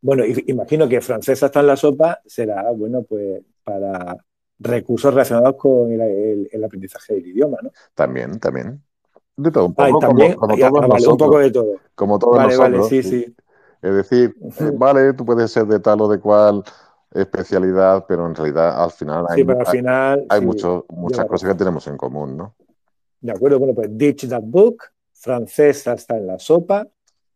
Bueno, 0.00 0.24
imagino 0.46 0.88
que 0.88 1.00
francesa 1.00 1.46
está 1.46 1.60
en 1.60 1.66
la 1.66 1.76
sopa, 1.76 2.20
será, 2.26 2.70
bueno, 2.72 3.02
pues 3.02 3.42
para 3.64 4.16
recursos 4.58 5.12
relacionados 5.12 5.56
con 5.56 5.90
el, 5.90 6.64
aprendizaje 6.64 7.14
del 7.14 7.26
idioma, 7.26 7.58
¿no? 7.62 7.70
También, 7.94 8.38
también. 8.38 8.82
De 9.36 9.50
todo, 9.50 9.66
un 9.66 9.74
poco, 9.74 10.00
como, 10.00 10.56
todos 10.56 11.06
un 11.06 11.16
poco 11.16 11.38
de 11.38 11.50
todo. 11.50 11.80
Como 11.94 12.18
todos 12.18 12.36
vale, 12.36 12.56
Vale, 12.56 12.82
sí, 12.84 13.02
sí. 13.02 13.34
Es 13.80 13.94
decir, 13.94 14.36
eh, 14.40 14.70
vale, 14.74 15.12
tú 15.14 15.24
puedes 15.24 15.50
ser 15.50 15.66
de 15.66 15.80
tal 15.80 16.02
o 16.02 16.08
de 16.08 16.20
cual, 16.20 16.62
especialidad, 17.14 18.04
pero 18.06 18.26
en 18.26 18.34
realidad 18.34 18.82
al 18.82 18.90
final 18.90 19.26
hay, 19.28 19.44
hay, 20.28 20.40
muchas 20.40 21.24
cosas 21.26 21.50
que 21.50 21.54
tenemos 21.54 21.86
en 21.86 21.96
común, 21.96 22.36
¿no? 22.36 22.54
De 23.20 23.32
acuerdo, 23.32 23.58
bueno, 23.58 23.74
pues 23.74 23.88
Ditch 23.90 24.28
That 24.28 24.42
Book, 24.44 24.82
francés 25.12 25.86
está 25.86 26.16
en 26.16 26.26
la 26.26 26.38
sopa, 26.38 26.86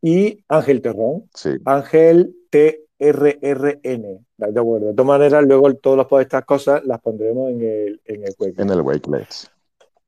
y 0.02 0.44
Ángel 0.48 0.82
Terrón. 0.82 1.28
Ángel 1.64 2.36
T-R-R-N. 2.50 4.24
De 4.36 4.60
acuerdo. 4.60 4.86
De 4.88 4.94
todas 4.94 5.06
maneras, 5.06 5.44
luego 5.44 5.74
todas 5.74 6.06
estas 6.20 6.44
cosas 6.44 6.84
las 6.84 7.00
pondremos 7.00 7.50
en 7.50 7.62
el, 7.62 8.00
en 8.04 8.24
el 8.24 8.34
Wakelet. 8.38 8.60
En 8.60 8.70
el 8.70 8.80
Wakelet. 8.82 9.28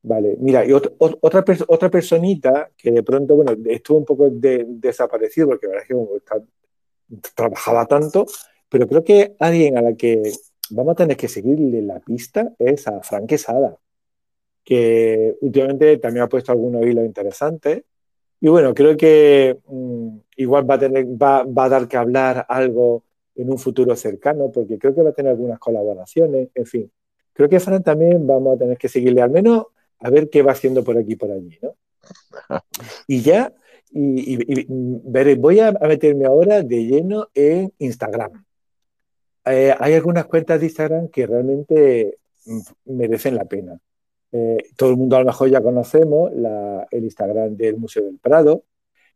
Vale, 0.01 0.37
mira, 0.39 0.65
y 0.65 0.71
otra, 0.71 0.91
otra 0.97 1.89
personita 1.91 2.69
que 2.77 2.91
de 2.91 3.03
pronto, 3.03 3.35
bueno, 3.35 3.53
estuvo 3.65 3.97
un 3.97 4.05
poco 4.05 4.29
desaparecido 4.29 5.47
porque 5.47 5.67
la 5.67 5.73
verdad 5.73 5.87
es 5.89 6.23
que 7.17 7.29
trabajaba 7.35 7.85
tanto, 7.85 8.25
pero 8.69 8.87
creo 8.87 9.03
que 9.03 9.35
alguien 9.39 9.77
a 9.77 9.81
la 9.81 9.93
que 9.93 10.21
vamos 10.71 10.93
a 10.93 10.95
tener 10.95 11.17
que 11.17 11.27
seguirle 11.27 11.81
la 11.81 11.99
pista 11.99 12.53
es 12.59 12.87
a 12.87 13.01
Frank 13.01 13.27
Quesada, 13.27 13.77
que 14.63 15.35
últimamente 15.41 15.97
también 15.97 16.23
ha 16.23 16.29
puesto 16.29 16.51
algunos 16.51 16.85
hilos 16.85 17.05
interesantes. 17.05 17.83
Y 18.41 18.47
bueno, 18.47 18.73
creo 18.73 18.95
que 18.95 19.57
mm, 19.67 20.17
igual 20.37 20.69
va 20.69 20.75
a, 20.75 20.79
tener, 20.79 21.05
va, 21.05 21.43
va 21.43 21.65
a 21.65 21.69
dar 21.69 21.87
que 21.87 21.97
hablar 21.97 22.45
algo 22.47 23.03
en 23.35 23.51
un 23.51 23.57
futuro 23.57 23.95
cercano, 23.95 24.51
porque 24.51 24.77
creo 24.77 24.93
que 24.93 25.01
va 25.01 25.09
a 25.09 25.13
tener 25.13 25.31
algunas 25.31 25.59
colaboraciones, 25.59 26.49
en 26.53 26.65
fin. 26.65 26.91
Creo 27.33 27.47
que 27.47 27.59
Fran 27.61 27.81
también 27.81 28.27
vamos 28.27 28.55
a 28.55 28.59
tener 28.59 28.77
que 28.77 28.89
seguirle 28.89 29.21
al 29.21 29.29
menos 29.29 29.67
a 29.99 30.09
ver 30.09 30.29
qué 30.29 30.41
va 30.41 30.51
haciendo 30.51 30.83
por 30.83 30.97
aquí 30.97 31.13
y 31.13 31.15
por 31.15 31.31
allí, 31.31 31.57
¿no? 31.61 31.75
Y 33.07 33.21
ya, 33.21 33.53
y, 33.91 34.65
veré, 34.67 35.35
voy 35.35 35.59
a, 35.61 35.71
meterme 35.71 36.25
ahora 36.25 36.63
de 36.63 36.85
lleno 36.85 37.29
en 37.33 37.71
Instagram. 37.79 38.45
Eh, 39.45 39.73
hay 39.77 39.93
algunas 39.93 40.25
cuentas 40.25 40.59
de 40.59 40.67
Instagram 40.67 41.07
que 41.09 41.25
realmente 41.25 42.17
mm, 42.45 42.59
merecen 42.85 43.35
la 43.35 43.45
pena. 43.45 43.79
Eh, 44.31 44.57
todo 44.75 44.91
el 44.91 44.97
mundo 44.97 45.15
a 45.15 45.19
lo 45.19 45.25
mejor 45.25 45.49
ya 45.49 45.61
conocemos 45.61 46.31
el 46.91 47.03
Instagram 47.03 47.55
del 47.55 47.77
Museo 47.77 48.05
del 48.05 48.19
Prado, 48.19 48.63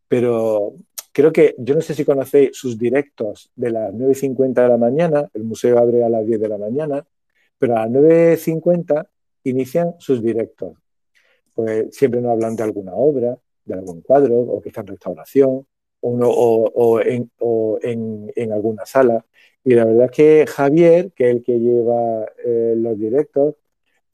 pero 0.07 0.75
creo 1.11 1.31
que, 1.31 1.55
yo 1.59 1.75
no 1.75 1.81
sé 1.81 1.93
si 1.93 2.03
conocéis 2.03 2.57
sus 2.57 2.77
directos 2.77 3.51
de 3.55 3.71
las 3.71 3.93
9.50 3.93 4.63
de 4.63 4.69
la 4.69 4.77
mañana, 4.77 5.29
el 5.33 5.43
museo 5.43 5.77
abre 5.77 6.03
a 6.03 6.09
las 6.09 6.25
10 6.25 6.41
de 6.41 6.49
la 6.49 6.57
mañana, 6.57 7.05
pero 7.57 7.77
a 7.77 7.85
las 7.85 7.91
9.50 7.91 9.07
inician 9.43 9.95
sus 9.99 10.21
directos. 10.21 10.77
Pues 11.53 11.95
siempre 11.95 12.21
nos 12.21 12.31
hablan 12.31 12.55
de 12.55 12.63
alguna 12.63 12.93
obra, 12.95 13.37
de 13.65 13.73
algún 13.75 14.01
cuadro, 14.01 14.39
o 14.39 14.61
que 14.61 14.69
está 14.69 14.81
en 14.81 14.87
restauración, 14.87 15.67
o, 16.03 17.01
en, 17.81 18.51
alguna 18.51 18.85
sala. 18.85 19.25
Y 19.63 19.73
la 19.73 19.85
verdad 19.85 20.05
es 20.05 20.11
que 20.11 20.45
Javier, 20.47 21.11
que 21.13 21.29
es 21.29 21.35
el 21.37 21.43
que 21.43 21.59
lleva 21.59 22.25
eh, 22.45 22.73
los 22.77 22.99
directos, 22.99 23.55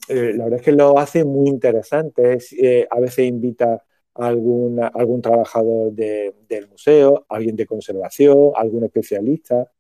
eh, 0.08 0.34
la 0.36 0.46
verdad 0.46 0.60
es 0.60 0.66
que 0.66 0.72
lo 0.72 0.98
hace 1.00 1.24
muy 1.24 1.48
interesante. 1.50 2.38
Eh, 2.60 2.88
a 2.90 3.00
veces 3.00 3.26
invita 3.26 3.84
a 4.16 4.28
algún, 4.28 4.80
algún 4.82 5.22
trabajador 5.22 5.92
del 5.94 6.68
museo, 6.70 7.26
alguien 7.30 7.56
de 7.56 7.66
conservación, 7.66 8.52
algún 8.56 8.86
especialista. 8.86 9.72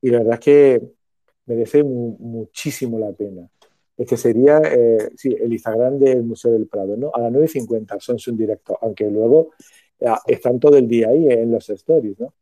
Y 0.00 0.10
la 0.10 0.18
verdad 0.18 0.34
es 0.34 0.40
que 0.40 0.82
merece 1.46 1.82
muchísimo 1.84 2.98
la 2.98 3.12
pena. 3.12 3.48
Este 3.96 4.16
sería 4.16 4.60
eh, 4.64 5.10
sí, 5.16 5.34
el 5.40 5.52
Instagram 5.52 5.98
del 5.98 6.22
Museo 6.22 6.52
del 6.52 6.66
Prado, 6.66 6.96
¿no? 6.96 7.10
A 7.14 7.20
las 7.20 7.32
9.50 7.32 7.98
son 8.00 8.18
su 8.18 8.36
directo, 8.36 8.78
aunque 8.82 9.10
luego 9.10 9.52
están 10.26 10.60
todo 10.60 10.76
el 10.76 10.88
día 10.88 11.08
ahí 11.08 11.28
en 11.28 11.50
los 11.50 11.68
stories, 11.70 12.18
¿no? 12.20 12.34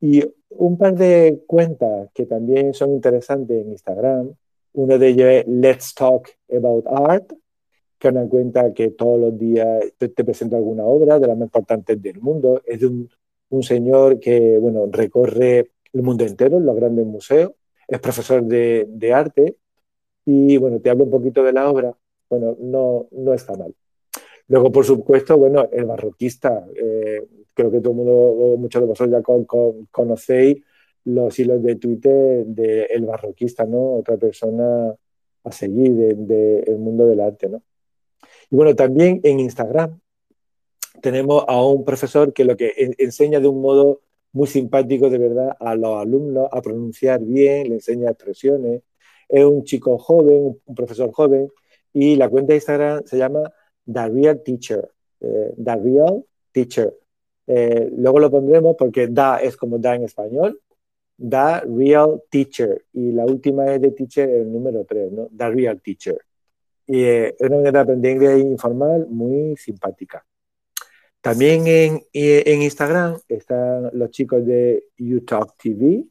Y 0.00 0.22
un 0.50 0.76
par 0.76 0.96
de 0.96 1.42
cuentas 1.46 2.10
que 2.12 2.26
también 2.26 2.74
son 2.74 2.92
interesantes 2.92 3.64
en 3.64 3.70
Instagram. 3.70 4.34
Uno 4.72 4.98
de 4.98 5.08
ellos 5.08 5.28
es 5.28 5.46
Let's 5.46 5.94
Talk 5.94 6.28
About 6.50 6.86
Art, 6.88 7.32
que 7.98 8.08
es 8.08 8.14
una 8.14 8.28
cuenta 8.28 8.74
que 8.74 8.90
todos 8.90 9.20
los 9.20 9.38
días 9.38 9.84
te, 9.98 10.08
presenta 10.08 10.56
alguna 10.56 10.84
obra 10.84 11.20
de 11.20 11.28
las 11.28 11.36
más 11.36 11.46
importantes 11.46 12.02
del 12.02 12.20
mundo. 12.20 12.62
Es 12.66 12.80
de 12.80 12.86
un, 12.86 13.08
un 13.50 13.62
señor 13.62 14.18
que, 14.18 14.58
bueno, 14.58 14.86
recorre 14.90 15.70
el 15.92 16.02
mundo 16.02 16.24
entero, 16.24 16.58
los 16.58 16.74
grandes 16.74 17.06
museos. 17.06 17.52
Es 17.86 18.00
profesor 18.00 18.42
de, 18.42 18.86
de 18.88 19.12
arte 19.12 19.56
y 20.24 20.56
bueno, 20.56 20.80
te 20.80 20.90
hablo 20.90 21.04
un 21.04 21.10
poquito 21.10 21.42
de 21.42 21.52
la 21.52 21.68
obra, 21.68 21.96
bueno, 22.28 22.56
no, 22.60 23.08
no 23.10 23.34
está 23.34 23.54
mal. 23.56 23.74
Luego, 24.52 24.70
por 24.70 24.84
supuesto, 24.84 25.38
bueno, 25.38 25.66
el 25.72 25.86
barroquista, 25.86 26.66
eh, 26.76 27.26
creo 27.54 27.70
que 27.70 27.80
todo 27.80 27.92
el 27.92 27.96
mundo, 27.96 28.56
muchos 28.58 28.82
de 28.82 28.86
vosotros 28.86 29.10
ya 29.10 29.86
conocéis 29.90 30.62
los 31.06 31.38
hilos 31.38 31.62
de 31.62 31.76
Twitter 31.76 32.44
del 32.44 32.86
el 32.90 33.06
barroquista, 33.06 33.64
¿no? 33.64 33.94
Otra 33.94 34.18
persona 34.18 34.94
a 35.44 35.52
seguir 35.52 35.94
del 35.94 36.26
de, 36.26 36.76
mundo 36.78 37.06
del 37.06 37.20
arte, 37.20 37.48
¿no? 37.48 37.62
Y 38.50 38.56
bueno, 38.56 38.76
también 38.76 39.20
en 39.22 39.40
Instagram 39.40 39.98
tenemos 41.00 41.46
a 41.48 41.64
un 41.64 41.82
profesor 41.82 42.34
que 42.34 42.44
lo 42.44 42.54
que 42.54 42.74
enseña 42.98 43.40
de 43.40 43.48
un 43.48 43.62
modo 43.62 44.02
muy 44.32 44.48
simpático, 44.48 45.08
de 45.08 45.16
verdad, 45.16 45.56
a 45.58 45.74
los 45.76 45.96
alumnos 45.96 46.50
a 46.52 46.60
pronunciar 46.60 47.22
bien, 47.24 47.70
le 47.70 47.76
enseña 47.76 48.10
expresiones, 48.10 48.82
es 49.30 49.44
un 49.46 49.64
chico 49.64 49.96
joven, 49.96 50.60
un 50.62 50.74
profesor 50.74 51.10
joven, 51.10 51.50
y 51.94 52.16
la 52.16 52.28
cuenta 52.28 52.52
de 52.52 52.56
Instagram 52.56 53.02
se 53.06 53.16
llama 53.16 53.50
The 53.90 54.08
Real 54.08 54.42
Teacher. 54.42 54.90
Eh, 55.20 55.54
The 55.62 55.76
Real 55.76 56.24
Teacher. 56.52 56.94
Eh, 57.46 57.90
luego 57.96 58.18
lo 58.20 58.30
pondremos 58.30 58.76
porque 58.76 59.08
da 59.08 59.38
es 59.38 59.56
como 59.56 59.78
da 59.78 59.94
en 59.94 60.04
español. 60.04 60.60
The 61.18 61.60
Real 61.66 62.22
Teacher. 62.30 62.84
Y 62.92 63.12
la 63.12 63.24
última 63.24 63.72
es 63.72 63.80
de 63.80 63.92
Teacher, 63.92 64.28
el 64.28 64.52
número 64.52 64.84
3, 64.84 65.12
¿no? 65.12 65.28
The 65.36 65.50
Real 65.50 65.80
Teacher. 65.80 66.18
Y 66.86 67.02
eh, 67.02 67.34
es 67.38 67.48
una 67.48 67.56
manera 67.56 67.78
de 67.78 67.82
aprender 67.82 68.12
inglés 68.12 68.40
informal 68.42 69.06
muy 69.08 69.56
simpática. 69.56 70.24
También 71.20 71.66
en, 71.68 72.02
en 72.12 72.62
Instagram 72.62 73.16
están 73.28 73.90
los 73.92 74.10
chicos 74.10 74.44
de 74.44 74.86
YouTalk 74.98 75.56
TV, 75.56 76.04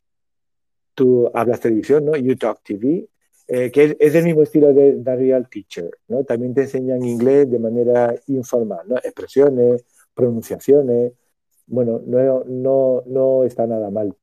tú 0.95 1.29
hablas 1.33 1.59
televisión, 1.59 2.05
¿no? 2.05 2.15
YouTalk 2.15 2.61
TV, 2.63 3.07
eh, 3.53 3.69
que 3.69 3.97
es, 3.99 4.13
del 4.13 4.23
mismo 4.23 4.43
estilo 4.43 4.73
de 4.73 4.93
The 5.03 5.15
Real 5.17 5.49
Teacher, 5.49 5.91
¿no? 6.07 6.23
También 6.23 6.53
te 6.53 6.61
enseñan 6.61 7.03
inglés 7.03 7.51
de 7.51 7.59
manera 7.59 8.15
informal, 8.27 8.87
¿no? 8.87 8.95
Expresiones, 8.95 9.83
pronunciaciones, 10.13 11.11
bueno, 11.67 12.01
no, 12.05 12.45
no, 12.45 13.03
no 13.05 13.43
está 13.43 13.67
nada 13.67 13.89
mal. 13.89 14.15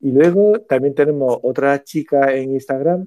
Y 0.00 0.10
luego 0.10 0.58
también 0.62 0.96
tenemos 0.96 1.38
otra 1.44 1.84
chica 1.84 2.34
en 2.34 2.54
Instagram 2.54 3.06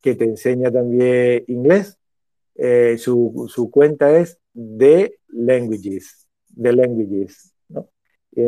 que 0.00 0.16
te 0.16 0.24
enseña 0.24 0.72
también 0.72 1.44
inglés. 1.46 1.96
Eh, 2.56 2.98
su, 2.98 3.46
su, 3.48 3.70
cuenta 3.70 4.18
es 4.18 4.40
The 4.52 5.20
Languages, 5.28 6.26
The 6.60 6.72
Languages, 6.72 7.52
¿no? 7.68 7.88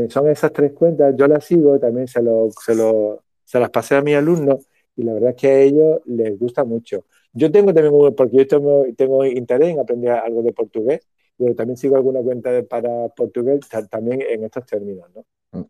son 0.08 0.28
esas 0.30 0.52
tres 0.52 0.72
cuentas, 0.72 1.14
yo 1.16 1.28
las 1.28 1.44
sigo, 1.44 1.78
también 1.78 2.08
se, 2.08 2.20
lo, 2.20 2.48
se, 2.50 2.74
lo, 2.74 3.22
se 3.44 3.60
las 3.60 3.70
pasé 3.70 3.94
a 3.94 4.02
mi 4.02 4.14
alumno 4.14 4.58
y 4.98 5.04
la 5.04 5.12
verdad 5.12 5.30
es 5.30 5.36
que 5.36 5.46
a 5.46 5.60
ellos 5.60 6.00
les 6.06 6.36
gusta 6.36 6.64
mucho. 6.64 7.04
Yo 7.32 7.52
tengo 7.52 7.72
también, 7.72 8.14
porque 8.16 8.36
yo 8.36 8.46
tengo, 8.48 8.84
tengo 8.96 9.24
interés 9.24 9.68
en 9.68 9.78
aprender 9.78 10.10
algo 10.10 10.42
de 10.42 10.52
portugués, 10.52 11.06
pero 11.38 11.54
también 11.54 11.76
sigo 11.76 11.94
alguna 11.94 12.20
cuenta 12.20 12.50
para 12.68 13.08
portugués 13.10 13.60
también 13.88 14.22
en 14.28 14.42
estos 14.42 14.66
términos, 14.66 15.08
¿no? 15.14 15.68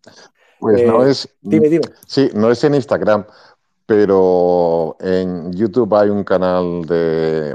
Pues 0.58 0.82
no 0.86 1.04
eh, 1.04 1.10
es... 1.10 1.28
Dime, 1.42 1.68
dime. 1.68 1.84
Sí, 2.06 2.30
no 2.34 2.50
es 2.50 2.64
en 2.64 2.74
Instagram, 2.74 3.26
pero 3.84 4.96
en 4.98 5.52
YouTube 5.52 5.94
hay 5.94 6.08
un 6.08 6.24
canal 6.24 6.86
de 6.86 7.54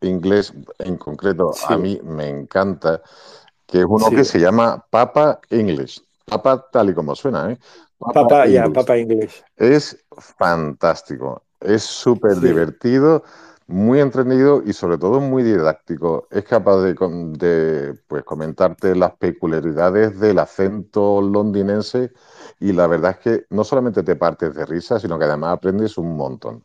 inglés 0.00 0.54
en 0.78 0.96
concreto, 0.96 1.52
a 1.68 1.76
mí 1.76 2.00
me 2.02 2.30
encanta, 2.30 3.02
que 3.66 3.80
es 3.80 3.86
uno 3.86 4.08
que 4.08 4.24
se 4.24 4.40
llama 4.40 4.86
Papa 4.88 5.38
English. 5.50 6.02
Papa 6.24 6.66
tal 6.72 6.90
y 6.90 6.94
como 6.94 7.14
suena, 7.14 7.52
¿eh? 7.52 7.58
Papa, 7.98 8.46
ya, 8.46 8.68
Papa 8.68 8.96
English. 8.96 9.42
Es 9.56 10.04
fantástico, 10.10 11.42
es 11.60 11.82
súper 11.82 12.36
divertido, 12.36 13.24
muy 13.66 14.00
entretenido 14.00 14.62
y 14.64 14.72
sobre 14.72 14.96
todo 14.96 15.20
muy 15.20 15.42
didáctico. 15.42 16.26
Es 16.30 16.44
capaz 16.44 16.78
de, 16.80 17.98
pues, 18.06 18.24
comentarte 18.24 18.94
las 18.96 19.12
peculiaridades 19.16 20.18
del 20.18 20.38
acento 20.38 21.20
londinense 21.20 22.12
y 22.60 22.72
la 22.72 22.86
verdad 22.86 23.12
es 23.12 23.18
que 23.18 23.46
no 23.50 23.64
solamente 23.64 24.02
te 24.02 24.16
partes 24.16 24.54
de 24.54 24.64
risa, 24.64 24.98
sino 24.98 25.18
que 25.18 25.26
además 25.26 25.54
aprendes 25.54 25.98
un 25.98 26.16
montón. 26.16 26.62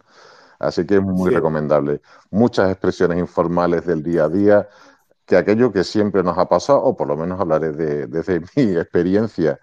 Así 0.60 0.86
que 0.86 0.96
es 0.96 1.02
muy 1.04 1.30
recomendable. 1.30 2.02
Muchas 2.32 2.72
expresiones 2.72 3.20
informales 3.20 3.86
del 3.86 4.02
día 4.02 4.26
a 4.26 4.30
día, 4.30 4.70
que 5.26 5.36
aquello 5.36 5.74
que 5.74 5.84
siempre 5.84 6.24
nos 6.24 6.38
ha 6.38 6.48
pasado, 6.48 6.82
o 6.84 6.96
por 6.96 7.08
lo 7.08 7.18
menos 7.18 7.40
hablaré 7.40 7.74
de, 7.74 8.08
desde 8.08 8.40
mi 8.56 8.78
experiencia, 8.78 9.60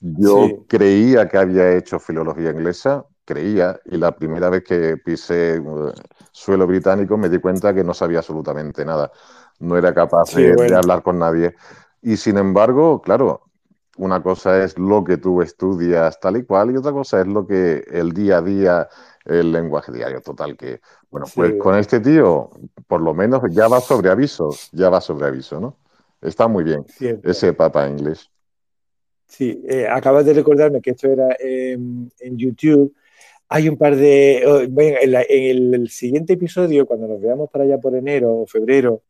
yo 0.00 0.64
creía 0.66 1.28
que 1.28 1.38
había 1.38 1.76
hecho 1.76 1.98
filología 1.98 2.50
inglesa, 2.50 3.04
creía, 3.24 3.78
y 3.84 3.98
la 3.98 4.16
primera 4.16 4.48
vez 4.48 4.64
que 4.64 4.96
pisé 4.96 5.60
uh, 5.60 5.92
suelo 6.32 6.66
británico 6.66 7.16
me 7.18 7.28
di 7.28 7.38
cuenta 7.38 7.74
que 7.74 7.84
no 7.84 7.94
sabía 7.94 8.18
absolutamente 8.18 8.84
nada. 8.84 9.12
No 9.58 9.76
era 9.76 9.92
capaz 9.92 10.34
de, 10.34 10.74
hablar 10.74 11.02
con 11.02 11.18
nadie. 11.18 11.54
Y 12.00 12.16
sin 12.16 12.38
embargo, 12.38 13.02
claro, 13.02 13.42
una 13.98 14.22
cosa 14.22 14.64
es 14.64 14.78
lo 14.78 15.04
que 15.04 15.18
tú 15.18 15.42
estudias 15.42 16.18
tal 16.18 16.38
y 16.38 16.44
cual, 16.44 16.70
y 16.70 16.78
otra 16.78 16.92
cosa 16.92 17.20
es 17.20 17.26
lo 17.26 17.46
que 17.46 17.84
el 17.90 18.12
día 18.12 18.38
a 18.38 18.42
día, 18.42 18.88
el 19.26 19.52
lenguaje 19.52 19.92
diario 19.92 20.22
total, 20.22 20.56
que, 20.56 20.80
bueno, 21.10 21.26
pues 21.34 21.54
con 21.60 21.76
este 21.76 22.00
tío, 22.00 22.48
por 22.86 23.02
lo 23.02 23.12
menos 23.12 23.42
ya 23.50 23.68
va 23.68 23.80
sobre 23.80 24.10
aviso, 24.10 24.48
ya 24.72 24.88
va 24.88 25.02
sobre 25.02 25.26
aviso, 25.26 25.60
¿no? 25.60 25.76
Está 26.22 26.48
muy 26.48 26.64
bien, 26.64 26.86
ese 27.22 27.52
papa 27.52 27.86
inglés. 27.86 28.29
Sí, 29.30 29.62
eh, 29.68 29.86
acabas 29.88 30.26
de 30.26 30.34
recordarme 30.34 30.82
que 30.82 30.90
esto 30.90 31.08
era 31.08 31.36
en 31.38 32.10
YouTube. 32.36 32.92
Hay 33.48 33.68
un 33.68 33.76
par 33.76 33.96
de... 33.96 34.42
Oh, 34.46 34.60
en, 34.60 35.74
el, 35.74 35.88
siguiente 35.88 36.32
episodio, 36.32 36.84
cuando 36.84 37.06
nos 37.06 37.20
veamos 37.20 37.48
para 37.48 37.64
allá 37.64 37.78
por 37.78 37.94
enero 37.94 38.40
o 38.40 38.46
febrero, 38.46 39.02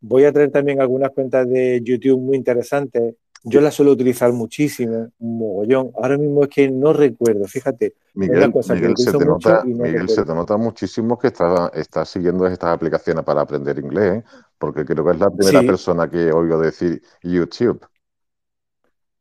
voy 0.00 0.24
a 0.24 0.32
traer 0.32 0.50
también 0.50 0.80
algunas 0.80 1.10
cuentas 1.10 1.48
de 1.48 1.80
YouTube 1.82 2.20
muy 2.20 2.36
interesantes. 2.36 3.14
Yo 3.44 3.60
las 3.60 3.74
suelo 3.74 3.92
utilizar 3.92 4.32
muchísimo, 4.32 5.10
un 5.18 5.38
mogollón. 5.38 5.92
Ahora 5.96 6.18
mismo 6.18 6.42
es 6.42 6.48
que 6.48 6.68
no 6.70 6.92
recuerdo, 6.92 7.44
fíjate. 7.44 7.94
Miguel, 8.14 8.52
se, 8.62 9.12
te 9.12 9.24
nota, 9.24 9.64
Miguel 9.64 10.08
se, 10.08 10.24
te 10.24 10.34
nota, 10.34 10.56
muchísimo 10.56 11.16
que 11.16 11.28
estás 11.28 11.70
está 11.74 12.04
siguiendo 12.04 12.46
estas 12.46 12.70
aplicaciones 12.70 13.24
para 13.24 13.42
aprender 13.42 13.78
inglés, 13.78 14.18
¿eh? 14.18 14.24
porque 14.58 14.84
creo 14.84 15.04
que 15.04 15.12
es 15.12 15.20
la 15.20 15.30
primera 15.30 15.62
persona 15.62 16.10
que 16.10 16.32
oigo 16.32 16.58
decir 16.60 17.00
YouTube. 17.22 17.80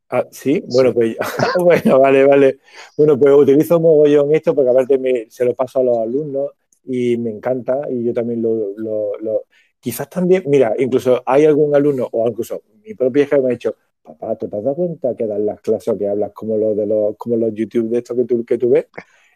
Ah, 0.09 0.25
sí, 0.31 0.63
bueno, 0.67 0.93
pues 0.93 1.17
bueno, 1.59 1.99
vale, 1.99 2.25
vale. 2.25 2.59
Bueno, 2.95 3.19
pues 3.19 3.33
utilizo 3.33 3.79
mogollón 3.79 4.33
esto 4.33 4.55
porque 4.55 4.69
aparte 4.69 4.97
me, 4.97 5.29
se 5.29 5.43
lo 5.43 5.53
paso 5.53 5.79
a 5.79 5.83
los 5.83 5.97
alumnos 5.97 6.51
y 6.85 7.17
me 7.17 7.29
encanta 7.29 7.81
y 7.89 8.05
yo 8.05 8.13
también 8.13 8.41
lo, 8.41 8.73
lo, 8.77 9.43
Quizás 9.79 10.09
también, 10.09 10.43
mira, 10.47 10.73
incluso 10.79 11.21
hay 11.25 11.45
algún 11.45 11.75
alumno 11.75 12.07
o 12.11 12.27
incluso 12.27 12.61
mi 12.83 12.93
propia 12.95 13.23
hija 13.23 13.37
me 13.39 13.47
ha 13.47 13.51
dicho, 13.51 13.75
papá, 14.01 14.35
¿te 14.37 14.45
has 14.45 14.51
dado 14.51 14.75
cuenta 14.75 15.15
que 15.15 15.27
dan 15.27 15.45
las 15.45 15.61
clases 15.61 15.89
o 15.89 15.97
que 15.97 16.07
hablas 16.07 16.31
como 16.33 16.57
los 16.57 16.75
de 16.75 16.85
los, 16.87 17.15
como 17.17 17.35
los 17.37 17.53
YouTube 17.53 17.89
de 17.89 17.99
estos 17.99 18.17
que 18.17 18.25
tú, 18.25 18.43
que 18.45 18.57
tú 18.57 18.69
ves? 18.69 18.87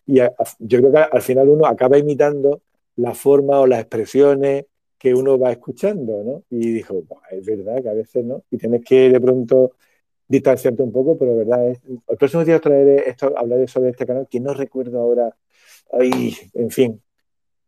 Y 0.06 0.16
yo 0.18 0.80
creo 0.80 0.92
que 0.92 0.98
al 0.98 1.22
final 1.22 1.50
uno 1.50 1.66
acaba 1.66 1.98
imitando 1.98 2.62
la 2.96 3.14
forma 3.14 3.60
o 3.60 3.68
las 3.68 3.80
expresiones 3.82 4.66
que 4.98 5.14
uno 5.14 5.38
va 5.40 5.52
escuchando, 5.52 6.24
¿no? 6.24 6.44
Y 6.50 6.72
dijo, 6.74 7.04
es 7.32 7.46
verdad 7.46 7.82
que 7.82 7.90
a 7.90 7.94
veces 7.94 8.24
no, 8.26 8.44
y 8.52 8.58
tienes 8.58 8.84
que 8.86 9.10
de 9.10 9.20
pronto 9.22 9.72
distanciarte 10.32 10.82
un 10.82 10.92
poco, 10.92 11.18
pero 11.18 11.36
verdad 11.36 11.68
es. 11.70 11.82
El 12.08 12.18
próximo 12.18 12.46
día 12.46 12.60
traeré 12.60 13.10
esto, 13.10 13.34
hablaré 13.38 13.68
sobre 13.68 13.90
este 13.90 14.06
canal, 14.06 14.28
que 14.30 14.40
no 14.40 14.54
recuerdo 14.54 15.00
ahora. 15.00 15.36
Ay, 15.92 16.34
en 16.54 16.72
fin, 16.72 17.02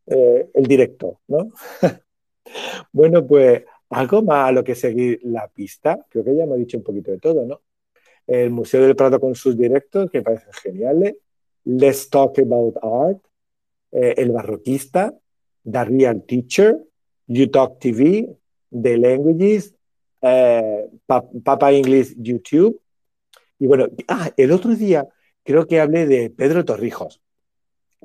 eh, 0.07 0.49
el 0.53 0.65
directo, 0.65 1.19
¿no? 1.27 1.51
bueno, 2.93 3.27
pues 3.27 3.63
algo 3.89 4.23
más 4.23 4.49
a 4.49 4.51
lo 4.53 4.63
que 4.63 4.75
seguir 4.75 5.19
la 5.23 5.49
pista. 5.49 6.05
Creo 6.09 6.23
que 6.23 6.35
ya 6.35 6.45
me 6.45 6.53
ha 6.53 6.57
dicho 6.57 6.77
un 6.77 6.83
poquito 6.83 7.11
de 7.11 7.19
todo, 7.19 7.45
¿no? 7.45 7.61
El 8.25 8.49
Museo 8.49 8.81
del 8.81 8.95
Prado 8.95 9.19
con 9.19 9.35
sus 9.35 9.57
directos, 9.57 10.09
que 10.09 10.21
parecen 10.21 10.53
geniales. 10.53 11.17
Let's 11.65 12.09
Talk 12.09 12.39
About 12.39 12.77
Art. 12.81 13.19
Eh, 13.91 14.15
el 14.17 14.31
Barroquista. 14.31 15.13
The 15.69 15.83
Real 15.83 16.23
Teacher. 16.23 16.81
You 17.27 17.47
Talk 17.47 17.79
TV. 17.79 18.33
The 18.71 18.97
Languages. 18.97 19.75
Eh, 20.23 20.89
Papa 21.05 21.71
English 21.71 22.15
YouTube. 22.17 22.81
Y 23.59 23.67
bueno, 23.67 23.87
ah, 24.07 24.31
el 24.37 24.51
otro 24.51 24.73
día 24.75 25.07
creo 25.43 25.67
que 25.67 25.79
hablé 25.79 26.07
de 26.07 26.29
Pedro 26.29 26.65
Torrijos, 26.65 27.21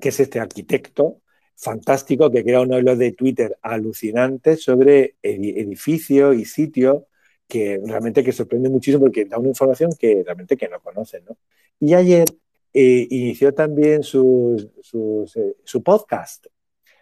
que 0.00 0.10
es 0.10 0.20
este 0.20 0.40
arquitecto 0.40 1.20
fantástico 1.56 2.30
que 2.30 2.44
crea 2.44 2.62
hilos 2.62 2.98
de 2.98 3.12
Twitter 3.12 3.58
alucinantes 3.62 4.62
sobre 4.62 5.16
edificios 5.22 6.36
y 6.36 6.44
sitios 6.44 7.04
que 7.48 7.80
realmente 7.84 8.22
que 8.22 8.32
sorprende 8.32 8.68
muchísimo 8.68 9.04
porque 9.04 9.24
da 9.24 9.38
una 9.38 9.48
información 9.48 9.90
que 9.98 10.22
realmente 10.24 10.56
que 10.56 10.68
no 10.68 10.80
conocen. 10.80 11.24
¿no? 11.24 11.36
Y 11.80 11.94
ayer 11.94 12.26
eh, 12.74 13.06
inició 13.10 13.54
también 13.54 14.02
eh, 14.02 14.04
su, 14.04 15.82
podcast. 15.82 16.46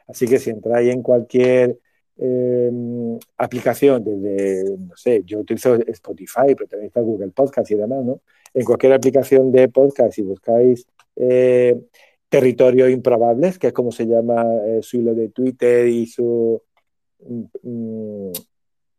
Así 0.07 0.27
que 0.27 0.39
si 0.39 0.51
entráis 0.51 0.95
en 0.95 1.03
cualquier 1.03 1.79
Em, 2.19 3.19
aplicación 3.37 4.03
desde, 4.03 4.79
no 4.79 4.97
sé, 4.97 5.23
yo 5.27 5.41
utilizo 5.41 5.75
Spotify, 5.75 6.55
pero 6.57 6.67
también 6.67 6.87
está 6.87 7.03
Google 7.03 7.29
Podcast 7.29 7.71
y 7.71 7.75
demás, 7.75 8.05
¿no? 8.05 8.23
En 8.55 8.64
cualquier 8.64 8.95
aplicación 8.95 9.53
de 9.53 9.69
podcast, 9.69 10.14
si 10.14 10.23
buscáis 10.23 10.87
eh, 11.17 11.79
Territorio 12.31 12.89
Improbables, 12.89 13.59
que 13.59 13.67
es 13.67 13.73
como 13.75 13.93
se 13.93 14.07
llama 14.07 14.47
eh, 14.64 14.81
su 14.83 14.97
hilo 14.97 15.14
de 15.14 15.29
Twitter 15.29 15.89
y 15.89 16.07
su, 16.07 16.62
mm, 17.21 18.31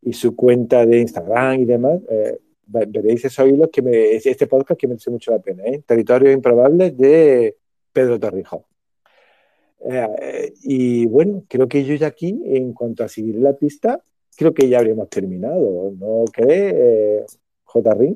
y 0.04 0.14
su 0.14 0.36
cuenta 0.36 0.86
de 0.86 1.00
Instagram 1.00 1.62
y 1.62 1.66
demás, 1.66 2.00
eh, 2.10 2.38
veréis 2.68 3.26
esos 3.26 3.48
hilos 3.48 3.70
que 3.72 3.82
me, 3.82 4.12
este 4.16 4.46
podcast 4.46 4.80
que 4.80 4.88
merece 4.88 5.10
mucho 5.10 5.32
la 5.32 5.40
pena, 5.40 5.64
¿eh? 5.66 5.82
Territorio 5.86 6.32
Improbables 6.32 6.96
de 6.96 7.56
Pedro 7.92 8.20
Torrijos. 8.20 8.67
Eh, 9.86 10.54
y 10.64 11.06
bueno, 11.06 11.44
creo 11.48 11.68
que 11.68 11.84
yo 11.84 11.96
ya 11.96 12.08
aquí, 12.08 12.42
en 12.46 12.74
cuanto 12.74 13.04
a 13.04 13.08
seguir 13.08 13.36
la 13.36 13.54
pista, 13.54 14.02
creo 14.36 14.54
que 14.54 14.68
ya 14.68 14.80
habríamos 14.80 15.10
terminado, 15.10 15.92
¿no 15.98 16.26
cree, 16.32 16.74
eh, 16.76 17.26
J. 17.64 17.94
Ring? 17.94 18.16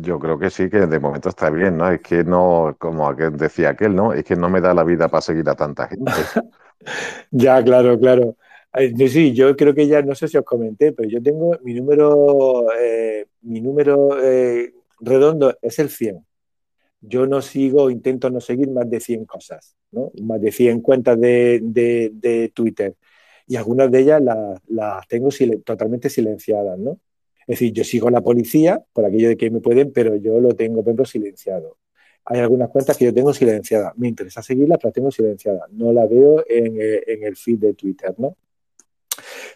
Yo 0.00 0.18
creo 0.18 0.38
que 0.38 0.48
sí, 0.48 0.70
que 0.70 0.86
de 0.86 0.98
momento 0.98 1.28
está 1.28 1.50
bien, 1.50 1.76
¿no? 1.76 1.90
Es 1.90 2.00
que 2.00 2.24
no, 2.24 2.76
como 2.78 3.12
decía 3.14 3.70
aquel, 3.70 3.94
¿no? 3.94 4.12
Es 4.12 4.24
que 4.24 4.36
no 4.36 4.48
me 4.48 4.60
da 4.60 4.72
la 4.72 4.84
vida 4.84 5.08
para 5.08 5.20
seguir 5.20 5.48
a 5.48 5.54
tanta 5.54 5.88
gente. 5.88 6.12
ya, 7.30 7.62
claro, 7.62 7.98
claro. 7.98 8.36
Sí, 9.08 9.34
yo 9.34 9.54
creo 9.54 9.74
que 9.74 9.86
ya, 9.86 10.00
no 10.00 10.14
sé 10.14 10.28
si 10.28 10.38
os 10.38 10.44
comenté, 10.44 10.92
pero 10.92 11.08
yo 11.08 11.22
tengo 11.22 11.58
mi 11.62 11.74
número, 11.74 12.68
eh, 12.80 13.26
mi 13.42 13.60
número 13.60 14.16
redondo 15.00 15.58
es 15.60 15.78
el 15.78 15.90
100 15.90 16.24
yo 17.02 17.26
no 17.26 17.42
sigo, 17.42 17.90
intento 17.90 18.30
no 18.30 18.40
seguir 18.40 18.70
más 18.70 18.88
de 18.88 19.00
100 19.00 19.26
cosas, 19.26 19.76
¿no? 19.90 20.12
más 20.22 20.40
de 20.40 20.52
100 20.52 20.80
cuentas 20.80 21.20
de, 21.20 22.52
Twitter. 22.54 22.94
Y 23.46 23.56
algunas 23.56 23.90
de 23.90 23.98
ellas 23.98 24.22
las, 24.22 25.08
tengo 25.08 25.28
totalmente 25.64 26.08
silenciadas. 26.08 26.78
¿no? 26.78 26.92
Es 27.40 27.58
decir, 27.58 27.72
yo 27.72 27.82
sigo 27.84 28.08
a 28.08 28.12
la 28.12 28.20
policía 28.20 28.82
por 28.92 29.04
aquello 29.04 29.28
de 29.28 29.36
que 29.36 29.50
me 29.50 29.60
pueden, 29.60 29.92
pero 29.92 30.14
yo 30.16 30.40
lo 30.40 30.54
tengo, 30.54 30.76
por 30.76 30.90
ejemplo, 30.90 31.04
silenciado. 31.04 31.76
Hay 32.24 32.38
algunas 32.38 32.68
cuentas 32.68 32.96
que 32.96 33.06
yo 33.06 33.12
tengo 33.12 33.34
silenciadas. 33.34 33.98
Me 33.98 34.06
interesa 34.06 34.42
seguirlas, 34.42 34.78
pero 34.78 34.88
las 34.88 34.94
tengo 34.94 35.10
silenciadas. 35.10 35.70
No 35.72 35.92
las 35.92 36.08
veo 36.08 36.44
en, 36.48 36.80
eh, 36.80 37.02
el 37.06 37.36
feed 37.36 37.58
de 37.58 37.74
Twitter, 37.74 38.14
¿no? 38.16 38.36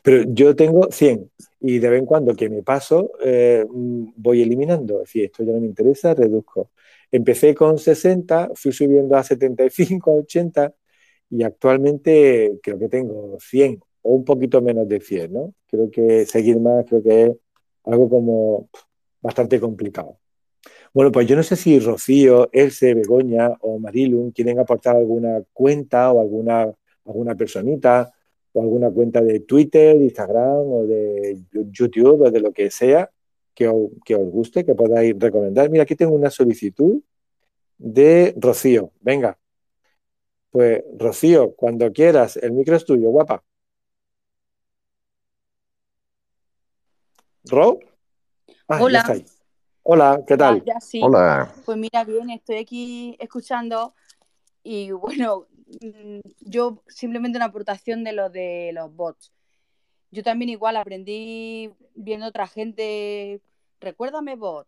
Pero 0.02 0.24
yo 0.28 0.54
tengo 0.54 0.90
100 0.90 1.30
y 1.60 1.78
de 1.78 1.88
vez 1.88 2.00
en 2.00 2.06
cuando 2.06 2.34
que 2.34 2.48
me 2.48 2.62
paso 2.62 3.12
eh, 3.24 3.64
voy 3.68 4.42
eliminando. 4.42 4.96
Es 4.96 5.08
decir, 5.08 5.24
esto 5.26 5.44
ya 5.44 5.52
no 5.52 5.60
me 5.60 5.66
interesa, 5.66 6.12
reduzco. 6.12 6.70
Empecé 7.16 7.54
con 7.54 7.78
60, 7.78 8.50
fui 8.54 8.72
subiendo 8.72 9.16
a 9.16 9.22
75, 9.22 10.10
a 10.10 10.14
80 10.16 10.74
y 11.30 11.42
actualmente 11.44 12.58
creo 12.62 12.78
que 12.78 12.90
tengo 12.90 13.38
100 13.40 13.80
o 14.02 14.10
un 14.10 14.22
poquito 14.22 14.60
menos 14.60 14.86
de 14.86 15.00
100, 15.00 15.32
¿no? 15.32 15.54
Creo 15.66 15.90
que 15.90 16.26
seguir 16.26 16.60
más 16.60 16.84
creo 16.84 17.02
que 17.02 17.22
es 17.22 17.32
algo 17.84 18.10
como 18.10 18.68
bastante 19.22 19.58
complicado. 19.58 20.18
Bueno, 20.92 21.10
pues 21.10 21.26
yo 21.26 21.36
no 21.36 21.42
sé 21.42 21.56
si 21.56 21.78
Rocío, 21.80 22.50
Elce, 22.52 22.92
Begoña 22.92 23.50
o 23.60 23.78
Marilun 23.78 24.30
quieren 24.32 24.58
aportar 24.58 24.96
alguna 24.96 25.42
cuenta 25.54 26.12
o 26.12 26.20
alguna, 26.20 26.70
alguna 27.06 27.34
personita 27.34 28.12
o 28.52 28.60
alguna 28.60 28.90
cuenta 28.90 29.22
de 29.22 29.40
Twitter, 29.40 29.96
Instagram 29.96 30.70
o 30.70 30.84
de 30.84 31.38
YouTube 31.70 32.26
o 32.26 32.30
de 32.30 32.40
lo 32.40 32.52
que 32.52 32.70
sea 32.70 33.10
que, 33.56 33.66
os 33.68 34.30
guste, 34.30 34.64
que 34.64 34.74
podáis 34.74 35.18
recomendar. 35.18 35.70
Mira, 35.70 35.84
aquí 35.84 35.96
tengo 35.96 36.14
una 36.14 36.30
solicitud 36.30 37.02
de 37.78 38.34
Rocío. 38.36 38.92
Venga. 39.00 39.38
Pues 40.50 40.84
Rocío, 40.96 41.54
cuando 41.56 41.90
quieras, 41.92 42.36
el 42.36 42.52
micro 42.52 42.76
es 42.76 42.84
tuyo, 42.84 43.08
guapa. 43.08 43.42
¿Ro? 47.44 47.78
Ah, 48.68 48.78
Hola. 48.82 49.24
Hola, 49.82 50.22
¿qué 50.26 50.36
tal? 50.36 50.64
Hola. 51.00 51.54
Pues 51.64 51.78
mira, 51.78 52.04
bien, 52.04 52.28
estoy 52.30 52.56
aquí 52.56 53.16
escuchando 53.20 53.94
y 54.64 54.90
bueno, 54.90 55.46
mm, 55.80 56.18
yo 56.40 56.82
simplemente 56.88 57.38
una 57.38 57.46
aportación 57.46 58.02
de 58.02 58.12
lo 58.12 58.28
de 58.28 58.72
los 58.74 58.94
bots 58.94 59.32
yo 60.10 60.22
también 60.22 60.48
igual 60.50 60.76
aprendí 60.76 61.70
viendo 61.94 62.26
otra 62.26 62.46
gente, 62.46 63.40
recuérdame 63.80 64.36
bot. 64.36 64.66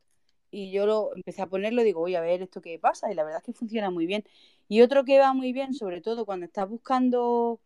Y 0.50 0.70
yo 0.70 0.86
lo 0.86 1.14
empecé 1.14 1.42
a 1.42 1.46
ponerlo 1.46 1.82
digo, 1.82 2.00
voy 2.00 2.14
a 2.14 2.20
ver 2.20 2.42
esto 2.42 2.60
qué 2.60 2.78
pasa. 2.78 3.10
Y 3.12 3.14
la 3.14 3.24
verdad 3.24 3.40
es 3.40 3.44
que 3.46 3.52
funciona 3.52 3.90
muy 3.90 4.06
bien. 4.06 4.24
Y 4.68 4.82
otro 4.82 5.04
que 5.04 5.18
va 5.18 5.32
muy 5.32 5.52
bien, 5.52 5.74
sobre 5.74 6.00
todo 6.00 6.24
cuando 6.26 6.46
estás 6.46 6.68
buscando, 6.68 7.60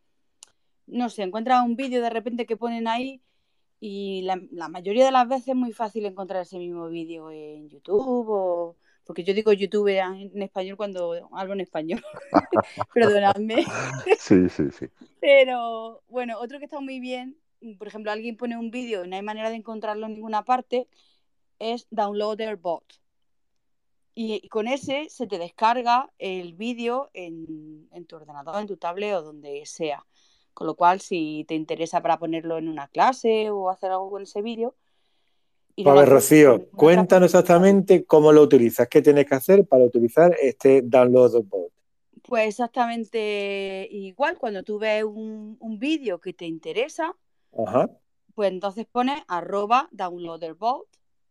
no 0.86 1.08
sé, 1.10 1.22
encuentras 1.22 1.64
un 1.64 1.76
vídeo 1.76 2.02
de 2.02 2.10
repente 2.10 2.46
que 2.46 2.56
ponen 2.56 2.88
ahí 2.88 3.20
y 3.80 4.22
la, 4.22 4.40
la, 4.52 4.68
mayoría 4.68 5.04
de 5.04 5.10
las 5.10 5.28
veces 5.28 5.48
es 5.48 5.56
muy 5.56 5.72
fácil 5.72 6.06
encontrar 6.06 6.42
ese 6.42 6.58
mismo 6.58 6.88
vídeo 6.88 7.30
en 7.30 7.68
YouTube 7.68 8.28
o... 8.30 8.76
Porque 9.04 9.24
yo 9.24 9.34
digo 9.34 9.52
YouTube 9.52 9.88
en 9.88 10.40
español 10.42 10.76
cuando 10.76 11.28
hablo 11.32 11.54
en 11.54 11.60
español. 11.60 12.00
Perdonadme. 12.94 13.64
sí, 14.18 14.48
sí, 14.48 14.70
sí. 14.70 14.86
Pero 15.20 16.04
bueno, 16.08 16.38
otro 16.38 16.60
que 16.60 16.66
está 16.66 16.78
muy 16.78 17.00
bien 17.00 17.36
por 17.78 17.88
ejemplo, 17.88 18.12
alguien 18.12 18.36
pone 18.36 18.56
un 18.56 18.70
vídeo 18.70 19.04
y 19.04 19.08
no 19.08 19.16
hay 19.16 19.22
manera 19.22 19.50
de 19.50 19.56
encontrarlo 19.56 20.06
en 20.06 20.14
ninguna 20.14 20.44
parte, 20.44 20.88
es 21.58 21.86
Downloader 21.90 22.56
Bot. 22.56 22.84
Y, 24.14 24.48
con 24.48 24.68
ese 24.68 25.08
se 25.08 25.26
te 25.26 25.38
descarga 25.38 26.10
el 26.18 26.54
vídeo 26.54 27.10
en, 27.14 27.88
tu 28.06 28.16
ordenador, 28.16 28.60
en 28.60 28.66
tu 28.66 28.76
tablet 28.76 29.14
o 29.14 29.22
donde 29.22 29.64
sea. 29.64 30.04
Con 30.52 30.66
lo 30.66 30.74
cual, 30.74 31.00
si 31.00 31.46
te 31.48 31.54
interesa 31.54 32.02
para 32.02 32.18
ponerlo 32.18 32.58
en 32.58 32.68
una 32.68 32.88
clase 32.88 33.50
o 33.50 33.70
hacer 33.70 33.90
algo 33.90 34.10
con 34.10 34.22
ese 34.22 34.42
vídeo, 34.42 34.74
a 35.86 35.94
ver, 35.94 36.08
Rocío, 36.08 36.68
cuéntanos 36.76 37.30
exactamente 37.30 38.04
cómo 38.04 38.30
lo 38.30 38.42
utilizas, 38.42 38.88
qué 38.88 39.00
tienes 39.00 39.26
que 39.26 39.34
hacer 39.34 39.66
para 39.66 39.84
utilizar 39.84 40.36
este 40.40 40.82
download 40.82 41.42
bot. 41.44 41.72
Pues 42.22 42.48
exactamente 42.48 43.88
igual, 43.90 44.38
cuando 44.38 44.62
tú 44.62 44.78
ves 44.78 45.02
un, 45.04 45.58
vídeo 45.78 46.20
que 46.20 46.32
te 46.32 46.46
interesa, 46.46 47.16
pues 48.34 48.50
entonces 48.50 48.86
pones 48.90 49.22
arroba 49.28 49.88
downloaderbot 49.92 50.86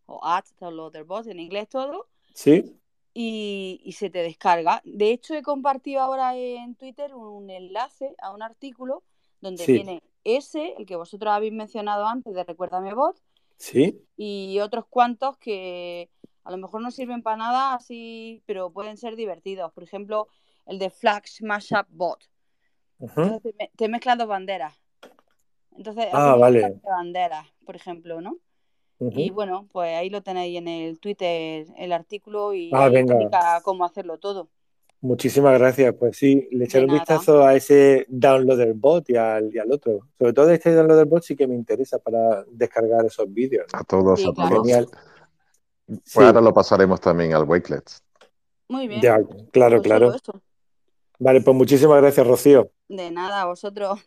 o 0.05 0.19
at 0.23 0.45
downloaderbot 0.59 1.27
en 1.27 1.39
inglés 1.39 1.67
todo. 1.69 2.07
Sí. 2.33 2.77
Y, 3.13 3.93
se 3.97 4.09
te 4.09 4.19
descarga. 4.19 4.81
De 4.85 5.11
hecho, 5.11 5.33
he 5.33 5.41
compartido 5.41 6.01
ahora 6.01 6.35
en 6.37 6.75
Twitter 6.75 7.13
un 7.13 7.49
enlace 7.49 8.15
a 8.21 8.31
un 8.31 8.41
artículo 8.41 9.03
donde 9.41 9.65
viene 9.65 10.03
ese, 10.23 10.75
el 10.77 10.85
que 10.85 10.95
vosotros 10.95 11.33
habéis 11.33 11.51
mencionado 11.51 12.05
antes 12.05 12.33
de 12.33 12.43
Recuérdame 12.43 12.93
Bot, 12.93 13.21
Sí. 13.61 14.03
Y 14.17 14.59
otros 14.59 14.85
cuantos 14.89 15.37
que 15.37 16.09
a 16.43 16.49
lo 16.49 16.57
mejor 16.57 16.81
no 16.81 16.89
sirven 16.89 17.21
para 17.21 17.37
nada, 17.37 17.75
así, 17.75 18.41
pero 18.47 18.71
pueden 18.71 18.97
ser 18.97 19.15
divertidos. 19.15 19.71
Por 19.71 19.83
ejemplo, 19.83 20.27
el 20.65 20.79
de 20.79 20.89
Flash 20.89 21.43
Mashup 21.43 21.85
Bot. 21.89 22.27
te, 23.77 23.87
mezcla 23.87 24.15
dos 24.15 24.27
banderas. 24.27 24.80
Entonces, 25.77 26.07
ah, 26.11 26.35
vale. 26.35 26.79
banderas, 26.83 27.47
por 27.65 27.75
ejemplo, 27.75 28.21
¿no? 28.21 28.37
Y 28.99 29.31
bueno, 29.31 29.67
pues 29.71 29.95
ahí 29.95 30.11
lo 30.11 30.21
tenéis 30.21 30.59
en 30.59 30.67
el 30.67 30.99
Twitter, 30.99 31.65
el 31.75 31.91
artículo 31.91 32.53
y 32.53 32.69
ah, 32.71 32.87
explica 32.87 33.59
cómo 33.63 33.83
hacerlo 33.83 34.19
todo. 34.19 34.47
Muchísimas 34.99 35.57
gracias. 35.57 35.95
Pues 35.95 36.15
sí, 36.15 36.47
le 36.51 36.65
echaré 36.65 36.85
un 36.85 36.93
vistazo 36.93 37.43
a 37.43 37.55
ese 37.55 38.05
downloader 38.07 38.73
bot 38.75 39.09
y 39.09 39.15
al, 39.15 39.53
y 39.53 39.57
al, 39.57 39.71
otro. 39.71 40.01
Sobre 40.19 40.33
todo 40.33 40.51
este 40.51 40.75
downloader 40.75 41.07
bot 41.07 41.23
sí 41.23 41.35
que 41.35 41.47
me 41.47 41.55
interesa 41.55 41.97
para 41.97 42.45
descargar 42.51 43.03
esos 43.03 43.31
vídeos. 43.33 43.65
A 43.73 43.83
todos, 43.83 44.21
a 44.21 44.33
todos. 44.33 44.49
Genial. 44.49 44.87
Pues 45.87 46.17
ahora 46.17 46.39
lo 46.39 46.53
pasaremos 46.53 47.01
también 47.01 47.33
al 47.33 47.45
Wakelet. 47.45 47.89
Muy 48.69 48.87
bien. 48.87 49.01
Ya, 49.01 49.19
claro, 49.51 49.77
pues 49.77 49.87
claro. 49.87 50.13
Vale, 51.17 51.41
pues 51.41 51.57
muchísimas 51.57 51.99
gracias, 51.99 52.25
Rocío. 52.25 52.71
De 52.87 53.09
nada, 53.09 53.41
a 53.41 53.45
vosotros. 53.45 53.99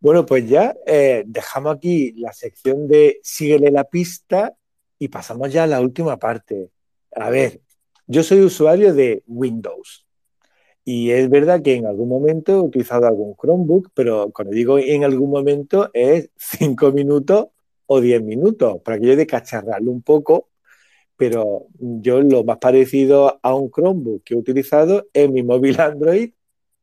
Bueno, 0.00 0.24
pues 0.24 0.48
ya 0.48 0.74
eh, 0.86 1.24
dejamos 1.26 1.76
aquí 1.76 2.12
la 2.12 2.32
sección 2.32 2.88
de 2.88 3.20
síguele 3.22 3.70
la 3.70 3.84
pista 3.84 4.56
y 4.98 5.08
pasamos 5.08 5.52
ya 5.52 5.64
a 5.64 5.66
la 5.66 5.80
última 5.82 6.18
parte. 6.18 6.70
A 7.14 7.28
ver, 7.28 7.60
yo 8.06 8.22
soy 8.22 8.40
usuario 8.40 8.94
de 8.94 9.22
Windows. 9.26 10.06
Y 10.84 11.10
es 11.10 11.28
verdad 11.28 11.62
que 11.62 11.74
en 11.74 11.86
algún 11.86 12.08
momento 12.08 12.52
he 12.52 12.60
utilizado 12.60 13.06
algún 13.06 13.36
Chromebook, 13.36 13.90
pero 13.94 14.30
cuando 14.32 14.54
digo 14.54 14.78
en 14.78 15.04
algún 15.04 15.30
momento 15.30 15.90
es 15.92 16.30
cinco 16.36 16.92
minutos 16.92 17.48
o 17.86 18.00
diez 18.00 18.22
minutos, 18.22 18.80
para 18.82 18.98
que 18.98 19.06
yo 19.06 19.16
de 19.16 19.26
cacharrarlo 19.26 19.90
un 19.90 20.02
poco, 20.02 20.48
pero 21.16 21.66
yo 21.78 22.22
lo 22.22 22.44
más 22.44 22.58
parecido 22.58 23.38
a 23.42 23.54
un 23.54 23.70
Chromebook 23.70 24.24
que 24.24 24.34
he 24.34 24.38
utilizado 24.38 25.08
es 25.12 25.30
mi 25.30 25.42
móvil 25.42 25.78
Android 25.80 26.32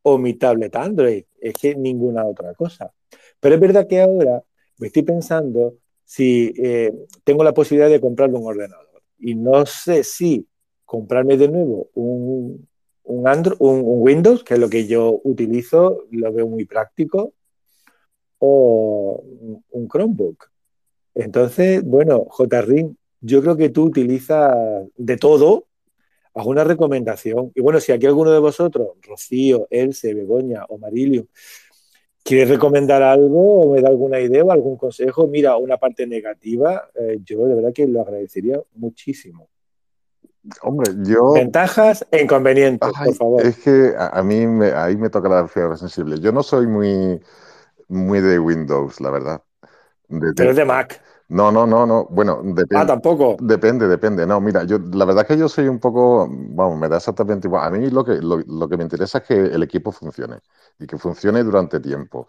o 0.02 0.18
mi 0.18 0.34
tablet 0.34 0.74
Android, 0.76 1.24
es 1.40 1.54
que 1.54 1.74
ninguna 1.74 2.26
otra 2.26 2.54
cosa. 2.54 2.92
Pero 3.40 3.54
es 3.54 3.60
verdad 3.60 3.86
que 3.86 4.00
ahora 4.00 4.42
me 4.78 4.86
estoy 4.88 5.02
pensando 5.02 5.76
si 6.04 6.52
eh, 6.56 6.92
tengo 7.24 7.44
la 7.44 7.52
posibilidad 7.52 7.90
de 7.90 8.00
comprarme 8.00 8.38
un 8.38 8.46
ordenador 8.46 9.02
y 9.18 9.34
no 9.34 9.66
sé 9.66 10.04
si 10.04 10.46
comprarme 10.84 11.36
de 11.36 11.48
nuevo 11.48 11.90
un, 11.94 12.66
un, 13.04 13.28
Android, 13.28 13.56
un, 13.60 13.82
Windows, 13.84 14.42
que 14.42 14.54
es 14.54 14.60
lo 14.60 14.70
que 14.70 14.86
yo 14.86 15.20
utilizo, 15.24 16.04
lo 16.10 16.32
veo 16.32 16.46
muy 16.46 16.64
práctico, 16.64 17.34
o 18.38 19.22
un 19.70 19.88
Chromebook. 19.88 20.50
Entonces, 21.14 21.84
bueno, 21.84 22.26
JRIM, 22.30 22.94
yo 23.20 23.42
creo 23.42 23.56
que 23.56 23.70
tú 23.70 23.84
utilizas 23.84 24.54
de 24.96 25.16
todo, 25.16 25.67
haz 26.38 26.46
una 26.46 26.64
recomendación. 26.64 27.52
Y 27.54 27.60
bueno, 27.60 27.80
si 27.80 27.92
aquí 27.92 28.06
alguno 28.06 28.30
de 28.30 28.38
vosotros, 28.38 28.88
Rocío, 29.02 29.66
Else, 29.70 30.14
Begoña 30.14 30.64
o 30.68 30.78
Marilio, 30.78 31.26
quiere 32.22 32.44
recomendar 32.44 33.02
algo 33.02 33.62
o 33.62 33.74
me 33.74 33.80
da 33.80 33.88
alguna 33.88 34.20
idea 34.20 34.44
o 34.44 34.52
algún 34.52 34.76
consejo, 34.76 35.26
mira, 35.26 35.56
una 35.56 35.78
parte 35.78 36.06
negativa, 36.06 36.88
eh, 36.94 37.18
yo 37.24 37.46
de 37.46 37.54
verdad 37.54 37.72
que 37.72 37.86
lo 37.86 38.02
agradecería 38.02 38.60
muchísimo. 38.74 39.48
Hombre, 40.62 40.92
yo. 41.04 41.32
Ventajas 41.32 42.06
e 42.10 42.22
inconvenientes, 42.22 42.90
por 43.04 43.14
favor. 43.14 43.46
Es 43.46 43.58
que 43.58 43.92
a, 43.98 44.22
mí 44.22 44.46
me, 44.46 44.72
ahí 44.72 44.96
me 44.96 45.10
toca 45.10 45.28
la 45.28 45.48
fibra 45.48 45.76
sensible. 45.76 46.20
Yo 46.20 46.32
no 46.32 46.42
soy 46.42 46.66
muy, 46.66 47.20
muy 47.88 48.20
de 48.20 48.38
Windows, 48.38 49.00
la 49.00 49.10
verdad. 49.10 49.42
Pero 50.36 50.50
es 50.50 50.56
de 50.56 50.64
Mac. 50.64 51.02
No, 51.28 51.52
no, 51.52 51.66
no, 51.66 51.84
no. 51.86 52.06
Bueno, 52.10 52.40
depende. 52.42 52.76
Ah, 52.76 52.86
tampoco. 52.86 53.36
Depende, 53.40 53.86
depende. 53.86 54.26
No, 54.26 54.40
mira, 54.40 54.64
yo 54.64 54.78
la 54.78 55.04
verdad 55.04 55.24
es 55.24 55.28
que 55.28 55.38
yo 55.38 55.46
soy 55.48 55.68
un 55.68 55.78
poco, 55.78 56.26
vamos, 56.30 56.78
me 56.78 56.88
da 56.88 56.96
exactamente 56.96 57.48
igual. 57.48 57.66
A 57.66 57.70
mí 57.70 57.90
lo 57.90 58.02
que, 58.02 58.18
lo, 58.22 58.68
que 58.68 58.76
me 58.78 58.82
interesa 58.84 59.18
es 59.18 59.24
que 59.24 59.34
el 59.34 59.62
equipo 59.62 59.92
funcione 59.92 60.38
y 60.78 60.86
que 60.86 60.96
funcione 60.96 61.44
durante 61.44 61.80
tiempo 61.80 62.28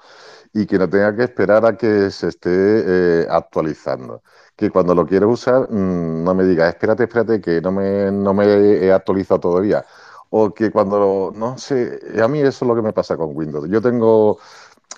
y 0.54 0.66
que 0.66 0.78
no 0.80 0.89
tenga 0.89 1.16
que 1.16 1.24
esperar 1.24 1.66
a 1.66 1.78
que 1.78 2.12
se 2.12 2.28
esté 2.30 2.50
eh, 2.52 3.28
actualizando. 3.30 4.24
Que 4.56 4.70
cuando 4.70 4.93
lo 4.95 5.06
quiero 5.06 5.30
usar 5.30 5.70
mm, 5.72 6.24
no 6.24 6.36
me 6.36 6.43
diga, 6.43 6.68
espérate, 6.68 7.04
espérate, 7.04 7.39
que 7.41 7.62
no 7.62 7.72
me, 7.72 8.12
no 8.12 8.34
me 8.34 8.45
he 8.86 8.91
actualizado 8.91 9.39
todavía. 9.39 9.86
O 10.32 10.54
que 10.54 10.72
cuando, 10.72 11.32
no 11.36 11.58
sé, 11.58 12.00
a 12.22 12.28
mí 12.28 12.39
eso 12.41 12.66
es 12.66 12.70
lo 12.70 12.76
que 12.76 12.82
me 12.82 12.93
pasa 12.93 13.18
con 13.18 13.36
Windows. 13.36 13.70
Yo 13.70 13.82
tengo, 13.82 14.39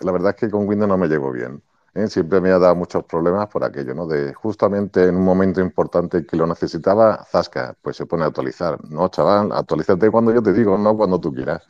la 0.01 0.11
verdad 0.11 0.31
es 0.31 0.35
que 0.37 0.49
con 0.49 0.67
Windows 0.67 0.89
no 0.89 0.97
me 0.97 1.07
llevo 1.07 1.31
bien. 1.31 1.61
¿Eh? 1.93 2.07
siempre 2.07 2.41
me 2.41 2.49
ha 2.51 2.59
dado 2.59 2.75
muchos 2.75 3.03
problemas 3.05 3.47
por 3.47 3.63
aquello, 3.63 3.93
¿no? 3.93 4.07
De 4.07 4.33
justamente 4.33 5.05
en 5.05 5.15
un 5.15 5.23
momento 5.23 5.61
importante 5.61 6.25
que 6.25 6.37
lo 6.37 6.47
necesitaba, 6.47 7.25
Zasca, 7.29 7.75
pues 7.81 7.97
se 7.97 8.05
pone 8.05 8.23
a 8.23 8.27
actualizar. 8.27 8.77
No, 8.89 9.07
chaval, 9.09 9.51
actualízate 9.51 10.09
cuando 10.09 10.33
yo 10.33 10.41
te 10.41 10.53
digo, 10.53 10.77
no 10.77 10.95
cuando 10.95 11.19
tú 11.19 11.33
quieras. 11.33 11.63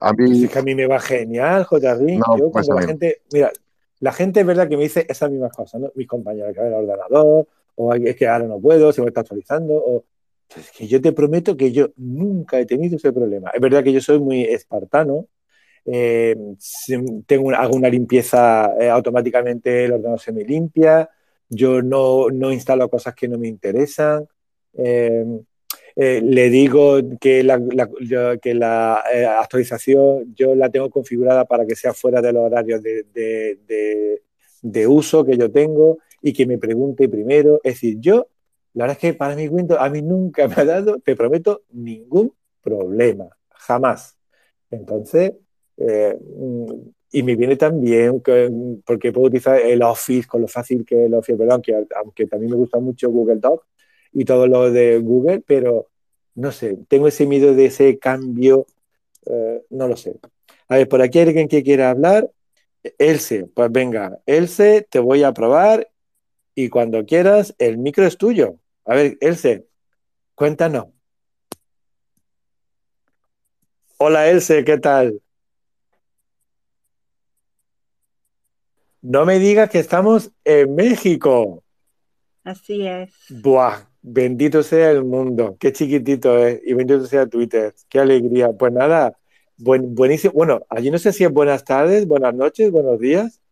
A 0.00 0.12
mí... 0.12 0.26
Pues 0.26 0.42
es 0.42 0.50
que 0.50 0.58
a 0.58 0.62
mí 0.62 0.74
me 0.74 0.86
va 0.86 1.00
genial, 1.00 1.64
J. 1.64 1.94
No, 1.96 2.38
yo 2.38 2.50
pues 2.50 2.66
cuando 2.66 2.80
la 2.80 2.86
gente, 2.86 3.22
mira, 3.32 3.52
la 4.00 4.12
gente 4.12 4.40
es 4.40 4.46
verdad 4.46 4.68
que 4.68 4.76
me 4.76 4.82
dice 4.82 5.06
esas 5.08 5.30
mismas 5.30 5.52
cosas, 5.52 5.80
¿no? 5.80 5.92
Mis 5.94 6.06
compañeros, 6.06 6.54
que 6.54 6.60
el 6.60 6.74
ordenador, 6.74 7.46
o 7.76 7.94
es 7.94 8.16
que 8.16 8.28
ahora 8.28 8.46
no 8.46 8.60
puedo, 8.60 8.92
se 8.92 9.00
me 9.00 9.08
está 9.08 9.20
actualizando, 9.20 9.74
o 9.74 10.04
es 10.56 10.70
que 10.72 10.86
yo 10.86 11.00
te 11.00 11.12
prometo 11.12 11.56
que 11.56 11.72
yo 11.72 11.88
nunca 11.96 12.60
he 12.60 12.66
tenido 12.66 12.96
ese 12.96 13.12
problema. 13.12 13.50
Es 13.50 13.60
verdad 13.60 13.82
que 13.82 13.92
yo 13.92 14.00
soy 14.00 14.20
muy 14.20 14.44
espartano, 14.44 15.26
eh, 15.86 16.36
tengo 17.26 17.50
hago 17.50 17.76
una 17.76 17.88
limpieza 17.88 18.72
eh, 18.80 18.88
automáticamente, 18.88 19.84
el 19.84 19.92
ordenador 19.92 20.20
se 20.20 20.32
me 20.32 20.44
limpia, 20.44 21.08
yo 21.48 21.82
no, 21.82 22.30
no 22.30 22.52
instalo 22.52 22.88
cosas 22.88 23.14
que 23.14 23.28
no 23.28 23.38
me 23.38 23.48
interesan. 23.48 24.26
Eh, 25.96 26.20
le 26.20 26.50
digo 26.50 26.98
que 27.20 27.44
la, 27.44 27.60
que 28.42 28.54
la 28.54 28.94
actualización 29.40 30.34
yo 30.34 30.56
la 30.56 30.68
tengo 30.68 30.90
configurada 30.90 31.44
para 31.44 31.64
que 31.64 31.76
sea 31.76 31.92
fuera 31.92 32.20
de 32.20 32.32
los 32.32 32.42
horarios 32.42 32.82
de, 32.82 33.04
de, 33.14 34.22
de, 34.60 34.86
uso 34.88 35.24
que 35.24 35.36
yo 35.36 35.52
tengo 35.52 35.98
y 36.20 36.32
que 36.32 36.46
me 36.46 36.58
pregunte 36.58 37.08
primero. 37.08 37.60
Es 37.62 37.74
decir, 37.74 37.98
yo, 38.00 38.26
la 38.72 38.84
verdad 38.84 38.98
es 39.00 39.12
que 39.12 39.14
para 39.14 39.36
mi 39.36 39.46
Windows 39.46 39.80
a 39.80 39.88
mí 39.88 40.02
nunca 40.02 40.48
me 40.48 40.54
ha 40.56 40.64
dado, 40.64 40.98
te 40.98 41.14
prometo, 41.14 41.62
ningún 41.70 42.34
problema, 42.60 43.28
jamás. 43.50 44.16
Entonces, 44.70 45.34
eh, 45.76 46.16
y 47.12 47.22
me 47.22 47.36
viene 47.36 47.56
también 47.56 48.20
porque 48.84 49.12
puedo 49.12 49.28
utilizar 49.28 49.60
el 49.60 49.82
Office 49.82 50.26
con 50.26 50.42
lo 50.42 50.48
fácil 50.48 50.84
que 50.84 51.02
es 51.02 51.06
el 51.06 51.14
Office, 51.14 51.38
aunque, 51.48 51.86
aunque 51.96 52.26
también 52.26 52.50
me 52.50 52.56
gusta 52.56 52.78
mucho 52.80 53.10
Google 53.10 53.36
Docs 53.36 53.66
y 54.12 54.24
todo 54.24 54.46
lo 54.46 54.70
de 54.70 54.98
Google, 54.98 55.42
pero 55.46 55.88
no 56.34 56.50
sé, 56.50 56.76
tengo 56.88 57.06
ese 57.08 57.26
miedo 57.26 57.54
de 57.54 57.66
ese 57.66 57.98
cambio, 57.98 58.66
eh, 59.26 59.62
no 59.70 59.88
lo 59.88 59.96
sé. 59.96 60.16
A 60.68 60.76
ver, 60.76 60.88
por 60.88 61.02
aquí 61.02 61.18
hay 61.18 61.28
alguien 61.28 61.48
que 61.48 61.62
quiera 61.62 61.90
hablar. 61.90 62.30
Else, 62.98 63.46
pues 63.54 63.70
venga, 63.72 64.18
Else, 64.26 64.86
te 64.90 64.98
voy 64.98 65.22
a 65.22 65.32
probar 65.32 65.88
y 66.54 66.68
cuando 66.68 67.04
quieras, 67.06 67.54
el 67.58 67.78
micro 67.78 68.04
es 68.06 68.18
tuyo. 68.18 68.58
A 68.84 68.94
ver, 68.94 69.16
Else, 69.20 69.66
cuéntanos. 70.34 70.86
Hola, 73.98 74.28
Else, 74.28 74.64
¿qué 74.64 74.78
tal? 74.78 75.20
No 79.04 79.26
me 79.26 79.38
digas 79.38 79.68
que 79.68 79.80
estamos 79.80 80.32
en 80.46 80.74
México. 80.74 81.62
Así 82.42 82.86
es. 82.86 83.12
Buah, 83.28 83.80
bendito 84.00 84.62
sea 84.62 84.92
el 84.92 85.04
mundo. 85.04 85.58
Qué 85.60 85.74
chiquitito 85.74 86.38
es. 86.38 86.62
Y 86.64 86.72
bendito 86.72 87.04
sea 87.04 87.26
Twitter. 87.26 87.74
Qué 87.90 88.00
alegría. 88.00 88.52
Pues 88.52 88.72
nada, 88.72 89.14
buen, 89.58 89.94
buenísimo. 89.94 90.32
Bueno, 90.32 90.62
allí 90.70 90.90
no 90.90 90.96
sé 90.96 91.12
si 91.12 91.22
es 91.22 91.30
buenas 91.30 91.64
tardes, 91.64 92.06
buenas 92.06 92.34
noches, 92.34 92.70
buenos 92.70 92.98
días. 92.98 93.42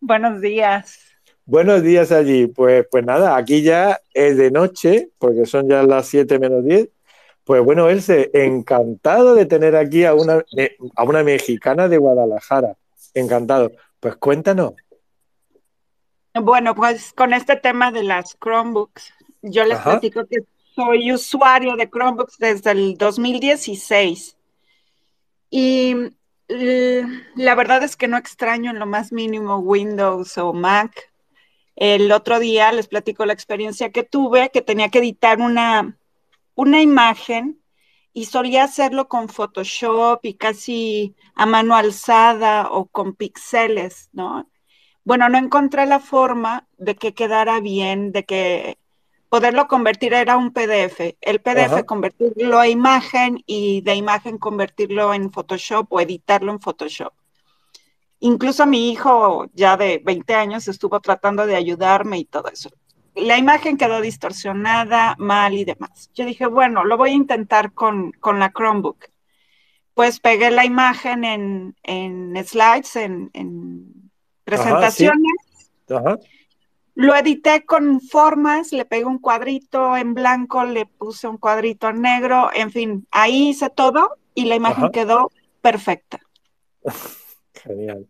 Buenos 0.00 0.42
días. 0.42 0.98
Buenos 1.46 1.82
días 1.82 2.12
allí. 2.12 2.48
Pues, 2.48 2.84
pues 2.90 3.02
nada, 3.02 3.38
aquí 3.38 3.62
ya 3.62 4.00
es 4.12 4.36
de 4.36 4.50
noche, 4.50 5.08
porque 5.16 5.46
son 5.46 5.66
ya 5.66 5.82
las 5.82 6.08
7 6.08 6.38
menos 6.38 6.62
10. 6.62 6.90
Pues 7.44 7.64
bueno, 7.64 7.88
Elce, 7.88 8.30
encantado 8.34 9.34
de 9.34 9.46
tener 9.46 9.76
aquí 9.76 10.04
a 10.04 10.12
una, 10.12 10.44
eh, 10.58 10.76
a 10.94 11.04
una 11.04 11.24
mexicana 11.24 11.88
de 11.88 11.96
Guadalajara. 11.96 12.76
Encantado. 13.14 13.72
Pues 13.98 14.16
cuéntanos, 14.16 14.74
bueno, 16.34 16.74
pues 16.74 17.12
con 17.12 17.32
este 17.32 17.56
tema 17.56 17.90
de 17.90 18.02
las 18.02 18.36
Chromebooks, 18.38 19.12
Yo 19.42 19.64
les 19.64 19.78
platico 19.78 20.26
que 20.26 20.38
soy 20.74 21.12
usuario 21.12 21.76
de 21.76 21.88
Chromebooks 21.88 22.38
desde 22.38 22.70
el 22.72 22.96
2016. 22.96 24.36
Y 25.50 25.94
la 26.48 27.54
verdad 27.54 27.82
es 27.82 27.96
que 27.96 28.08
no 28.08 28.16
extraño 28.16 28.70
en 28.70 28.78
lo 28.78 28.86
más 28.86 29.12
mínimo 29.12 29.58
Windows 29.58 30.36
o 30.38 30.52
Mac. 30.52 31.12
El 31.76 32.12
otro 32.12 32.38
día 32.38 32.72
les 32.72 32.88
platico 32.88 33.24
la 33.24 33.32
experiencia 33.32 33.90
que 33.90 34.02
tuve, 34.02 34.50
que 34.50 34.60
tenía 34.60 34.90
que 34.90 34.98
editar 34.98 35.38
una, 35.38 35.96
una 36.54 36.82
imagen 36.82 37.60
y 38.12 38.26
solía 38.26 38.64
hacerlo 38.64 39.08
con 39.08 39.28
Photoshop 39.28 40.20
y 40.24 40.34
casi 40.34 41.14
a 41.34 41.46
mano 41.46 41.76
alzada 41.76 42.68
o 42.70 42.86
con 42.86 43.14
píxeles, 43.14 44.10
¿no? 44.12 44.48
Bueno, 45.04 45.28
no 45.28 45.38
encontré 45.38 45.86
la 45.86 46.00
forma 46.00 46.66
de 46.78 46.94
que 46.94 47.14
quedara 47.14 47.60
bien, 47.60 48.12
de 48.12 48.24
que 48.24 48.78
poderlo 49.28 49.68
convertir 49.68 50.12
era 50.14 50.36
un 50.36 50.52
PDF. 50.52 51.16
El 51.20 51.40
PDF 51.40 51.84
convertirlo 51.86 52.58
a 52.58 52.68
imagen 52.68 53.42
y 53.46 53.80
de 53.82 53.94
imagen 53.94 54.38
convertirlo 54.38 55.14
en 55.14 55.30
Photoshop 55.32 55.92
o 55.92 56.00
editarlo 56.00 56.52
en 56.52 56.60
Photoshop. 56.60 57.12
Incluso 58.20 58.66
mi 58.66 58.90
hijo 58.90 59.46
ya 59.54 59.76
de 59.76 60.02
20 60.04 60.34
años 60.34 60.68
estuvo 60.68 61.00
tratando 61.00 61.46
de 61.46 61.56
ayudarme 61.56 62.18
y 62.18 62.24
todo 62.24 62.48
eso 62.48 62.70
la 63.14 63.38
imagen 63.38 63.76
quedó 63.76 64.00
distorsionada, 64.00 65.16
mal 65.18 65.54
y 65.54 65.64
demás. 65.64 66.10
Yo 66.14 66.24
dije, 66.24 66.46
bueno, 66.46 66.84
lo 66.84 66.96
voy 66.96 67.10
a 67.10 67.14
intentar 67.14 67.72
con, 67.72 68.12
la 68.22 68.50
Chromebook. 68.50 69.06
Pues 69.94 70.20
pegué 70.20 70.50
la 70.50 70.64
imagen 70.64 71.24
en, 71.24 72.44
slides, 72.44 72.96
en, 72.96 74.09
presentaciones. 74.50 75.32
Lo 76.94 77.14
edité 77.14 77.64
con 77.64 78.00
formas, 78.00 78.72
le 78.72 78.84
pegué 78.84 79.04
un 79.04 79.18
cuadrito 79.18 79.96
en 79.96 80.12
blanco, 80.12 80.64
le 80.64 80.86
puse 80.86 81.28
un 81.28 81.38
cuadrito 81.38 81.88
en 81.88 82.02
negro, 82.02 82.50
en 82.52 82.70
fin, 82.70 83.06
ahí 83.10 83.50
hice 83.50 83.70
todo 83.70 84.18
y 84.34 84.44
la 84.44 84.56
imagen 84.56 84.90
quedó 84.90 85.30
perfecta. 85.60 86.20
Genial. 87.54 88.06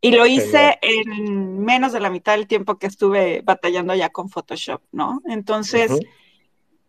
Y 0.00 0.10
lo 0.12 0.26
hice 0.26 0.78
en 0.82 1.60
menos 1.60 1.92
de 1.92 2.00
la 2.00 2.10
mitad 2.10 2.36
del 2.36 2.46
tiempo 2.46 2.78
que 2.78 2.86
estuve 2.86 3.42
batallando 3.42 3.94
ya 3.94 4.10
con 4.10 4.28
Photoshop, 4.28 4.82
¿no? 4.92 5.20
Entonces, 5.26 5.90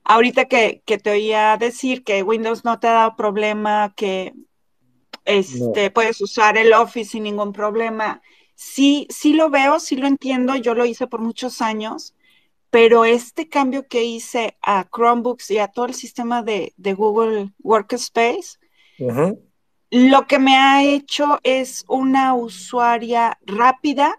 ahorita 0.04 0.46
que, 0.46 0.82
te 0.86 1.10
oía 1.10 1.58
decir 1.58 2.04
que 2.04 2.24
Windows 2.24 2.64
no 2.64 2.80
te 2.80 2.88
ha 2.88 2.94
dado 2.94 3.16
problema, 3.16 3.94
que 3.96 4.34
este, 5.26 5.92
puedes 5.92 6.22
usar 6.22 6.58
el 6.58 6.74
Office 6.74 7.12
sin 7.12 7.24
ningún 7.24 7.54
problema, 7.54 8.22
sí, 8.58 9.08
sí 9.10 9.34
lo 9.34 9.50
veo, 9.50 9.80
sí 9.80 9.96
lo 9.96 10.08
entiendo, 10.08 10.56
yo 10.56 10.74
lo 10.74 10.84
hice 10.86 11.08
por 11.08 11.22
muchos 11.22 11.62
años, 11.62 12.16
pero 12.72 13.06
este 13.06 13.48
cambio 13.48 13.88
que 13.88 14.04
hice 14.04 14.58
a 14.62 14.86
Chromebooks 14.94 15.52
y 15.52 15.60
a 15.60 15.68
todo 15.68 15.86
el 15.86 15.94
sistema 15.94 16.42
de, 16.42 16.74
Google 16.78 17.54
Workspace, 17.64 18.58
lo 19.92 20.28
que 20.28 20.40
me 20.40 20.58
ha 20.58 20.84
hecho 20.84 21.40
es 21.44 21.86
una 21.88 22.34
usuaria 22.34 23.38
rápida, 23.46 24.16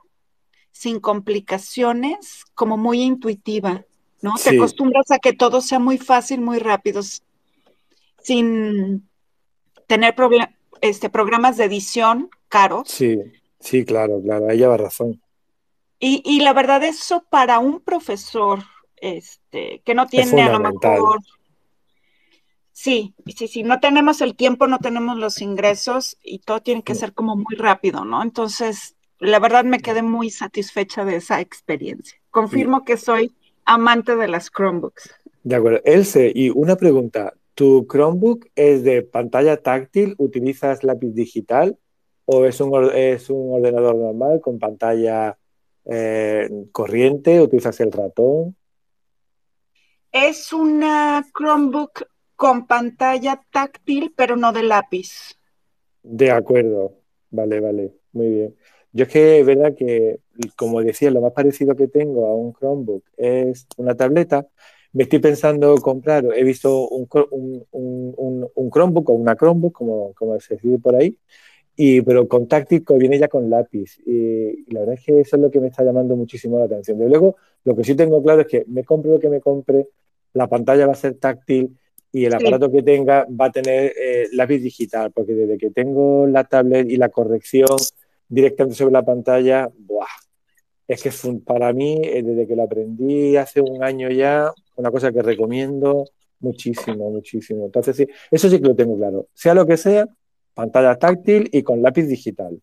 sin 0.70 1.00
complicaciones, 1.00 2.44
como 2.54 2.76
muy 2.76 3.02
intuitiva, 3.02 3.84
¿no? 4.22 4.34
Te 4.42 4.56
acostumbras 4.56 5.10
a 5.10 5.18
que 5.18 5.32
todo 5.32 5.60
sea 5.60 5.80
muy 5.80 5.98
fácil, 5.98 6.40
muy 6.40 6.60
rápido, 6.60 7.02
sin 8.22 9.08
tener 9.88 10.14
este, 10.80 11.10
programas 11.10 11.56
de 11.56 11.64
edición 11.64 12.30
caros. 12.48 12.88
Sí, 12.88 13.18
sí, 13.60 13.84
claro, 13.84 14.20
claro, 14.22 14.48
ahí 14.48 14.58
lleva 14.58 14.76
razón. 14.76 15.20
Y, 16.00 16.22
y, 16.24 16.40
la 16.40 16.52
verdad, 16.52 16.84
eso 16.84 17.24
para 17.28 17.58
un 17.58 17.80
profesor 17.80 18.60
este, 18.96 19.82
que 19.84 19.94
no 19.94 20.06
tiene 20.06 20.42
a 20.42 20.52
lo 20.52 20.60
mejor 20.60 21.18
Sí, 22.80 23.12
sí, 23.26 23.48
sí, 23.48 23.64
no 23.64 23.80
tenemos 23.80 24.20
el 24.20 24.36
tiempo, 24.36 24.68
no 24.68 24.78
tenemos 24.78 25.18
los 25.18 25.42
ingresos 25.42 26.16
y 26.22 26.38
todo 26.38 26.60
tiene 26.60 26.84
que 26.84 26.94
ser 26.94 27.12
como 27.12 27.34
muy 27.34 27.56
rápido, 27.56 28.04
¿no? 28.04 28.22
Entonces, 28.22 28.94
la 29.18 29.40
verdad 29.40 29.64
me 29.64 29.80
quedé 29.80 30.02
muy 30.02 30.30
satisfecha 30.30 31.04
de 31.04 31.16
esa 31.16 31.40
experiencia. 31.40 32.16
Confirmo 32.30 32.84
que 32.84 32.96
soy 32.96 33.32
amante 33.64 34.14
de 34.14 34.28
las 34.28 34.48
Chromebooks. 34.48 35.12
De 35.42 35.56
acuerdo. 35.56 35.80
Elsie, 35.84 36.30
y 36.32 36.50
una 36.50 36.76
pregunta. 36.76 37.34
¿Tu 37.54 37.84
Chromebook 37.90 38.46
es 38.54 38.84
de 38.84 39.02
pantalla 39.02 39.60
táctil? 39.60 40.14
¿Utilizas 40.16 40.84
lápiz 40.84 41.12
digital? 41.14 41.76
¿O 42.30 42.44
es 42.44 42.60
un, 42.60 42.90
es 42.94 43.30
un 43.30 43.54
ordenador 43.54 43.96
normal 43.96 44.42
con 44.42 44.58
pantalla 44.58 45.38
eh, 45.86 46.46
corriente? 46.72 47.40
¿Utilizas 47.40 47.80
el 47.80 47.90
ratón? 47.90 48.54
Es 50.12 50.52
una 50.52 51.24
Chromebook 51.34 52.02
con 52.36 52.66
pantalla 52.66 53.40
táctil, 53.50 54.12
pero 54.14 54.36
no 54.36 54.52
de 54.52 54.62
lápiz. 54.62 55.38
De 56.02 56.30
acuerdo, 56.30 57.00
vale, 57.30 57.60
vale, 57.60 57.94
muy 58.12 58.28
bien. 58.28 58.56
Yo 58.92 59.04
es 59.04 59.10
que 59.10 59.40
es 59.40 59.46
verdad 59.46 59.74
que, 59.74 60.20
como 60.54 60.82
decía, 60.82 61.10
lo 61.10 61.22
más 61.22 61.32
parecido 61.32 61.76
que 61.76 61.88
tengo 61.88 62.26
a 62.26 62.34
un 62.34 62.52
Chromebook 62.52 63.04
es 63.16 63.66
una 63.78 63.94
tableta. 63.94 64.46
Me 64.92 65.04
estoy 65.04 65.20
pensando 65.20 65.76
comprar, 65.76 66.26
he 66.36 66.44
visto 66.44 66.88
un, 66.88 67.08
Chromebook 67.08 69.08
o 69.08 69.12
una 69.14 69.34
Chromebook, 69.34 69.72
como, 69.72 70.12
como 70.12 70.38
se 70.40 70.56
dice 70.56 70.78
por 70.78 70.94
ahí, 70.94 71.16
y, 71.80 72.02
pero 72.02 72.26
con 72.26 72.48
táctil 72.48 72.84
que 72.84 72.94
viene 72.98 73.20
ya 73.20 73.28
con 73.28 73.48
lápiz. 73.48 74.00
Y, 74.04 74.64
la 74.72 74.80
verdad 74.80 74.96
es 74.96 75.04
que 75.04 75.20
eso 75.20 75.36
es 75.36 75.42
lo 75.42 75.48
que 75.48 75.60
me 75.60 75.68
está 75.68 75.84
llamando 75.84 76.16
muchísimo 76.16 76.58
la 76.58 76.64
atención. 76.64 76.98
De 76.98 77.08
luego, 77.08 77.36
lo 77.62 77.76
que 77.76 77.84
sí 77.84 77.94
tengo 77.94 78.20
claro 78.20 78.40
es 78.40 78.48
que 78.48 78.64
me 78.66 78.82
compre 78.82 79.12
lo 79.12 79.20
que 79.20 79.28
me 79.28 79.40
compre, 79.40 79.86
la 80.34 80.48
pantalla 80.48 80.86
va 80.86 80.92
a 80.92 80.96
ser 80.96 81.14
táctil, 81.14 81.78
y 82.10 82.24
el 82.24 82.34
aparato 82.34 82.68
que 82.72 82.82
tenga 82.82 83.26
va 83.28 83.46
a 83.46 83.52
tener 83.52 83.92
eh, 83.96 84.26
lápiz 84.32 84.58
digital, 84.58 85.12
porque 85.12 85.34
desde 85.34 85.56
que 85.56 85.70
tengo 85.70 86.26
la 86.26 86.42
tablet 86.44 86.90
y 86.90 86.96
la 86.96 87.10
corrección 87.10 87.76
directamente 88.28 88.76
sobre 88.76 88.94
la 88.94 89.04
pantalla, 89.04 89.70
¡buah! 89.78 90.06
es 90.88 91.02
que 91.02 91.10
para 91.44 91.72
mí, 91.72 92.00
eh, 92.02 92.24
desde 92.24 92.48
que 92.48 92.56
lo 92.56 92.64
aprendí 92.64 93.36
hace 93.36 93.60
un 93.60 93.84
año 93.84 94.10
ya, 94.10 94.50
una 94.74 94.90
cosa 94.90 95.12
que 95.12 95.22
recomiendo 95.22 96.06
muchísimo, 96.40 97.08
muchísimo. 97.10 97.66
Entonces, 97.66 97.94
sí, 97.94 98.06
eso 98.30 98.48
sí 98.48 98.58
que 98.58 98.68
lo 98.68 98.74
tengo 98.74 98.96
claro. 98.96 99.28
Sea 99.32 99.54
lo 99.54 99.64
que 99.64 99.76
sea, 99.76 100.08
pantalla 100.58 100.98
táctil 100.98 101.48
y 101.52 101.62
con 101.62 101.82
lápiz 101.82 102.08
digital. 102.08 102.60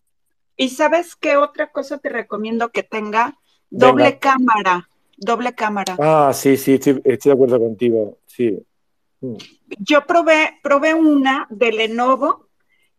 ¿Y 0.54 0.68
sabes 0.68 1.16
qué 1.16 1.38
otra 1.38 1.72
cosa 1.72 1.96
te 1.96 2.10
recomiendo 2.10 2.68
que 2.68 2.82
tenga? 2.82 3.38
Doble 3.70 4.18
cámara, 4.18 4.90
doble 5.16 5.54
cámara. 5.54 5.96
Ah, 5.98 6.30
sí, 6.34 6.58
sí, 6.58 6.74
estoy 6.74 7.00
de 7.02 7.32
acuerdo 7.32 7.58
contigo, 7.58 8.18
sí. 8.26 8.62
Yo 9.78 10.04
probé, 10.06 10.58
probé 10.62 10.92
una 10.92 11.46
de 11.48 11.72
Lenovo 11.72 12.48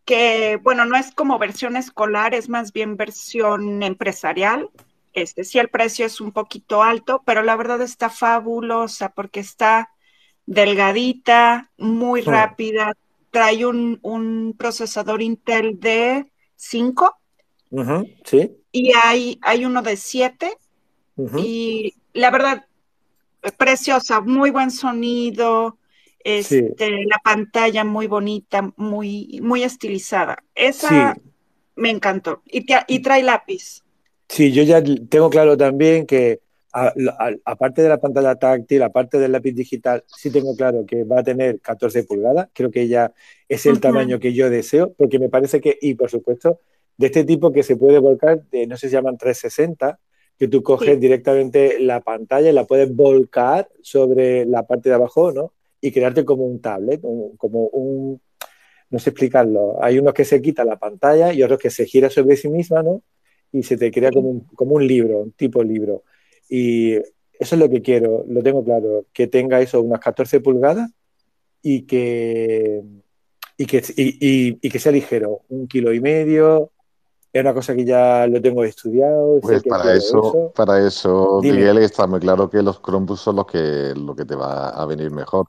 que, 0.04 0.58
bueno, 0.64 0.84
no 0.84 0.96
es 0.96 1.12
como 1.12 1.38
versión 1.38 1.76
escolar, 1.76 2.34
es 2.34 2.48
más 2.48 2.72
bien 2.72 2.96
versión 2.96 3.84
empresarial. 3.84 4.68
Este, 5.12 5.44
sí, 5.44 5.60
el 5.60 5.68
precio 5.68 6.06
es 6.06 6.20
un 6.20 6.32
poquito 6.32 6.82
alto, 6.82 7.22
pero 7.24 7.44
la 7.44 7.54
verdad 7.54 7.80
está 7.82 8.10
fabulosa 8.10 9.10
porque 9.10 9.38
está 9.38 9.90
delgadita, 10.44 11.70
muy 11.76 12.22
rápida, 12.22 12.94
trae 13.30 13.66
un, 13.66 14.54
procesador 14.58 15.22
Intel 15.22 15.78
de 15.80 16.30
5. 16.56 17.16
sí. 18.24 18.50
Y 18.70 18.92
hay, 18.94 19.38
hay 19.42 19.64
uno 19.64 19.82
de 19.82 19.96
7. 19.96 20.56
Y 21.36 21.94
la 22.12 22.30
verdad, 22.30 22.66
preciosa, 23.56 24.20
muy 24.20 24.50
buen 24.50 24.70
sonido, 24.70 25.78
este, 26.20 26.74
la 26.78 27.18
pantalla 27.24 27.84
muy 27.84 28.06
bonita, 28.06 28.72
muy, 28.76 29.40
muy 29.42 29.62
estilizada. 29.62 30.42
Esa 30.54 31.16
me 31.76 31.90
encantó. 31.90 32.42
Y, 32.46 32.66
y, 32.86 32.98
trae 33.00 33.22
lápiz. 33.22 33.82
Sí, 34.28 34.52
yo 34.52 34.62
ya 34.62 34.82
tengo 35.08 35.30
claro 35.30 35.56
también 35.56 36.06
que 36.06 36.40
aparte 36.72 37.82
de 37.82 37.88
la 37.88 37.98
pantalla 37.98 38.34
táctil, 38.36 38.82
aparte 38.82 39.18
del 39.18 39.32
lápiz 39.32 39.52
digital, 39.52 40.04
sí 40.06 40.30
tengo 40.30 40.54
claro 40.56 40.84
que 40.86 41.04
va 41.04 41.20
a 41.20 41.22
tener 41.22 41.60
14 41.60 42.04
pulgadas. 42.04 42.48
Creo 42.52 42.70
que 42.70 42.88
ya 42.88 43.12
es 43.48 43.66
el 43.66 43.80
tamaño 43.80 44.18
que 44.18 44.32
yo 44.32 44.50
deseo, 44.50 44.92
porque 44.94 45.18
me 45.18 45.28
parece 45.28 45.60
que, 45.60 45.78
y 45.80 45.94
por 45.94 46.10
supuesto, 46.10 46.60
de 46.96 47.06
este 47.06 47.24
tipo 47.24 47.52
que 47.52 47.62
se 47.62 47.76
puede 47.76 47.98
volcar, 47.98 48.42
de, 48.50 48.66
no 48.66 48.76
sé 48.76 48.88
si 48.88 48.94
llaman 48.94 49.16
360, 49.16 49.98
que 50.38 50.48
tú 50.48 50.62
coges 50.62 51.00
directamente 51.00 51.80
la 51.80 52.00
pantalla 52.00 52.50
y 52.50 52.52
la 52.52 52.64
puedes 52.64 52.94
volcar 52.94 53.68
sobre 53.82 54.44
la 54.44 54.66
parte 54.66 54.88
de 54.88 54.94
abajo, 54.94 55.32
¿no? 55.32 55.52
y 55.80 55.92
crearte 55.92 56.24
como 56.24 56.44
un 56.44 56.60
tablet, 56.60 57.00
como 57.00 57.66
un, 57.66 58.20
no 58.90 58.98
sé 58.98 59.10
explicarlo, 59.10 59.82
hay 59.82 59.98
unos 59.98 60.14
que 60.14 60.24
se 60.24 60.40
quita 60.42 60.64
la 60.64 60.78
pantalla 60.78 61.32
y 61.32 61.42
otros 61.42 61.58
que 61.58 61.70
se 61.70 61.86
gira 61.86 62.10
sobre 62.10 62.36
sí 62.36 62.48
misma, 62.48 62.82
¿no? 62.82 63.02
Y 63.52 63.62
se 63.62 63.76
te 63.76 63.90
crea 63.90 64.10
como 64.10 64.28
un, 64.30 64.40
como 64.54 64.74
un 64.74 64.86
libro, 64.86 65.20
un 65.20 65.32
tipo 65.32 65.62
libro. 65.62 66.02
Y 66.48 66.94
eso 67.38 67.54
es 67.54 67.58
lo 67.58 67.68
que 67.68 67.82
quiero, 67.82 68.24
lo 68.28 68.42
tengo 68.42 68.64
claro, 68.64 69.04
que 69.12 69.26
tenga 69.26 69.60
eso, 69.60 69.80
unas 69.80 70.00
14 70.00 70.40
pulgadas 70.40 70.90
y 71.62 71.82
que, 71.82 72.82
y 73.56 73.66
que, 73.66 73.82
y, 73.96 74.54
que 74.54 74.78
sea 74.78 74.92
ligero, 74.92 75.42
un 75.48 75.68
kilo 75.68 75.92
y 75.92 76.00
medio, 76.00 76.72
es 77.32 77.40
una 77.40 77.54
cosa 77.54 77.74
que 77.76 77.84
ya 77.84 78.26
lo 78.26 78.40
tengo 78.40 78.64
estudiado. 78.64 79.38
Pues 79.40 79.62
para 79.62 79.94
eso, 79.94 80.52
para 80.54 80.86
eso, 80.86 81.40
Miguel, 81.42 81.78
está 81.78 82.06
muy 82.06 82.20
claro 82.20 82.50
que 82.50 82.62
los 82.62 82.80
Chromebooks 82.82 83.20
son 83.20 83.36
los 83.36 83.46
que, 83.46 83.92
lo 83.94 84.16
que 84.16 84.24
te 84.24 84.34
va 84.34 84.70
a 84.70 84.86
venir 84.86 85.10
mejor. 85.10 85.46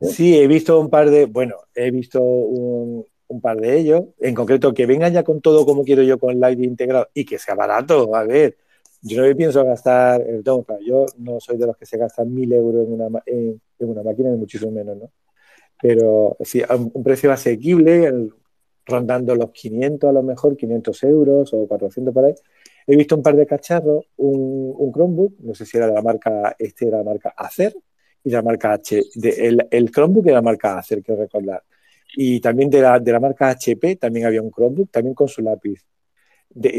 Sí, 0.00 0.38
he 0.38 0.46
visto 0.46 0.78
un 0.78 0.90
par 0.90 1.10
de, 1.10 1.24
bueno, 1.24 1.56
he 1.74 1.90
visto 1.90 2.20
un, 2.20 3.06
par 3.40 3.58
de 3.58 3.78
ellos, 3.78 4.04
en 4.20 4.34
concreto 4.34 4.74
que 4.74 4.86
vengan 4.86 5.12
ya 5.12 5.22
con 5.22 5.40
todo 5.40 5.64
como 5.64 5.84
quiero 5.84 6.02
yo 6.02 6.18
con 6.18 6.38
Light 6.38 6.60
integrado 6.60 7.08
y 7.14 7.24
que 7.24 7.38
sea 7.38 7.54
barato. 7.54 8.14
A 8.14 8.24
ver, 8.24 8.58
yo 9.06 9.20
no 9.20 9.28
me 9.28 9.34
pienso 9.34 9.64
gastar, 9.64 10.20
el 10.22 10.42
yo 10.42 11.06
no 11.18 11.40
soy 11.40 11.56
de 11.56 11.66
los 11.66 11.76
que 11.76 11.86
se 11.86 11.96
gastan 11.96 12.32
mil 12.34 12.52
euros 12.52 12.86
en 12.86 12.92
una, 12.92 13.22
en, 13.26 13.60
una 13.78 14.02
máquina, 14.02 14.30
ni 14.30 14.36
muchísimo 14.36 14.70
menos, 14.72 14.96
¿no? 14.96 15.10
Pero 15.80 16.36
sí, 16.40 16.62
a 16.66 16.74
un 16.74 17.02
precio 17.02 17.30
asequible, 17.30 18.30
rondando 18.86 19.34
los 19.34 19.50
500 19.50 20.08
a 20.08 20.12
lo 20.12 20.22
mejor, 20.22 20.56
500 20.56 21.02
euros 21.04 21.52
o 21.52 21.66
400 21.66 22.14
por 22.14 22.24
ahí. 22.24 22.34
He 22.86 22.96
visto 22.96 23.16
un 23.16 23.22
par 23.22 23.36
de 23.36 23.46
cacharros, 23.46 24.06
un, 24.16 24.74
un 24.76 24.92
Chromebook, 24.92 25.40
no 25.40 25.54
sé 25.54 25.66
si 25.66 25.76
era 25.76 25.86
de 25.86 25.92
la 25.92 26.02
marca, 26.02 26.56
este 26.58 26.88
era 26.88 26.98
la 26.98 27.04
marca 27.04 27.34
Acer, 27.36 27.74
y 28.24 28.30
la 28.30 28.42
marca 28.42 28.72
H. 28.72 29.02
el, 29.22 29.68
el, 29.70 29.90
Chromebook 29.90 30.26
era 30.26 30.36
la 30.36 30.42
marca 30.42 30.78
Acer, 30.78 31.02
quiero 31.02 31.20
recordar. 31.20 31.62
Y 32.16 32.40
también 32.40 32.70
de 32.70 32.80
la, 32.80 32.98
de 32.98 33.12
la 33.12 33.20
marca 33.20 33.50
HP 33.50 33.96
también 33.96 34.26
había 34.26 34.42
un 34.42 34.50
Chromebook, 34.50 34.90
también 34.90 35.14
con 35.14 35.28
su 35.28 35.42
lápiz. 35.42 35.84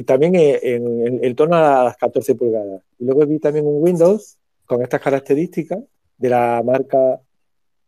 También 0.06 0.34
en, 0.36 1.20
el 1.24 1.36
torno 1.36 1.56
a 1.56 1.84
las 1.84 1.98
14 1.98 2.36
pulgadas. 2.36 2.82
Y 3.00 3.06
luego 3.06 3.26
vi 3.26 3.40
también 3.40 3.66
un 3.66 3.82
Windows 3.82 4.38
con 4.66 4.82
estas 4.82 5.02
características 5.02 5.80
de 6.18 6.30
la 6.30 6.62
marca 6.66 7.20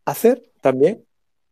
Acer 0.06 0.42
también, 0.62 1.04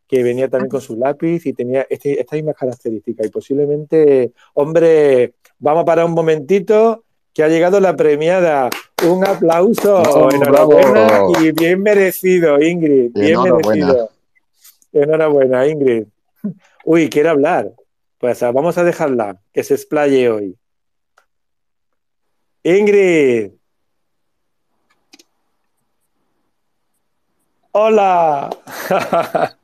que 0.08 0.24
venía 0.24 0.48
también 0.48 0.70
con 0.70 0.82
su 0.82 0.96
lápiz 0.96 1.46
y 1.46 1.54
tenía 1.54 1.86
este, 1.90 2.20
estas 2.20 2.38
mismas 2.38 2.56
características. 2.56 3.28
Y 3.28 3.30
posiblemente, 3.30 4.32
hombre, 4.54 5.34
vamos 5.60 5.84
a 5.84 5.86
parar 5.86 6.06
un 6.06 6.14
momentito 6.14 7.04
que 7.34 7.44
ha 7.44 7.50
llegado 7.50 7.80
la 7.80 7.96
premiada. 7.96 8.70
Un 9.08 9.24
aplauso, 9.24 10.32
enhorabuena 10.32 11.22
y 11.40 11.52
bien 11.52 11.84
merecido, 11.84 12.60
Ingrid, 12.60 13.12
bien 13.14 13.40
merecido. 13.44 14.10
Enhorabuena, 14.92 15.68
Ingrid. 15.68 16.06
Uy, 16.84 17.10
quiere 17.10 17.30
hablar. 17.30 17.72
Pues 18.18 18.42
ah, 18.44 18.52
vamos 18.52 18.78
a 18.78 18.84
dejarla, 18.84 19.40
que 19.54 19.64
se 19.64 19.76
explaye 19.76 20.30
hoy. 20.30 20.58
Ingrid. 22.64 23.52
Hola. 27.72 28.50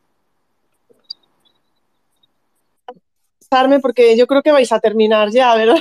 porque 3.82 4.18
yo 4.18 4.28
creo 4.28 4.41
que 4.41 4.51
vais 4.51 4.72
a 4.72 4.80
terminar 4.80 5.30
ya, 5.30 5.56
¿verdad? 5.56 5.80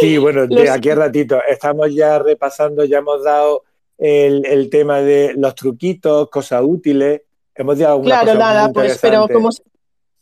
Sí, 0.00 0.18
bueno, 0.18 0.46
de 0.48 0.70
aquí 0.70 0.90
a 0.90 0.94
ratito. 0.94 1.40
Estamos 1.48 1.94
ya 1.94 2.18
repasando, 2.18 2.84
ya 2.84 2.98
hemos 2.98 3.24
dado 3.24 3.64
el, 3.98 4.68
tema 4.70 5.00
de 5.00 5.34
los 5.36 5.54
truquitos, 5.54 6.28
cosas 6.28 6.62
útiles. 6.64 7.22
Hemos 7.54 7.78
dado 7.78 8.00
Claro, 8.02 8.34
nada, 8.34 8.72
pues, 8.72 8.98
pero 9.00 9.28
como, 9.28 9.50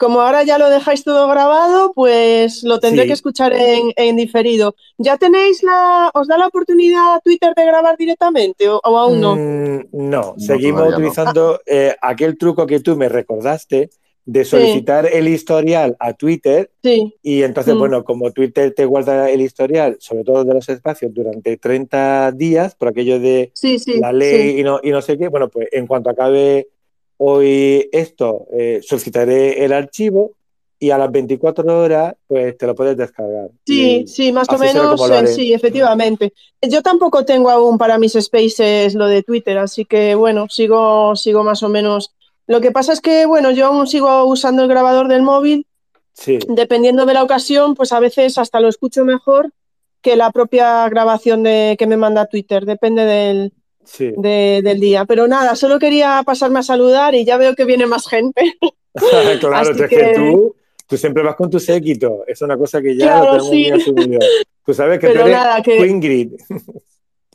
como 0.00 0.22
ahora 0.22 0.44
ya 0.44 0.56
lo 0.56 0.70
dejáis 0.70 1.04
todo 1.04 1.28
grabado, 1.28 1.92
pues 1.92 2.62
lo 2.62 2.80
tendré 2.80 3.06
que 3.06 3.12
escuchar 3.12 3.52
en, 3.52 4.16
diferido. 4.16 4.74
¿Ya 4.96 5.18
tenéis 5.18 5.62
la, 5.62 6.10
os 6.14 6.26
da 6.26 6.38
la 6.38 6.46
oportunidad 6.46 7.20
Twitter 7.22 7.52
de 7.54 7.66
grabar 7.66 7.98
directamente 7.98 8.66
o, 8.66 8.80
aún 8.82 9.20
no? 9.20 9.36
Mm, 9.36 9.88
no, 9.92 10.34
seguimos 10.38 10.94
utilizando 10.94 11.60
eh, 11.66 11.94
aquel 12.00 12.38
truco 12.38 12.66
que 12.66 12.80
tú 12.80 12.96
me 12.96 13.10
recordaste, 13.10 13.90
de 14.24 14.44
solicitar 14.44 15.06
el 15.06 15.28
historial 15.28 15.96
a 15.98 16.14
Twitter 16.14 16.70
y 16.82 17.42
entonces, 17.42 17.74
mm. 17.74 17.78
bueno, 17.78 18.04
como 18.04 18.30
Twitter 18.30 18.72
te 18.74 18.86
guarda 18.86 19.28
el 19.28 19.42
historial, 19.42 19.96
sobre 19.98 20.24
todo 20.24 20.44
de 20.44 20.54
los 20.54 20.68
espacios, 20.68 21.12
durante 21.12 21.58
30 21.58 22.32
días, 22.32 22.74
por 22.74 22.88
aquello 22.88 23.18
de 23.20 23.52
la 24.00 24.12
ley 24.12 24.60
y, 24.60 24.62
no, 24.62 24.80
y 24.82 24.90
no 24.92 25.02
sé 25.02 25.18
qué, 25.18 25.28
bueno, 25.28 25.48
pues 25.48 25.68
en 25.72 25.86
cuanto 25.86 26.08
acabe 26.08 26.68
hoy 27.22 27.88
esto, 27.92 28.46
eh, 28.52 28.80
solicitaré 28.82 29.64
el 29.64 29.72
archivo 29.72 30.32
y 30.78 30.90
a 30.90 30.98
las 30.98 31.12
24 31.12 31.78
horas, 31.78 32.14
pues 32.26 32.56
te 32.56 32.66
lo 32.66 32.74
puedes 32.74 32.96
descargar. 32.96 33.50
Sí, 33.66 34.06
sí, 34.06 34.32
más 34.32 34.48
o 34.48 34.58
menos, 34.58 35.00
sí, 35.34 35.52
efectivamente. 35.52 36.32
Yo 36.62 36.82
tampoco 36.82 37.24
tengo 37.24 37.50
aún 37.50 37.76
para 37.76 37.98
mis 37.98 38.12
spaces 38.12 38.94
lo 38.94 39.06
de 39.06 39.22
Twitter, 39.22 39.58
así 39.58 39.84
que 39.84 40.14
bueno, 40.14 40.46
sigo, 40.48 41.14
sigo 41.16 41.44
más 41.44 41.62
o 41.62 41.68
menos 41.68 42.14
lo 42.50 42.60
que 42.60 42.72
pasa 42.72 42.92
es 42.92 43.00
que, 43.00 43.26
bueno, 43.26 43.52
yo 43.52 43.66
aún 43.66 43.86
sigo 43.86 44.24
usando 44.24 44.62
el 44.62 44.68
grabador 44.68 45.06
del 45.06 45.22
móvil. 45.22 45.68
Sí. 46.14 46.40
Dependiendo 46.48 47.06
de 47.06 47.14
la 47.14 47.22
ocasión, 47.22 47.76
pues 47.76 47.92
a 47.92 48.00
veces 48.00 48.38
hasta 48.38 48.58
lo 48.58 48.66
escucho 48.66 49.04
mejor 49.04 49.52
que 50.02 50.16
la 50.16 50.32
propia 50.32 50.88
grabación 50.88 51.44
de, 51.44 51.76
que 51.78 51.86
me 51.86 51.96
manda 51.96 52.26
Twitter. 52.26 52.66
Depende 52.66 53.04
del, 53.04 53.52
del 53.98 54.80
día. 54.80 55.04
Pero 55.04 55.26
nada, 55.26 55.56
solo 55.56 55.78
quería 55.78 56.22
pasarme 56.24 56.60
a 56.60 56.62
saludar 56.62 57.14
y 57.14 57.24
ya 57.24 57.36
veo 57.36 57.54
que 57.54 57.64
viene 57.64 57.86
más 57.86 58.06
gente. 58.06 58.56
claro, 59.40 59.70
es 59.70 59.88
que... 59.88 60.12
tú, 60.14 60.56
tú, 60.86 60.96
siempre 60.96 61.22
vas 61.22 61.36
con 61.36 61.50
tu 61.50 61.60
séquito. 61.60 62.24
Es 62.26 62.42
una 62.42 62.56
cosa 62.56 62.80
que 62.80 62.96
ya 62.96 63.20
tengo 63.20 63.44
muy 63.44 63.70
asumido. 63.70 64.20
Tú 64.64 64.74
sabes 64.74 64.98
que 64.98 65.08
tú 65.08 65.20
eres 65.20 65.38
Queen 65.64 66.00
Grid. 66.00 66.32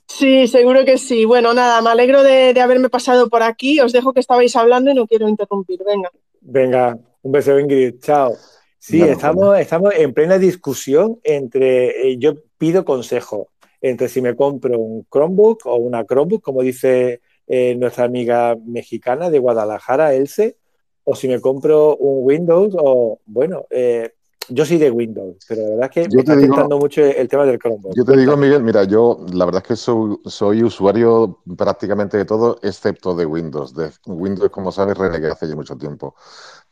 Sí, 0.08 0.48
seguro 0.48 0.86
que 0.86 0.98
sí. 0.98 1.26
Bueno, 1.26 1.54
nada, 1.54 1.82
me 1.82 1.90
alegro 1.90 2.24
de, 2.24 2.60
haberme 2.62 2.90
pasado 2.90 3.30
por 3.30 3.44
aquí. 3.44 3.80
Os 3.82 3.92
dejo 3.92 4.14
que 4.14 4.20
estabais 4.20 4.56
hablando 4.56 4.92
y 4.92 4.94
no 4.94 5.08
quiero 5.08 5.28
interrumpir. 5.28 5.80
Venga. 5.86 6.10
Venga, 6.42 6.98
un 7.22 7.32
beso, 7.32 7.60
Ingrid. 7.60 8.00
Chao. 8.00 8.36
Sí, 8.78 9.02
estamos, 9.02 9.58
estamos 9.60 9.94
en 9.96 10.14
plena 10.14 10.38
discusión 10.38 11.20
entre, 11.24 12.12
eh, 12.12 12.18
yo 12.20 12.36
pido 12.58 12.86
consejo 12.86 13.50
entre 13.90 14.10
si 14.10 14.20
me 14.20 14.36
compro 14.36 14.80
un 14.80 15.06
Chromebook 15.12 15.68
o 15.68 15.76
una 15.76 16.06
Chromebook, 16.06 16.42
como 16.42 16.64
dice 16.64 17.22
eh, 17.46 17.76
nuestra 17.76 18.06
amiga 18.06 18.58
mexicana 18.66 19.30
de 19.30 19.38
Guadalajara, 19.38 20.16
Else, 20.16 20.58
o 21.04 21.16
si 21.16 21.28
me 21.28 21.40
compro 21.40 21.96
un 21.98 22.26
Windows 22.26 22.76
o, 22.76 23.20
bueno, 23.28 23.68
eh, 23.70 24.12
yo 24.50 24.66
soy 24.66 24.80
de 24.80 24.90
Windows, 24.90 25.38
pero 25.48 25.62
la 25.62 25.70
verdad 25.70 25.86
es 25.86 25.92
que 25.92 26.16
me 26.16 26.22
está 26.22 26.34
intentando 26.34 26.80
mucho 26.80 27.04
el 27.04 27.28
tema 27.28 27.46
del 27.46 27.60
Chromebook. 27.60 27.96
Yo 27.96 28.04
te 28.04 28.18
digo, 28.18 28.36
Miguel, 28.36 28.64
mira, 28.64 28.86
yo 28.86 29.24
la 29.32 29.46
verdad 29.46 29.62
es 29.62 29.68
que 29.68 29.76
soy, 29.76 30.64
usuario 30.64 31.42
prácticamente 31.56 32.18
de 32.18 32.26
todo, 32.26 32.58
excepto 32.64 33.16
de 33.16 33.28
Windows. 33.28 33.76
De 33.76 33.92
Windows, 34.08 34.50
como 34.50 34.72
sabes, 34.72 34.98
renegué 34.98 35.28
hace 35.28 35.48
ya 35.48 35.56
mucho 35.56 35.78
tiempo. 35.78 36.16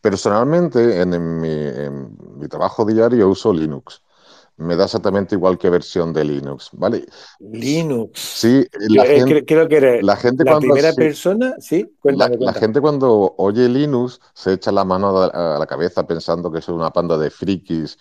Personalmente, 0.01 0.99
en, 0.99 1.39
mi, 1.39 2.47
trabajo 2.47 2.86
diario 2.86 3.30
uso 3.30 3.53
Linux 3.53 4.01
me 4.64 4.76
da 4.76 4.86
exactamente 4.86 5.36
igual 5.36 5.57
que 5.57 5.70
versión 5.70 6.14
de 6.14 6.24
Linux, 6.24 6.70
¿vale? 6.74 7.05
Linux. 7.39 8.20
Sí, 8.20 8.66
la 8.89 9.05
gente, 9.05 9.45
creo 9.45 9.68
que 9.68 9.78
eres 9.78 10.03
la, 10.03 10.16
gente 10.16 10.43
la 10.43 10.59
primera 10.59 10.93
persona, 10.93 11.55
sí, 11.59 11.86
cuéntame, 11.99 12.38
la, 12.39 12.53
gente 12.53 12.82
cuando 12.82 13.36
oye 13.38 13.70
Linux 13.70 14.20
se 14.34 14.53
echa 14.53 14.72
la 14.72 14.84
mano 14.84 15.22
a 15.22 15.57
la 15.59 15.66
cabeza 15.68 16.07
pensando 16.07 16.51
que 16.51 16.59
es 16.59 16.68
una 16.70 16.91
panda 16.91 17.18
de 17.18 17.30
frikis. 17.30 17.97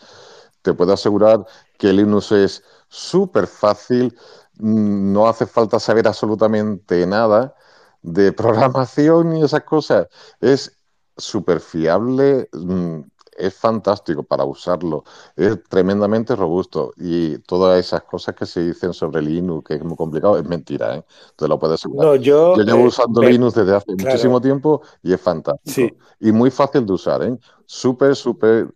Te 0.63 0.75
puedo 0.75 0.93
asegurar 0.93 1.45
que 1.77 1.93
Linux 1.93 2.33
es 2.33 2.63
súper 2.89 3.47
fácil, 3.47 4.17
no 4.59 5.29
hace 5.29 5.47
falta 5.47 5.81
saber 5.81 6.07
absolutamente 6.07 7.07
nada 7.07 7.55
de 8.03 8.33
programación 8.73 9.37
y 9.37 9.45
esas 9.45 9.65
cosas. 9.65 10.07
Es 10.41 10.77
súper 11.17 11.61
fiable, 11.61 12.49
mm, 12.53 13.01
es 13.37 13.55
fantástico 13.55 14.23
para 14.23 14.45
usarlo, 14.45 15.05
es 15.37 15.63
tremendamente 15.65 16.37
robusto 16.37 16.93
y 16.97 17.39
todas 17.39 17.79
esas 17.79 18.03
cosas 18.03 18.35
que 18.35 18.47
se 18.47 18.61
dicen 18.61 18.93
sobre 18.93 19.23
Linux, 19.23 19.67
que 19.67 19.75
es 19.75 19.85
muy 19.85 19.97
complicado, 19.97 20.39
es 20.39 20.45
mentira, 20.45 20.97
¿eh? 20.97 21.05
Te 21.37 21.49
lo 21.49 21.59
puedes 21.59 21.81
asegurar. 21.81 22.19
yo, 22.19 22.57
llevo 22.57 22.81
eh, 22.81 22.87
usando 22.87 23.23
Linux 23.23 23.55
desde 23.55 23.77
hace 23.77 23.93
muchísimo 23.93 24.41
tiempo 24.41 24.83
y 25.03 25.13
es 25.13 25.21
fantástico. 25.21 25.97
Y 26.21 26.33
muy 26.33 26.51
fácil 26.51 26.87
de 26.87 26.93
usar, 26.93 27.23
¿eh? 27.23 27.37
Súper, 27.67 28.15
súper 28.17 28.69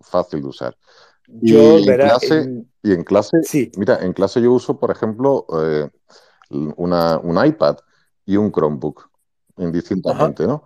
fácil 0.00 0.42
de 0.42 0.48
usar. 0.48 0.76
y, 1.42 1.54
en 1.54 1.84
clase, 1.84 2.64
y 2.82 2.92
en 2.92 3.04
clase, 3.04 3.42
sí. 3.42 3.70
mira, 3.76 3.98
en 4.02 4.12
clase 4.12 4.42
yo 4.42 4.52
uso, 4.52 4.78
por 4.78 4.90
ejemplo, 4.90 5.46
eh, 5.62 5.88
una, 6.50 7.18
un 7.18 7.44
iPad 7.44 7.76
y 8.26 8.36
un 8.36 8.50
Chromebook, 8.50 9.08
indistintamente, 9.58 10.46
¿no? 10.46 10.64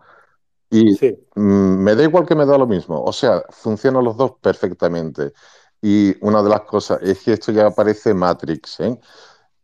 Y 0.74 0.98
mm, 1.36 1.76
me 1.84 1.94
da 1.94 2.02
igual 2.02 2.26
que 2.26 2.34
me 2.34 2.44
da 2.44 2.58
lo 2.58 2.66
mismo. 2.66 3.00
O 3.00 3.12
sea, 3.12 3.42
funcionan 3.50 4.02
los 4.02 4.16
dos 4.16 4.32
perfectamente. 4.40 5.32
Y 5.80 6.16
una 6.24 6.42
de 6.42 6.48
las 6.48 6.62
cosas 6.62 6.98
es 7.02 7.22
que 7.22 7.34
esto 7.34 7.52
ya 7.52 7.70
parece 7.70 8.12
Matrix. 8.12 8.80
¿eh? 8.80 8.98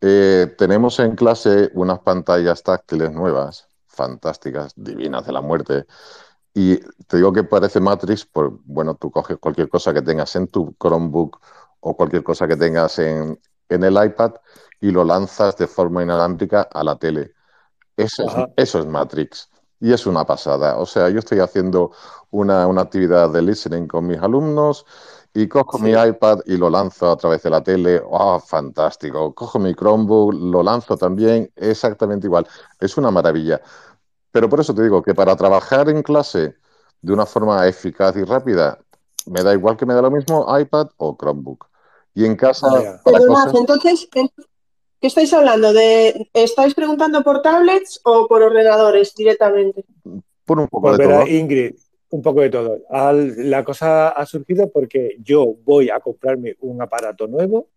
Eh, 0.00 0.54
tenemos 0.56 1.00
en 1.00 1.16
clase 1.16 1.70
unas 1.74 1.98
pantallas 2.00 2.62
táctiles 2.62 3.10
nuevas, 3.10 3.66
fantásticas, 3.88 4.72
divinas 4.76 5.26
de 5.26 5.32
la 5.32 5.40
muerte. 5.40 5.86
Y 6.54 6.78
te 7.08 7.16
digo 7.16 7.32
que 7.32 7.42
parece 7.44 7.80
Matrix, 7.80 8.24
por, 8.26 8.60
bueno, 8.64 8.94
tú 8.94 9.10
coges 9.10 9.38
cualquier 9.38 9.68
cosa 9.68 9.92
que 9.92 10.02
tengas 10.02 10.36
en 10.36 10.46
tu 10.46 10.76
Chromebook 10.80 11.40
o 11.80 11.96
cualquier 11.96 12.22
cosa 12.22 12.46
que 12.46 12.56
tengas 12.56 12.98
en, 13.00 13.40
en 13.68 13.84
el 13.84 13.94
iPad 14.04 14.34
y 14.80 14.92
lo 14.92 15.04
lanzas 15.04 15.56
de 15.56 15.66
forma 15.66 16.04
inalámbrica 16.04 16.62
a 16.62 16.84
la 16.84 16.96
tele. 16.96 17.32
Eso, 17.96 18.24
es, 18.24 18.34
eso 18.56 18.78
es 18.78 18.86
Matrix. 18.86 19.49
Y 19.80 19.92
es 19.92 20.06
una 20.06 20.24
pasada. 20.24 20.76
O 20.78 20.86
sea, 20.86 21.08
yo 21.08 21.18
estoy 21.18 21.40
haciendo 21.40 21.92
una, 22.30 22.64
actividad 22.64 23.30
de 23.30 23.42
listening 23.42 23.86
con 23.88 24.06
mis 24.06 24.18
alumnos 24.18 24.84
y 25.32 25.48
cojo 25.48 25.78
mi 25.78 25.92
iPad 25.92 26.40
y 26.46 26.56
lo 26.56 26.68
lanzo 26.70 27.10
a 27.10 27.16
través 27.16 27.42
de 27.42 27.50
la 27.50 27.62
tele. 27.62 28.02
¡Oh, 28.04 28.38
fantástico! 28.38 29.34
Cojo 29.34 29.58
mi 29.58 29.74
Chromebook, 29.74 30.34
lo 30.34 30.62
lanzo 30.62 30.96
también, 30.96 31.50
exactamente 31.56 32.26
igual. 32.26 32.46
Es 32.78 32.96
una 32.96 33.10
maravilla. 33.10 33.60
Pero 34.30 34.48
por 34.48 34.60
eso 34.60 34.74
te 34.74 34.82
digo 34.82 35.02
que 35.02 35.14
para 35.14 35.34
trabajar 35.34 35.88
en 35.88 36.02
clase 36.02 36.56
de 37.02 37.12
una 37.12 37.26
forma 37.26 37.66
eficaz 37.66 38.14
y 38.16 38.24
rápida, 38.24 38.78
me 39.26 39.42
da 39.42 39.52
igual 39.54 39.76
que 39.76 39.86
me 39.86 39.94
da 39.94 40.02
lo 40.02 40.10
mismo 40.10 40.46
iPad 40.58 40.88
o 40.98 41.16
Chromebook. 41.16 41.66
Y 42.14 42.26
en 42.26 42.36
casa... 42.36 43.00
entonces, 43.54 44.08
¿Qué 45.00 45.06
estáis 45.06 45.32
hablando? 45.32 45.72
¿De, 45.72 46.28
¿Estáis 46.34 46.74
preguntando 46.74 47.22
por 47.22 47.40
tablets 47.40 48.00
o 48.04 48.28
por 48.28 48.42
ordenadores 48.42 49.14
directamente? 49.14 49.84
Por 50.44 50.60
un 50.60 50.68
poco 50.68 50.96
de 50.96 51.04
todo. 51.04 51.26
Ingrid, 51.26 51.74
un 52.10 52.22
poco 52.22 52.40
de 52.42 52.50
todo. 52.50 52.78
la 52.90 53.64
cosa 53.64 54.10
ha 54.10 54.26
surgido 54.26 54.70
porque 54.70 55.16
yo 55.22 55.54
voy 55.64 55.88
a 55.88 56.00
comprarme 56.00 56.56
un 56.60 56.82
aparato 56.82 57.26
nuevo 57.26 57.68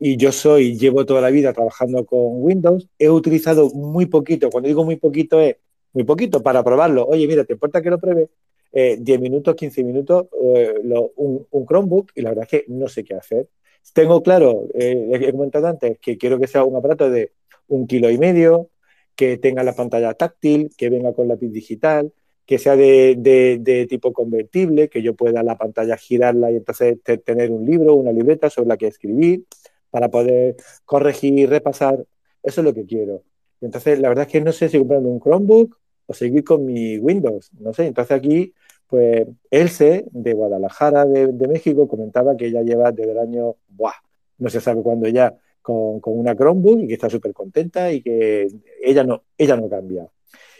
y 0.00 0.16
yo 0.16 0.32
soy, 0.32 0.76
llevo 0.76 1.06
toda 1.06 1.20
la 1.20 1.30
vida 1.30 1.52
trabajando 1.52 2.04
con 2.04 2.42
Windows. 2.42 2.88
He 2.98 3.08
utilizado 3.08 3.70
muy 3.70 4.06
poquito, 4.06 4.50
cuando 4.50 4.66
digo 4.66 4.84
muy 4.84 4.96
poquito 4.96 5.40
es 5.40 5.56
muy 5.92 6.02
poquito 6.02 6.42
para 6.42 6.64
probarlo. 6.64 7.06
Oye, 7.06 7.28
mira, 7.28 7.44
¿te 7.44 7.52
importa 7.52 7.80
que 7.80 7.90
lo 7.90 8.00
pruebe? 8.00 8.30
10 8.74 9.08
eh, 9.08 9.18
minutos, 9.20 9.54
15 9.54 9.84
minutos, 9.84 10.26
eh, 10.42 10.74
un, 11.16 11.46
un 11.48 11.66
Chromebook 11.66 12.10
y 12.16 12.22
la 12.22 12.30
verdad 12.30 12.48
es 12.50 12.50
que 12.50 12.64
no 12.68 12.88
sé 12.88 13.04
qué 13.04 13.14
hacer. 13.14 13.48
Tengo 13.92 14.22
claro, 14.22 14.66
eh, 14.74 15.10
he 15.12 15.32
comentado 15.32 15.68
antes, 15.68 15.98
que 16.00 16.18
quiero 16.18 16.40
que 16.40 16.48
sea 16.48 16.64
un 16.64 16.74
aparato 16.74 17.08
de 17.08 17.32
un 17.68 17.86
kilo 17.86 18.10
y 18.10 18.18
medio, 18.18 18.70
que 19.14 19.36
tenga 19.38 19.62
la 19.62 19.74
pantalla 19.74 20.14
táctil, 20.14 20.70
que 20.76 20.90
venga 20.90 21.12
con 21.12 21.28
lápiz 21.28 21.50
digital, 21.50 22.12
que 22.46 22.58
sea 22.58 22.74
de, 22.76 23.86
tipo 23.88 24.12
convertible, 24.12 24.88
que 24.88 25.02
yo 25.02 25.14
pueda 25.14 25.42
la 25.44 25.56
pantalla 25.56 25.96
girarla 25.96 26.50
y 26.50 26.56
entonces 26.56 26.98
tener 27.24 27.52
un 27.52 27.64
libro, 27.64 27.94
una 27.94 28.10
libreta 28.10 28.50
sobre 28.50 28.68
la 28.70 28.76
que 28.76 28.88
escribir 28.88 29.44
para 29.90 30.08
poder 30.08 30.56
corregir, 30.84 31.48
repasar. 31.48 32.04
Eso 32.42 32.60
es 32.60 32.64
lo 32.64 32.74
que 32.74 32.84
quiero. 32.86 33.22
Entonces, 33.60 34.00
la 34.00 34.08
verdad 34.08 34.26
es 34.26 34.32
que 34.32 34.40
no 34.40 34.52
sé 34.52 34.68
si 34.68 34.78
comprarme 34.78 35.08
un 35.08 35.20
Chromebook 35.20 35.78
o 36.06 36.14
seguir 36.14 36.44
con 36.44 36.64
mi 36.64 36.98
Windows. 36.98 37.50
No 37.58 37.72
sé. 37.72 37.86
Entonces 37.86 38.16
aquí 38.16 38.52
pues 38.88 39.26
Elce, 39.50 40.04
de 40.10 40.32
Guadalajara, 40.32 41.04
de, 41.04 41.48
México, 41.48 41.88
comentaba 41.88 42.36
que 42.36 42.46
ella 42.46 42.62
lleva 42.62 42.92
desde 42.92 43.12
el 43.12 43.18
año, 43.18 43.56
¡buah! 43.68 43.92
no 44.38 44.50
se 44.50 44.60
sabe 44.60 44.82
cuándo 44.82 45.08
ya, 45.08 45.36
con, 45.62 46.00
una 46.04 46.36
Chromebook 46.36 46.80
y 46.80 46.88
que 46.88 46.94
está 46.94 47.08
súper 47.08 47.32
contenta 47.32 47.90
y 47.90 48.02
que 48.02 48.48
ella 48.82 49.04
no, 49.04 49.22
ella 49.38 49.56
no 49.56 49.68
cambia. 49.68 50.06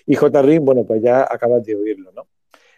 Y 0.06 0.14
J. 0.14 0.42
bueno, 0.60 0.84
pues 0.84 1.02
ya 1.02 1.22
acabas 1.22 1.64
de 1.64 1.76
oírlo, 1.76 2.12
¿no? 2.12 2.26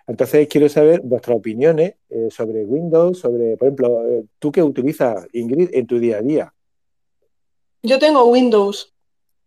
Entonces 0.07 0.47
quiero 0.49 0.69
saber 0.69 1.01
vuestras 1.03 1.37
opiniones 1.37 1.95
eh, 2.09 2.29
sobre 2.31 2.65
Windows, 2.65 3.19
sobre, 3.19 3.57
por 3.57 3.67
ejemplo, 3.67 4.07
eh, 4.09 4.25
tú 4.39 4.53
qué 4.53 4.63
utilizas, 4.63 5.27
Ingrid, 5.33 5.71
en 5.73 5.87
tu 5.87 5.99
día 5.99 6.19
a 6.19 6.23
día. 6.23 6.55
Yo 7.83 7.99
tengo 7.99 8.25
Windows. 8.27 8.93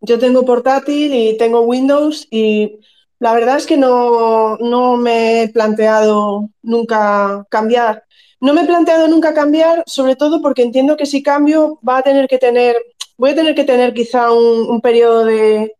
Yo 0.02 0.18
tengo 0.18 0.44
portátil 0.44 1.12
y 1.14 1.36
tengo 1.36 1.60
Windows 1.62 2.26
y 2.30 2.80
la 3.20 3.34
verdad 3.34 3.58
es 3.58 3.66
que 3.66 3.76
no, 3.76 4.56
me 4.96 5.42
he 5.42 5.48
planteado 5.50 6.48
nunca 6.62 7.46
cambiar. 7.50 8.04
No 8.40 8.54
me 8.54 8.62
he 8.62 8.66
planteado 8.66 9.08
nunca 9.08 9.34
cambiar, 9.34 9.84
sobre 9.86 10.16
todo 10.16 10.40
porque 10.40 10.62
entiendo 10.62 10.96
que 10.96 11.04
si 11.04 11.22
cambio 11.22 11.78
va 11.86 11.98
a 11.98 12.02
tener 12.02 12.26
que 12.28 12.38
tener, 12.38 12.76
voy 13.18 13.30
a 13.30 13.34
tener 13.34 13.54
que 13.54 13.64
tener 13.64 13.92
quizá 13.92 14.32
un, 14.32 14.80
periodo 14.80 15.26
de, 15.26 15.70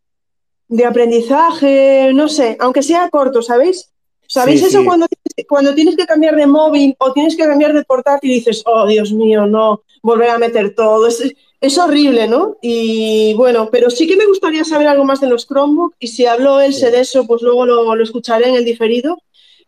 aprendizaje, 0.87 2.11
no 2.13 2.29
sé, 2.29 2.57
aunque 2.59 2.83
sea 2.83 3.09
corto, 3.09 3.41
¿sabéis? 3.41 3.91
¿Sabéis 4.27 4.61
eso 4.61 4.85
Cuando, 4.85 5.07
cuando 5.49 5.73
tienes 5.73 5.97
que 5.97 6.05
cambiar 6.05 6.35
de 6.35 6.45
móvil 6.45 6.95
o 6.99 7.11
tienes 7.11 7.35
que 7.35 7.45
cambiar 7.45 7.73
de 7.73 7.83
portátil 7.83 8.31
y 8.31 8.35
dices, 8.35 8.61
oh 8.67 8.85
Dios 8.85 9.11
mío, 9.11 9.47
no, 9.47 9.81
volver 10.03 10.29
a 10.29 10.37
meter 10.37 10.75
todo? 10.75 11.07
es 11.07 11.33
horrible, 11.77 12.27
¿no? 12.27 12.57
Y 12.61 13.33
bueno, 13.35 13.69
pero 13.71 13.89
sí 13.91 14.07
que 14.07 14.15
me 14.15 14.25
gustaría 14.25 14.63
saber 14.63 14.87
algo 14.87 15.05
más 15.05 15.21
de 15.21 15.27
los 15.27 15.47
Chromebook 15.47 15.95
y 15.99 16.07
si 16.07 16.25
habló 16.25 16.59
él 16.59 16.73
de 16.73 16.99
eso, 16.99 17.27
pues 17.27 17.43
luego 17.43 17.65
lo, 17.65 18.01
escucharé 18.01 18.49
en 18.49 18.55
el 18.55 18.65
diferido, 18.65 19.17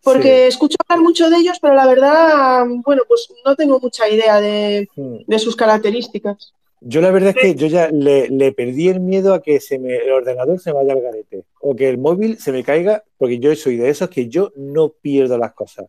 porque 0.01 0.47
escucho 0.47 0.75
hablar 0.87 1.03
mucho 1.03 1.29
de 1.29 1.37
ellos, 1.37 1.59
pero 1.61 1.75
la 1.75 1.85
verdad, 1.85 2.65
bueno, 2.83 3.03
pues 3.07 3.31
no 3.45 3.55
tengo 3.55 3.79
mucha 3.79 4.09
idea 4.09 4.41
de, 4.41 4.89
hmm. 4.95 5.33
sus 5.37 5.55
características. 5.55 6.53
Yo 6.81 6.99
la 6.99 7.11
verdad 7.11 7.33
es 7.35 7.41
que 7.41 7.55
yo 7.55 7.67
ya 7.67 7.89
le, 7.89 8.51
perdí 8.51 8.89
el 8.89 8.99
miedo 8.99 9.33
a 9.33 9.41
que 9.41 9.61
se 9.61 9.79
me, 9.79 9.95
el 9.95 10.11
ordenador 10.11 10.59
se 10.59 10.73
vaya 10.73 10.93
al 10.93 11.01
garete 11.01 11.45
o 11.61 11.75
que 11.75 11.87
el 11.87 11.97
móvil 11.97 12.39
se 12.39 12.51
me 12.51 12.63
caiga, 12.63 13.03
porque 13.17 13.39
yo 13.39 13.55
soy 13.55 13.77
de 13.77 13.89
esos 13.89 14.09
que 14.09 14.27
yo 14.27 14.51
no 14.57 14.89
pierdo 14.89 15.37
las 15.37 15.53
cosas. 15.53 15.85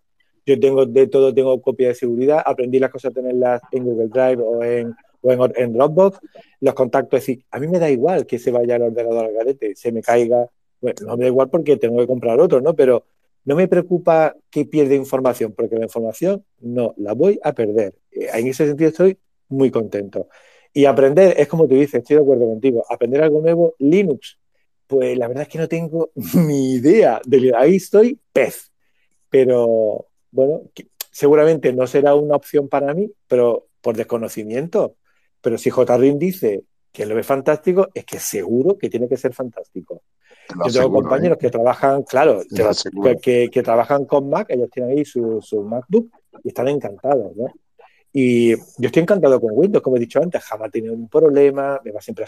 Yo 0.46 0.60
tengo 0.60 0.84
de 0.84 1.06
todo, 1.06 1.34
tengo 1.34 1.60
copia 1.62 1.88
de 1.88 1.94
seguridad, 1.94 2.42
aprendí 2.44 2.78
las 2.78 2.90
cosas 2.90 3.10
a 3.10 3.14
tenerlas 3.14 3.62
en 3.72 3.84
Google 3.84 4.08
Drive 4.08 4.42
o 4.42 4.62
en, 4.62 4.94
o 5.24 5.50
en, 5.56 5.72
Dropbox, 5.72 6.20
los 6.60 6.74
contactos, 6.74 7.18
es 7.18 7.26
decir, 7.26 7.44
a 7.50 7.58
mí 7.58 7.66
me 7.66 7.78
da 7.78 7.90
igual 7.90 8.26
que 8.26 8.38
se 8.38 8.50
vaya 8.50 8.76
el 8.76 8.82
ordenador 8.82 9.26
al 9.26 9.32
garete, 9.32 9.74
se 9.74 9.90
me 9.90 10.02
caiga, 10.02 10.48
bueno, 10.80 10.96
no 11.06 11.16
me 11.16 11.24
da 11.24 11.28
igual 11.28 11.48
porque 11.50 11.76
tengo 11.76 11.98
que 11.98 12.06
comprar 12.06 12.38
otro, 12.40 12.60
¿no? 12.60 12.74
Pero 12.74 13.04
no 13.44 13.56
me 13.56 13.68
preocupa 13.68 14.36
que 14.50 14.64
pierda 14.64 14.94
información, 14.94 15.52
porque 15.52 15.76
la 15.76 15.84
información 15.84 16.44
no 16.60 16.94
la 16.96 17.12
voy 17.14 17.38
a 17.42 17.52
perder. 17.52 17.94
Eh, 18.10 18.28
en 18.32 18.46
ese 18.46 18.66
sentido 18.66 18.90
estoy 18.90 19.18
muy 19.48 19.70
contento. 19.70 20.28
Y 20.72 20.86
aprender, 20.86 21.34
es 21.38 21.48
como 21.48 21.68
tú 21.68 21.74
dices, 21.74 21.94
estoy 21.94 22.16
de 22.16 22.22
acuerdo 22.22 22.46
contigo, 22.46 22.84
aprender 22.88 23.22
algo 23.22 23.40
nuevo, 23.40 23.74
Linux, 23.78 24.38
pues 24.86 25.16
la 25.16 25.28
verdad 25.28 25.42
es 25.42 25.48
que 25.48 25.58
no 25.58 25.68
tengo 25.68 26.10
ni 26.34 26.74
idea. 26.74 27.20
De, 27.24 27.52
ahí 27.56 27.76
estoy 27.76 28.18
pez. 28.32 28.72
Pero 29.30 30.06
bueno, 30.30 30.62
seguramente 31.10 31.72
no 31.72 31.86
será 31.86 32.14
una 32.14 32.36
opción 32.36 32.68
para 32.68 32.94
mí, 32.94 33.10
pero 33.26 33.66
por 33.80 33.96
desconocimiento. 33.96 34.96
Pero 35.44 35.58
si 35.58 35.70
JRIM 35.70 36.18
dice 36.18 36.64
que 36.90 37.04
lo 37.04 37.14
ve 37.14 37.22
fantástico, 37.22 37.88
es 37.92 38.06
que 38.06 38.18
seguro 38.18 38.78
que 38.78 38.88
tiene 38.88 39.06
que 39.06 39.18
ser 39.18 39.34
fantástico. 39.34 40.00
Yo 40.66 40.72
tengo 40.72 41.02
compañeros 41.02 41.36
¿eh? 41.36 41.40
que 41.42 41.50
trabajan, 41.50 42.02
claro, 42.04 42.40
que, 43.20 43.62
trabajan 43.62 44.06
con 44.06 44.30
Mac, 44.30 44.46
ellos 44.48 44.70
tienen 44.70 44.96
ahí 44.96 45.04
su, 45.04 45.42
MacBook 45.68 46.08
y 46.42 46.48
están 46.48 46.68
encantados, 46.68 47.36
¿no? 47.36 47.52
Y 48.10 48.56
yo 48.56 48.86
estoy 48.86 49.02
encantado 49.02 49.38
con 49.38 49.50
Windows, 49.52 49.82
como 49.82 49.96
he 49.96 50.00
dicho 50.00 50.22
antes, 50.22 50.42
jamás 50.42 50.68
he 50.68 50.72
tenido 50.72 50.94
un 50.94 51.08
problema, 51.08 51.78
me 51.84 51.90
va 51.90 52.00
siempre 52.00 52.24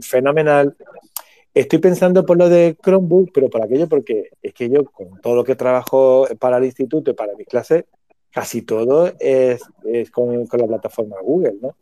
fenomenal. 0.00 0.76
Estoy 1.52 1.80
pensando 1.80 2.24
por 2.24 2.36
lo 2.36 2.48
de 2.48 2.76
Chromebook, 2.80 3.30
pero 3.32 3.50
por 3.50 3.62
aquello 3.62 3.88
porque 3.88 4.28
es 4.40 4.54
que 4.54 4.68
yo 4.68 4.84
con 4.84 5.20
todo 5.20 5.34
lo 5.34 5.42
que 5.42 5.56
trabajo 5.56 6.28
para 6.38 6.58
el 6.58 6.66
instituto 6.66 7.10
y 7.10 7.14
para 7.14 7.34
mis 7.34 7.46
clases, 7.46 7.86
casi 8.30 8.62
todo 8.62 9.10
es, 9.18 9.62
con, 10.12 10.46
con, 10.46 10.60
la 10.60 10.66
plataforma 10.66 11.16
Google, 11.22 11.56
¿no? 11.60 11.74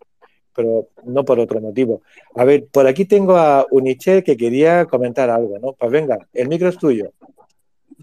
Pero 0.61 0.89
no 1.05 1.25
por 1.25 1.41
otro 1.41 1.59
motivo. 1.59 2.03
A 2.35 2.45
ver, 2.45 2.67
por 2.71 2.87
aquí 2.87 3.07
tengo 3.07 3.39
a 3.39 3.67
Uniche 3.71 4.23
que 4.23 4.37
quería 4.37 4.85
comentar 4.85 5.31
algo, 5.31 5.59
¿no? 5.59 5.73
Pues 5.73 5.91
venga, 5.91 6.19
el 6.35 6.49
micro 6.49 6.69
es 6.69 6.77
tuyo. 6.77 7.13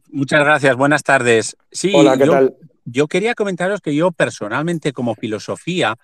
Muchas 0.09 0.39
gracias, 0.39 0.75
buenas 0.75 1.03
tardes. 1.03 1.55
Sí, 1.71 1.91
Hola, 1.93 2.17
¿qué 2.17 2.25
yo, 2.25 2.31
tal? 2.31 2.55
Yo 2.85 3.07
quería 3.07 3.35
comentaros 3.35 3.79
que 3.79 3.93
yo 3.93 4.11
personalmente 4.11 4.91
como 4.91 5.13
filosofía 5.13 5.97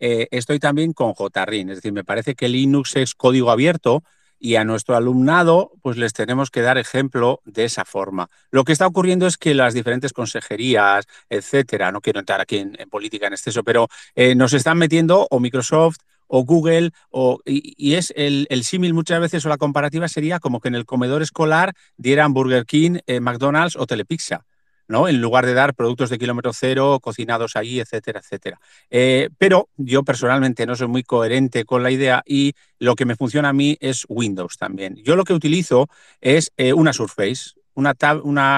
eh, 0.00 0.28
estoy 0.30 0.58
también 0.58 0.94
con 0.94 1.12
JRIN, 1.12 1.70
es 1.70 1.76
decir, 1.76 1.92
me 1.92 2.04
parece 2.04 2.34
que 2.34 2.48
Linux 2.48 2.96
es 2.96 3.14
código 3.14 3.50
abierto, 3.50 4.02
y 4.38 4.56
a 4.56 4.64
nuestro 4.64 4.96
alumnado 4.96 5.72
pues 5.82 5.96
les 5.96 6.12
tenemos 6.12 6.50
que 6.50 6.62
dar 6.62 6.78
ejemplo 6.78 7.40
de 7.44 7.64
esa 7.64 7.84
forma. 7.84 8.30
Lo 8.50 8.64
que 8.64 8.72
está 8.72 8.86
ocurriendo 8.86 9.26
es 9.26 9.36
que 9.36 9.54
las 9.54 9.74
diferentes 9.74 10.12
consejerías, 10.12 11.06
etcétera, 11.28 11.92
no 11.92 12.00
quiero 12.00 12.20
entrar 12.20 12.40
aquí 12.40 12.58
en, 12.58 12.76
política 12.90 13.26
en 13.26 13.32
exceso, 13.32 13.64
pero 13.64 13.88
eh, 14.14 14.34
nos 14.34 14.52
están 14.52 14.78
metiendo 14.78 15.26
o 15.30 15.40
Microsoft 15.40 15.98
o 16.28 16.44
Google, 16.44 16.90
o, 17.10 17.40
y, 17.44 17.94
es 17.94 18.12
el, 18.14 18.46
símil 18.62 18.94
muchas 18.94 19.18
veces 19.20 19.44
o 19.46 19.48
la 19.48 19.56
comparativa 19.56 20.08
sería 20.08 20.38
como 20.38 20.60
que 20.60 20.68
en 20.68 20.74
el 20.74 20.84
comedor 20.84 21.22
escolar 21.22 21.72
dieran 21.96 22.34
Burger 22.34 22.66
King, 22.66 22.98
eh, 23.06 23.20
McDonald's 23.20 23.76
o 23.76 23.86
Telepizza. 23.86 24.44
¿No? 24.88 25.06
En 25.06 25.20
lugar 25.20 25.46
de 25.46 25.54
dar 25.54 25.74
productos 25.74 26.10
de 26.10 26.18
kilómetro 26.18 26.52
cero 26.52 26.98
cocinados 27.00 27.54
ahí, 27.56 27.78
etcétera, 27.78 28.20
etcétera. 28.20 28.58
Eh, 28.90 29.28
pero 29.38 29.68
yo 29.76 30.02
personalmente 30.02 30.66
no 30.66 30.74
soy 30.74 30.88
muy 30.88 31.02
coherente 31.02 31.64
con 31.64 31.82
la 31.82 31.90
idea 31.90 32.22
y 32.26 32.54
lo 32.78 32.96
que 32.96 33.04
me 33.04 33.14
funciona 33.14 33.50
a 33.50 33.52
mí 33.52 33.76
es 33.80 34.06
Windows 34.08 34.56
también. 34.56 34.96
Yo 34.96 35.14
lo 35.14 35.24
que 35.24 35.34
utilizo 35.34 35.88
es 36.20 36.50
eh, 36.56 36.72
una 36.72 36.92
Surface, 36.92 37.52
una, 37.74 37.94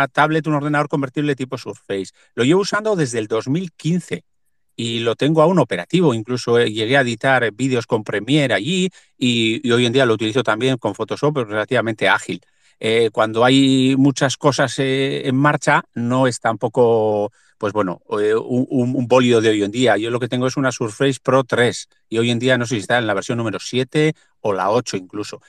tablet, 0.09 0.47
un 0.47 0.55
ordenador 0.55 0.89
convertible 0.89 1.35
tipo 1.37 1.59
Surface. 1.59 2.13
Lo 2.35 2.45
llevo 2.45 2.63
usando 2.63 2.97
desde 2.97 3.19
el 3.19 3.27
2015 3.27 4.25
y 4.77 5.01
lo 5.01 5.15
tengo 5.17 5.43
aún 5.43 5.59
operativo. 5.59 6.15
Incluso 6.15 6.59
eh, 6.59 6.73
llegué 6.73 6.97
a 6.97 7.03
editar 7.03 7.53
vídeos 7.53 7.87
con 7.87 8.05
Premiere 8.05 8.55
allí 8.55 8.89
y, 9.19 9.61
y, 9.67 9.73
hoy 9.73 9.85
en 9.85 9.93
día 9.93 10.07
lo 10.07 10.15
utilizo 10.15 10.43
también 10.43 10.79
con 10.79 10.95
Photoshop, 10.95 11.35
pero 11.35 11.47
relativamente 11.47 12.09
ágil. 12.09 12.41
Eh, 12.81 13.11
cuando 13.13 13.45
hay 13.45 13.95
muchas 13.99 14.39
cosas 14.39 14.79
eh, 14.79 15.29
en 15.29 15.37
marcha, 15.37 15.85
no 15.95 16.27
es 16.27 16.41
tampoco, 16.41 17.31
pues 17.59 17.75
bueno, 17.75 18.01
eh, 18.19 18.35
un, 18.35 18.67
un, 18.71 19.07
bólido 19.07 19.43
de 19.43 19.51
hoy 19.51 19.63
en 19.63 19.71
día. 19.71 19.99
Yo 19.99 20.11
lo 20.11 20.19
que 20.19 20.29
tengo 20.29 20.47
es 20.47 20.57
una 20.57 20.73
Surface 20.73 21.19
Pro 21.23 21.45
3 21.45 21.89
y 22.09 22.17
hoy 22.17 22.31
en 22.31 22.39
día 22.39 22.57
no 22.57 22.65
sé 22.65 22.77
si 22.77 22.81
está 22.81 22.97
en 22.97 23.07
la 23.07 23.13
versión 23.13 23.37
número 23.37 23.59
7 23.61 24.15
o 24.41 24.55
la 24.55 24.71
8 24.71 24.97
incluso. 24.97 25.43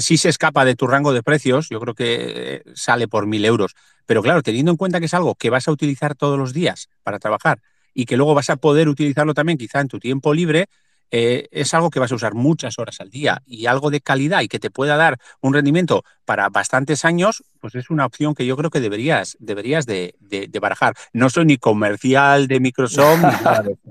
Si 0.00 0.16
se 0.16 0.30
escapa 0.30 0.64
de 0.64 0.74
tu 0.74 0.86
rango 0.86 1.12
de 1.12 1.22
precios, 1.22 1.68
yo 1.68 1.78
creo 1.78 1.94
que 1.94 2.62
sale 2.74 3.06
por 3.06 3.26
1.000 3.26 3.44
euros. 3.44 3.76
Pero 4.06 4.22
claro, 4.22 4.42
teniendo 4.42 4.70
en 4.70 4.78
cuenta 4.78 4.98
que 4.98 5.06
es 5.06 5.14
algo 5.14 5.34
que 5.34 5.50
vas 5.50 5.68
a 5.68 5.72
utilizar 5.72 6.14
todos 6.14 6.38
los 6.38 6.54
días 6.54 6.88
para 7.02 7.18
trabajar 7.18 7.60
y 7.92 8.06
que 8.06 8.16
luego 8.16 8.34
vas 8.34 8.48
a 8.48 8.56
poder 8.56 8.88
utilizarlo 8.88 9.34
también 9.34 9.58
quizá 9.58 9.80
en 9.80 9.88
tu 9.88 9.98
tiempo 9.98 10.32
libre, 10.32 10.68
eh, 11.10 11.48
es 11.50 11.72
algo 11.74 11.90
que 11.90 12.00
vas 12.00 12.12
a 12.12 12.14
usar 12.14 12.34
muchas 12.34 12.78
horas 12.78 13.00
al 13.00 13.10
día 13.10 13.42
y 13.46 13.66
algo 13.66 13.90
de 13.90 14.00
calidad 14.00 14.42
y 14.42 14.48
que 14.48 14.58
te 14.58 14.70
pueda 14.70 14.96
dar 14.96 15.18
un 15.40 15.54
rendimiento 15.54 16.04
para 16.24 16.48
bastantes 16.50 17.04
años, 17.04 17.42
pues 17.60 17.74
es 17.74 17.88
una 17.88 18.04
opción 18.04 18.34
que 18.34 18.44
yo 18.44 18.56
creo 18.56 18.70
que 18.70 18.80
deberías, 18.80 19.36
deberías 19.40 19.86
de, 19.86 20.14
barajar. 20.60 20.94
No 21.12 21.30
soy 21.30 21.46
ni 21.46 21.56
comercial 21.56 22.46
de 22.46 22.60
Microsoft 22.60 23.24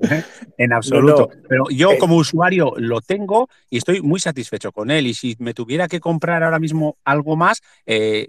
¿eh? 0.09 0.23
en 0.57 0.73
absoluto, 0.73 1.29
pero 1.49 1.65
yo 1.69 1.93
eh, 1.93 1.97
como 1.97 2.15
usuario 2.15 2.73
lo 2.77 3.01
tengo 3.01 3.49
y 3.69 3.77
estoy 3.77 4.01
muy 4.01 4.19
satisfecho 4.19 4.71
con 4.71 4.91
él 4.91 5.07
y 5.07 5.13
si 5.13 5.35
me 5.39 5.53
tuviera 5.53 5.87
que 5.87 5.99
comprar 5.99 6.43
ahora 6.43 6.59
mismo 6.59 6.97
algo 7.03 7.35
más, 7.35 7.61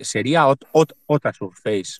sería 0.00 0.46
otra 0.46 1.32
Surface. 1.32 1.98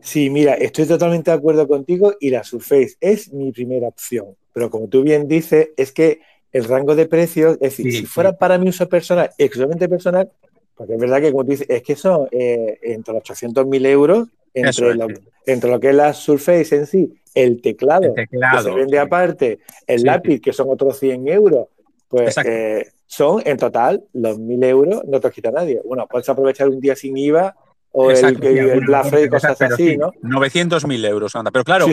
Sí, 0.00 0.30
mira, 0.30 0.54
estoy 0.54 0.86
totalmente 0.86 1.30
de 1.30 1.36
acuerdo 1.36 1.66
contigo 1.66 2.14
y 2.20 2.30
la 2.30 2.44
Surface 2.44 2.96
es 3.00 3.32
mi 3.32 3.50
primera 3.50 3.88
opción. 3.88 4.36
Pero 4.58 4.70
como 4.70 4.88
tú 4.88 5.04
bien 5.04 5.28
dices, 5.28 5.68
es 5.76 5.92
que 5.92 6.20
el 6.50 6.64
rango 6.64 6.96
de 6.96 7.06
precios, 7.06 7.52
es 7.60 7.76
decir, 7.76 7.92
si 7.92 8.06
fuera 8.06 8.36
para 8.36 8.58
mi 8.58 8.70
uso 8.70 8.88
personal, 8.88 9.30
exclusivamente 9.38 9.88
personal, 9.88 10.32
porque 10.74 10.94
es 10.94 10.98
verdad 10.98 11.20
que 11.20 11.30
como 11.30 11.44
tú 11.44 11.52
dices, 11.52 11.70
es 11.70 11.80
que 11.80 11.94
son 11.94 12.26
eh, 12.32 12.76
entre 12.82 13.14
los 13.14 13.22
800.000 13.22 13.86
euros, 13.86 14.26
entre, 14.52 14.96
lo, 14.96 15.06
entre 15.46 15.70
lo 15.70 15.78
que 15.78 15.90
es 15.90 15.94
la 15.94 16.12
Surface 16.12 16.74
en 16.74 16.86
sí, 16.86 17.14
el 17.36 17.62
teclado, 17.62 18.12
que 18.16 18.26
se 18.60 18.70
vende 18.72 18.98
aparte, 18.98 19.60
el 19.86 20.02
lápiz, 20.02 20.40
que 20.40 20.52
son 20.52 20.68
otros 20.70 20.98
100 20.98 21.28
euros, 21.28 21.68
pues 22.08 22.36
eh, 22.44 22.88
son 23.06 23.40
en 23.44 23.58
total 23.58 24.02
los 24.12 24.40
1.000 24.40 24.64
euros, 24.64 25.04
no 25.04 25.20
te 25.20 25.30
quita 25.30 25.52
nadie. 25.52 25.80
Bueno, 25.84 26.08
puedes 26.08 26.28
aprovechar 26.28 26.68
un 26.68 26.80
día 26.80 26.96
sin 26.96 27.16
IVA 27.16 27.54
o 27.92 28.10
el, 28.10 28.38
que, 28.38 28.58
el 28.58 28.80
Black 28.80 29.08
Friday, 29.08 29.28
cosas 29.28 29.60
así, 29.60 29.96
¿no? 29.96 30.12
900.000 30.22 31.06
euros, 31.06 31.34
anda. 31.36 31.50
Pero 31.50 31.64
claro, 31.64 31.86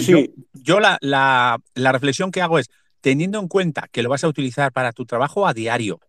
yo, 0.53 0.79
la, 0.79 0.97
la 1.01 1.91
reflexión 1.91 2.31
que 2.31 2.41
hago 2.41 2.59
es, 2.59 2.69
teniendo 3.01 3.39
en 3.39 3.47
cuenta 3.47 3.87
que 3.91 4.01
lo 4.01 4.09
vas 4.09 4.23
a 4.23 4.27
utilizar 4.27 4.71
para 4.71 4.91
tu 4.91 5.05
trabajo 5.05 5.47
a 5.47 5.53
diario, 5.53 5.99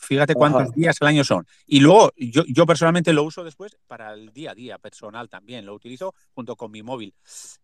Fíjate 0.00 0.34
cuántos 0.34 0.72
días 0.72 0.96
al 1.00 1.08
año 1.08 1.24
son. 1.24 1.46
Y 1.66 1.80
luego 1.80 2.12
yo, 2.16 2.44
yo, 2.48 2.64
personalmente 2.64 3.12
lo 3.12 3.24
uso 3.24 3.44
después 3.44 3.76
para 3.86 4.14
el 4.14 4.32
día 4.32 4.52
a 4.52 4.54
día 4.54 4.78
personal 4.78 5.28
también. 5.28 5.66
Lo 5.66 5.74
utilizo 5.74 6.14
junto 6.34 6.56
con 6.56 6.70
mi 6.70 6.82
móvil. 6.82 7.14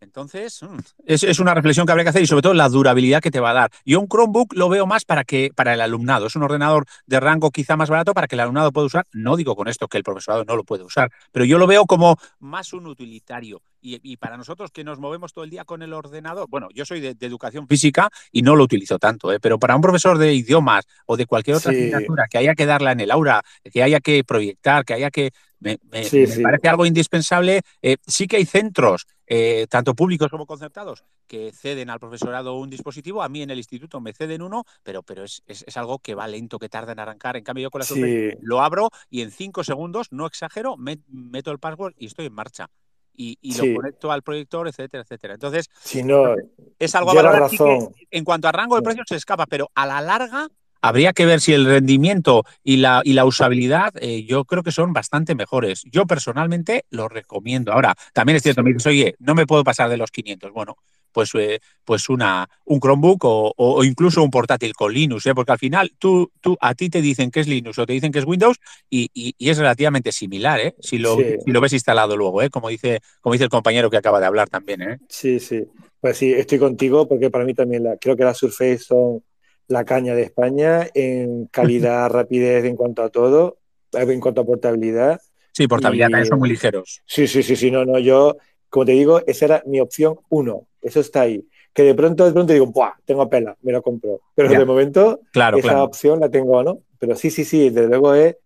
Entonces, 0.01 0.63
mm, 0.63 0.79
es, 1.07 1.23
es, 1.23 1.39
una 1.39 1.55
reflexión 1.55 1.87
que 1.87 1.93
habría 1.93 2.05
que 2.05 2.11
hacer 2.11 2.23
y 2.23 2.27
sobre 2.27 2.43
todo 2.43 2.55
la 2.55 2.69
durabilidad 2.69 3.23
que 3.23 3.31
te 3.31 3.41
va 3.41 3.51
a 3.51 3.55
dar. 3.55 3.71
Yo 3.85 4.01
un 4.01 4.09
Chromebook 4.09 4.55
lo 4.55 4.69
veo 4.69 4.87
más 4.87 5.05
para, 5.05 5.25
que, 5.25 5.51
para 5.55 5.75
el 5.75 5.81
alumnado. 5.81 6.27
Es 6.27 6.37
un 6.37 6.43
ordenador 6.43 6.85
de 7.07 7.21
rango 7.21 7.51
quizá 7.51 7.77
más 7.77 7.89
barato 7.89 8.13
para 8.13 8.27
que 8.27 8.37
el 8.37 8.41
alumnado 8.41 8.73
pueda 8.73 8.87
usar. 8.87 9.07
No 9.13 9.37
digo 9.37 9.57
con 9.57 9.69
esto 9.69 9.89
que 9.89 9.97
el 9.97 10.05
profesorado 10.05 10.45
no 10.45 10.57
lo 10.57 10.65
puede 10.65 10.85
usar, 10.85 11.11
pero 11.31 11.45
yo 11.45 11.59
lo 11.59 11.67
veo 11.67 11.87
como 11.87 12.19
más 12.41 12.73
un 12.73 12.87
utilitario. 12.87 13.63
Y, 13.85 14.17
para 14.17 14.37
nosotros 14.37 14.71
que 14.71 14.85
nos 14.85 15.01
movemos 15.01 15.33
todo 15.33 15.43
el 15.43 15.51
día 15.51 15.65
con 15.65 15.83
el 15.83 15.93
ordenador, 15.93 16.47
bueno, 16.49 16.69
yo 16.73 16.85
soy 16.85 17.01
de, 17.01 17.17
educación 17.19 17.67
física 17.67 18.11
y 18.31 18.43
no 18.43 18.55
lo 18.55 18.63
utilizo 18.63 18.97
tanto, 19.01 19.33
¿eh? 19.33 19.41
pero 19.41 19.59
para 19.59 19.75
un 19.75 19.83
profesor 19.83 20.19
de 20.19 20.33
idiomas 20.33 20.87
o 21.05 21.17
de 21.17 21.27
cualquier 21.27 21.57
otra 21.57 21.73
asignatura 22.03 22.27
que 22.29 22.39
haya 22.39 22.55
que 22.55 22.67
darla 22.67 22.93
en 22.93 23.01
el 23.01 23.11
aula, 23.11 23.43
que 23.71 23.83
haya 23.83 24.01
que 24.01 24.25
proyectar, 24.25 24.85
que 24.85 24.95
haya 24.95 25.11
que... 25.11 25.31
Me, 25.61 25.79
parece 25.89 26.69
algo 26.69 26.87
indispensable. 26.87 27.61
Eh, 27.83 27.97
sí 28.05 28.27
que 28.27 28.37
hay 28.37 28.45
centros, 28.45 29.07
eh, 29.29 29.69
tanto 29.71 29.95
públicos 29.95 30.29
como 30.29 30.45
concertados, 30.45 31.05
que 31.29 31.53
ceden 31.53 31.89
al 31.89 32.01
profesorado 32.01 32.57
un 32.57 32.69
dispositivo. 32.69 33.23
A 33.23 33.29
mí 33.29 33.43
en 33.43 33.51
el 33.51 33.59
instituto 33.59 34.01
me 34.01 34.13
ceden 34.13 34.43
uno, 34.43 34.65
pero, 34.83 35.05
pero 35.05 35.23
es, 35.23 35.43
algo 35.77 36.01
que 36.01 36.17
va 36.17 36.27
lento, 36.27 36.59
que 36.59 36.69
tarda 36.69 36.91
en 36.91 36.99
arrancar. 36.99 37.37
En 37.37 37.45
cambio, 37.45 37.63
yo 37.63 37.71
con 37.71 37.81
la 37.81 38.37
lo 38.41 38.61
abro 38.61 38.91
y 39.09 39.23
en 39.23 39.31
cinco 39.31 39.63
segundos, 39.63 40.09
no 40.11 40.27
exagero, 40.27 40.77
meto 40.77 41.53
el 41.53 41.61
password 41.61 41.95
y 41.97 42.07
estoy 42.07 42.27
en 42.27 42.35
marcha 42.35 42.69
y, 43.15 43.57
lo 43.57 43.81
conecto 43.81 44.13
al 44.13 44.23
proyector, 44.23 44.69
etcétera, 44.69 45.03
etcétera. 45.03 45.35
Entonces, 45.35 45.71
si 45.83 46.03
no, 46.03 46.35
es 46.79 46.95
algo 46.95 47.11
a 47.19 47.23
razón. 47.23 47.95
en 48.11 48.25
cuanto 48.25 48.49
a 48.49 48.53
rango 48.53 48.77
de 48.77 48.83
precio 48.83 49.05
se 49.07 49.17
escapa, 49.17 49.47
pero 49.47 49.71
a 49.75 49.87
la 49.87 50.01
larga 50.01 50.49
habría 50.83 51.13
que 51.13 51.25
ver 51.25 51.41
si 51.41 51.53
el 51.53 51.65
rendimiento 51.65 52.45
y 52.63 52.77
la, 52.79 53.01
y 53.05 53.15
la 53.15 53.25
usabilidad 53.25 53.95
eh, 54.01 54.25
yo 54.25 54.45
creo 54.45 54.63
que 54.63 54.73
son 54.73 54.93
bastante 54.93 55.35
mejores. 55.35 55.83
Yo 55.91 56.07
personalmente 56.07 56.85
lo 56.91 57.09
recomiendo. 57.09 57.73
Ahora, 57.73 57.95
también 58.13 58.37
es 58.37 58.43
cierto, 58.43 58.63
me 58.63 58.73
dices, 58.73 58.87
oye, 58.87 59.15
no 59.19 59.35
me 59.35 59.47
puedo 59.47 59.65
pasar 59.65 59.89
de 59.89 59.97
los 59.97 60.11
500. 60.11 60.53
Bueno, 60.53 60.77
pues, 61.13 61.31
eh, 61.35 61.61
pues 61.85 62.09
una, 62.09 62.49
un 62.65 62.81
Chromebook 62.81 63.21
o, 63.25 63.85
incluso 63.85 64.23
un 64.23 64.31
portátil 64.31 64.73
con 64.73 64.93
Linux, 64.93 65.27
¿eh? 65.27 65.35
porque 65.35 65.53
al 65.53 65.59
final 65.59 65.93
tú, 65.99 66.33
tú, 66.41 66.57
a 66.61 66.75
ti 66.75 66.91
te 66.91 67.01
dicen 67.01 67.31
que 67.31 67.41
es 67.41 67.49
Linux 67.49 67.79
o 67.79 67.87
te 67.87 67.93
dicen 67.93 68.11
que 68.11 68.19
es 68.19 68.25
Windows 68.25 68.59
y, 68.91 69.11
es 69.39 69.59
relativamente 69.59 70.11
similar, 70.11 70.61
¿eh? 70.61 70.75
si, 70.81 70.99
lo, 70.99 71.17
si 71.17 71.51
lo 71.51 71.61
ves 71.61 71.73
instalado 71.73 72.17
luego, 72.17 72.43
¿eh? 72.43 72.51
como, 72.51 72.69
dice, 72.69 73.01
como 73.21 73.35
dice 73.35 73.45
el 73.45 73.51
compañero 73.51 73.91
que 73.91 73.99
acaba 73.99 74.21
de 74.21 74.27
hablar 74.27 74.49
también. 74.49 74.83
¿eh? 74.83 74.99
Sí, 75.09 75.39
sí. 75.39 75.65
Pues 76.01 76.17
sí, 76.17 76.33
estoy 76.33 76.59
contigo 76.59 77.07
porque 77.07 77.31
para 77.31 77.45
mí 77.45 77.55
también 77.55 77.85
la, 77.85 77.97
creo 77.97 78.17
que 78.17 78.25
las 78.25 78.39
Surface 78.39 78.79
son 78.79 79.23
la 79.69 79.85
caña 79.85 80.15
de 80.15 80.23
España 80.23 80.89
en 80.95 81.47
calidad, 81.47 82.11
rapidez 82.11 82.65
en 82.65 82.77
cuanto 82.77 83.03
a 83.03 83.11
todo, 83.11 83.59
en 83.93 84.21
cuanto 84.21 84.43
a 84.43 84.45
portabilidad. 84.45 85.21
Sí, 85.53 85.67
portabilidad, 85.67 86.25
son 86.25 86.39
muy 86.39 86.49
ligeros. 86.49 87.03
Sí, 87.07 87.27
sí, 87.27 87.43
sí, 87.43 87.57
sí, 87.57 87.71
no, 87.71 87.85
no, 87.85 87.99
yo, 87.99 88.37
como 88.69 88.87
te 88.87 88.93
digo, 88.93 89.21
esa 89.27 89.45
era 89.45 89.63
mi 89.67 89.81
opción 89.81 90.17
uno. 90.31 90.67
Eso 90.81 91.01
está 91.01 91.23
ahí. 91.23 91.47
Que 91.73 91.85
de 91.85 91.95
pronto, 91.95 92.25
de 92.27 92.33
pronto 92.33 92.53
digo, 92.53 92.67
¡buah! 92.67 92.93
Tengo 93.05 93.29
pela, 93.31 93.57
me 93.63 93.73
lo 93.73 93.83
compro. 93.83 94.21
Pero 94.35 94.49
de 94.49 94.65
momento, 94.65 95.21
esa 95.57 95.83
opción 95.83 96.21
la 96.21 96.29
tengo, 96.29 96.63
¿no? 96.63 96.81
Pero 96.99 97.17
sí, 97.17 97.31
sí, 97.31 97.45
sí, 97.45 97.71
desde 97.71 97.89
luego 97.89 98.15
es, 98.15 98.37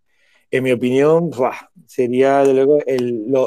en 0.50 0.62
mi 0.62 0.72
opinión, 0.72 1.30
sería 1.86 2.44
de 2.44 2.54
luego 2.54 2.78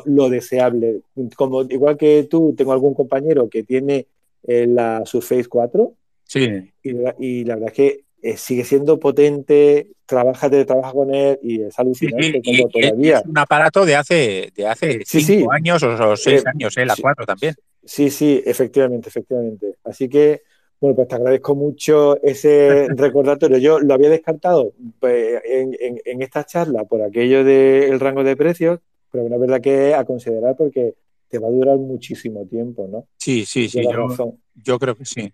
lo, 0.06 0.30
deseable. 0.30 1.02
Como, 1.36 1.62
igual 1.64 1.98
que 1.98 2.28
tú, 2.30 2.54
tengo 2.58 2.74
algún 2.74 2.94
compañero 2.94 3.50
que 3.50 3.64
tiene 3.64 4.08
eh, 4.44 4.68
la 4.68 5.06
Surface 5.06 5.48
4. 5.48 5.94
Sí. 6.30 6.48
Y, 6.84 7.44
la 7.44 7.56
verdad 7.56 7.70
es 7.70 7.74
que 7.74 8.04
eh, 8.22 8.38
sigue 8.38 8.64
siendo 8.64 9.00
potente, 9.00 9.94
trabaja, 10.06 10.48
trabaja 10.48 10.92
con 10.92 11.14
él 11.14 11.40
y 11.42 11.64
es 11.64 11.80
alucinante 11.80 12.40
como 12.46 12.70
todavía. 12.70 13.18
Es 13.18 13.26
un 13.26 13.38
aparato 13.38 13.84
de 13.84 13.96
hace, 13.96 14.52
de 14.56 14.68
hace 14.68 15.02
cinco 15.06 15.52
años 15.52 15.82
o, 15.82 16.16
seis 16.16 16.44
eh, 16.46 16.50
años, 16.54 16.78
¿eh? 16.78 16.86
la 16.86 16.96
4 16.96 17.26
también. 17.26 17.56
Sí, 17.84 18.12
sí, 18.12 18.44
efectivamente, 18.46 19.10
efectivamente. 19.10 19.78
Así 19.84 20.08
que, 20.08 20.44
bueno, 20.80 20.96
pues 20.96 21.08
te 21.08 21.16
agradezco 21.16 21.56
mucho 21.56 22.22
ese 22.22 22.88
recordatorio. 22.96 23.58
Yo 23.58 23.80
lo 23.80 23.96
había 23.96 24.10
descartado 24.10 24.74
pues, 25.00 25.42
en, 25.46 26.22
esta 26.22 26.44
charla 26.44 26.84
por 26.84 27.02
aquello 27.02 27.44
del 27.44 28.00
rango 28.00 28.24
de 28.24 28.38
precios, 28.38 28.82
pero 29.12 29.24
una 29.24 29.38
verdad 29.38 29.62
que 29.62 29.96
a 29.96 30.06
considerar 30.06 30.56
porque 30.56 30.94
te 31.28 31.40
va 31.40 31.48
a 31.48 31.52
durar 31.52 31.78
muchísimo 31.78 32.46
tiempo, 32.46 32.88
¿no? 32.88 33.08
Sí, 33.18 33.48
sí, 33.48 33.68
sí. 33.68 33.82
Yo, 33.82 34.38
yo, 34.54 34.78
creo 34.78 34.96
que 34.96 35.06
sí. 35.06 35.34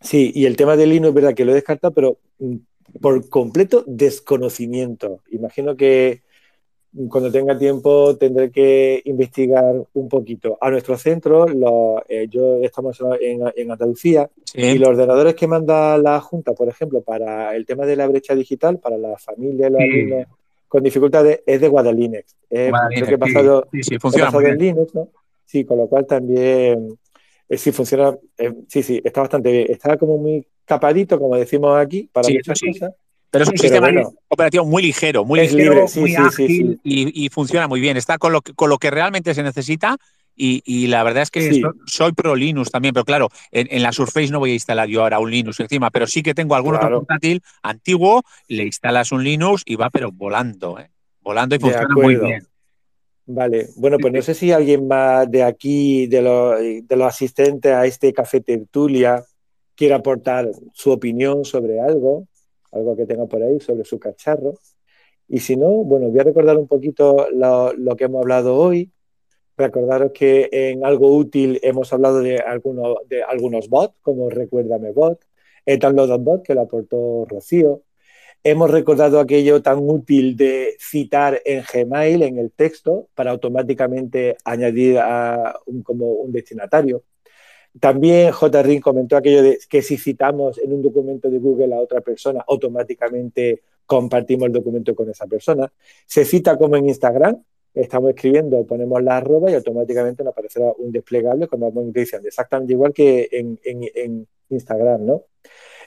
Sí, 0.00 0.32
y 0.34 0.46
el 0.46 0.56
tema 0.56 0.76
del 0.76 0.90
Linux 0.90 1.08
es 1.08 1.14
verdad 1.14 1.34
que 1.34 1.44
lo 1.44 1.52
he 1.52 1.56
descartado, 1.56 1.92
pero 1.92 2.18
mm, 2.38 2.56
por 3.00 3.28
completo 3.28 3.84
desconocimiento. 3.86 5.20
Imagino 5.30 5.76
que 5.76 6.22
cuando 7.08 7.30
tenga 7.30 7.56
tiempo 7.56 8.16
tendré 8.16 8.50
que 8.50 9.00
investigar 9.04 9.76
un 9.92 10.08
poquito. 10.08 10.58
A 10.60 10.70
nuestro 10.70 10.96
centro, 10.96 11.46
eh, 12.08 12.26
yo 12.28 12.56
estamos 12.62 13.00
en, 13.20 13.70
Andalucía 13.70 14.28
y 14.54 14.78
los 14.78 14.88
ordenadores 14.88 15.34
que 15.34 15.46
manda 15.46 15.96
la 15.98 16.20
Junta, 16.20 16.52
por 16.52 16.68
ejemplo, 16.68 17.00
para 17.00 17.54
el 17.54 17.64
tema 17.64 17.86
de 17.86 17.96
la 17.96 18.08
brecha 18.08 18.34
digital, 18.34 18.78
para 18.78 18.98
la 18.98 19.16
familia 19.18 19.70
los 19.70 19.80
alumnos 19.80 20.26
con 20.66 20.84
dificultades, 20.84 21.40
es 21.46 21.60
de 21.60 21.68
Guadalines. 21.68 22.24
Eh, 22.48 22.70
creo 22.90 23.06
que 23.06 23.14
he 23.14 23.18
pasado, 23.18 23.66
sí, 23.72 23.98
funciona 23.98 24.30
en 24.48 24.58
Linux, 24.58 24.94
¿no? 24.94 25.08
Sí, 25.44 25.64
con 25.64 25.78
lo 25.78 25.88
cual 25.88 26.06
también 26.06 26.96
eh, 27.50 27.58
sí 27.58 27.72
funciona, 27.72 28.16
sí, 28.68 28.82
sí, 28.82 29.00
está 29.04 29.20
bastante 29.20 29.52
bien. 29.52 29.66
Está 29.68 29.98
como 29.98 30.16
muy 30.16 30.46
capadito, 30.64 31.18
como 31.18 31.36
decimos 31.36 31.78
aquí, 31.78 32.08
para 32.12 32.28
muchas 32.28 32.60
cosas 32.60 32.92
pero 33.30 33.44
es 33.44 33.50
un 33.50 33.58
sistema 33.58 33.88
operativo 34.28 34.64
muy 34.64 34.82
ligero, 34.82 35.24
muy 35.24 35.40
ligero, 35.40 35.86
muy 35.96 36.14
ágil 36.16 36.80
y, 36.82 37.28
funciona 37.28 37.68
muy 37.68 37.80
bien. 37.80 37.96
Está 37.96 38.18
con 38.18 38.32
lo 38.32 38.42
que, 38.42 38.52
con 38.54 38.68
lo 38.68 38.78
que 38.78 38.90
realmente 38.90 39.34
se 39.34 39.42
necesita 39.42 39.96
y, 40.34 40.86
la 40.86 41.02
verdad 41.04 41.22
es 41.22 41.30
que 41.30 41.62
soy, 41.86 42.12
pro 42.12 42.34
Linux 42.34 42.70
también, 42.70 42.94
pero 42.94 43.04
claro, 43.04 43.28
en, 43.52 43.82
la 43.82 43.92
Surface 43.92 44.30
no 44.30 44.38
voy 44.38 44.52
a 44.52 44.54
instalar 44.54 44.88
yo 44.88 45.02
ahora 45.02 45.18
un 45.18 45.30
Linux 45.30 45.60
encima, 45.60 45.90
pero 45.90 46.06
sí 46.06 46.22
que 46.22 46.34
tengo 46.34 46.54
algún 46.54 46.74
otro 46.74 46.90
portátil 46.90 47.42
antiguo, 47.62 48.22
le 48.48 48.64
instalas 48.64 49.12
un 49.12 49.22
Linux 49.22 49.62
y 49.64 49.76
va 49.76 49.90
pero 49.90 50.10
volando, 50.10 50.78
¿eh? 50.78 50.90
volando 51.20 51.54
y 51.54 51.58
funciona 51.58 51.94
muy 51.94 52.16
bien. 52.16 52.46
Vale, 53.26 53.68
bueno, 53.76 53.98
pues 53.98 54.12
no 54.12 54.22
sé 54.22 54.34
si 54.34 54.50
alguien 54.50 54.88
más 54.88 55.30
de 55.30 55.42
aquí, 55.42 56.06
de 56.06 56.22
los, 56.22 56.58
de 56.60 56.96
los 56.96 57.06
asistentes 57.06 57.72
a 57.72 57.86
este 57.86 58.12
café 58.12 58.40
tertulia, 58.40 59.24
quiere 59.76 59.94
aportar 59.94 60.50
su 60.72 60.90
opinión 60.90 61.44
sobre 61.44 61.80
algo 61.80 62.26
algo 62.72 62.96
que 62.96 63.06
tenga 63.06 63.26
por 63.26 63.42
ahí 63.42 63.60
sobre 63.60 63.84
su 63.84 63.98
cacharro. 63.98 64.54
Y 65.28 65.40
si 65.40 65.56
no, 65.56 65.68
bueno, 65.68 66.08
voy 66.08 66.18
a 66.18 66.24
recordar 66.24 66.56
un 66.56 66.66
poquito 66.66 67.28
lo, 67.32 67.96
que 67.96 68.04
hemos 68.04 68.22
hablado 68.22 68.56
hoy. 68.56 68.90
Recordaros 69.56 70.12
que 70.12 70.48
en 70.50 70.84
algo 70.84 71.14
útil 71.14 71.60
hemos 71.62 71.92
hablado 71.92 72.20
de, 72.20 72.38
algunos 72.38 72.96
de 73.08 73.22
algunos 73.22 73.68
bots, 73.68 73.94
como 74.00 74.30
Recuérdame 74.30 74.92
Bot, 74.92 75.20
Download 75.66 76.18
Bot, 76.18 76.42
que 76.42 76.54
lo 76.54 76.62
aportó 76.62 77.26
Rocío. 77.26 77.82
Hemos 78.42 78.70
recordado 78.70 79.20
aquello 79.20 79.60
tan 79.60 79.78
útil 79.80 80.36
de 80.36 80.76
citar 80.78 81.42
en 81.44 81.62
Gmail, 81.62 82.22
en 82.22 82.38
el 82.38 82.50
texto, 82.52 83.08
para 83.14 83.32
automáticamente 83.32 84.36
añadir 84.44 84.98
a 84.98 85.58
un, 85.66 85.82
como 85.82 86.12
un 86.12 86.32
destinatario. 86.32 87.02
También 87.78 88.32
JRIN 88.32 88.80
comentó 88.80 89.16
aquello 89.16 89.42
de 89.42 89.58
que 89.68 89.82
si 89.82 89.96
citamos 89.96 90.58
en 90.58 90.72
un 90.72 90.82
documento 90.82 91.28
de 91.30 91.38
Google 91.38 91.74
a 91.74 91.80
otra 91.80 92.00
persona, 92.00 92.44
automáticamente 92.48 93.62
compartimos 93.86 94.46
el 94.46 94.52
documento 94.52 94.94
con 94.94 95.10
esa 95.10 95.26
persona. 95.26 95.70
Se 96.06 96.24
cita 96.24 96.56
como 96.56 96.76
en 96.76 96.88
Instagram, 96.88 97.42
estamos 97.74 98.10
escribiendo, 98.10 98.64
ponemos 98.66 99.02
la 99.02 99.18
arroba 99.18 99.50
y 99.50 99.54
automáticamente 99.54 100.24
nos 100.24 100.32
aparecerá 100.32 100.72
un 100.78 100.90
desplegable 100.90 101.46
cuando 101.46 101.70
vamos 101.70 101.92
diciendo 101.92 102.26
exactamente 102.28 102.72
igual 102.72 102.92
que 102.92 103.28
en, 103.30 104.26
Instagram, 104.48 105.06
¿no? 105.06 105.22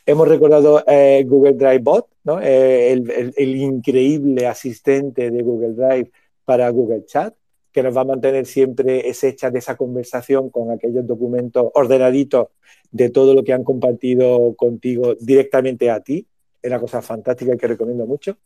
Hemos 0.05 0.27
recordado 0.27 0.83
eh, 0.85 1.23
Google 1.25 1.53
Drive 1.53 1.79
Bot, 1.79 2.07
¿no? 2.25 2.41
Eh, 2.41 2.91
el, 2.91 3.55
increíble 3.55 4.47
asistente 4.47 5.31
de 5.31 5.41
Google 5.43 5.73
Drive 5.73 6.11
para 6.43 6.69
Google 6.71 7.05
Chat, 7.05 7.33
que 7.71 7.81
nos 7.81 7.95
va 7.95 8.01
a 8.01 8.05
mantener 8.05 8.45
siempre 8.45 9.07
ese 9.07 9.33
chat 9.33 9.55
esa 9.55 9.77
conversación 9.77 10.49
con 10.49 10.71
aquellos 10.71 11.07
documentos 11.07 11.71
ordenaditos 11.73 12.49
de 12.91 13.09
todo 13.09 13.33
lo 13.33 13.43
que 13.43 13.53
han 13.53 13.63
compartido 13.63 14.53
contigo 14.55 15.15
directamente 15.15 15.89
a 15.89 16.01
ti. 16.01 16.27
Es 16.61 16.69
una 16.69 16.81
cosa 16.81 17.01
fantástica 17.01 17.55
que 17.55 17.67
recomiendo 17.67 18.05
mucho. 18.05 18.37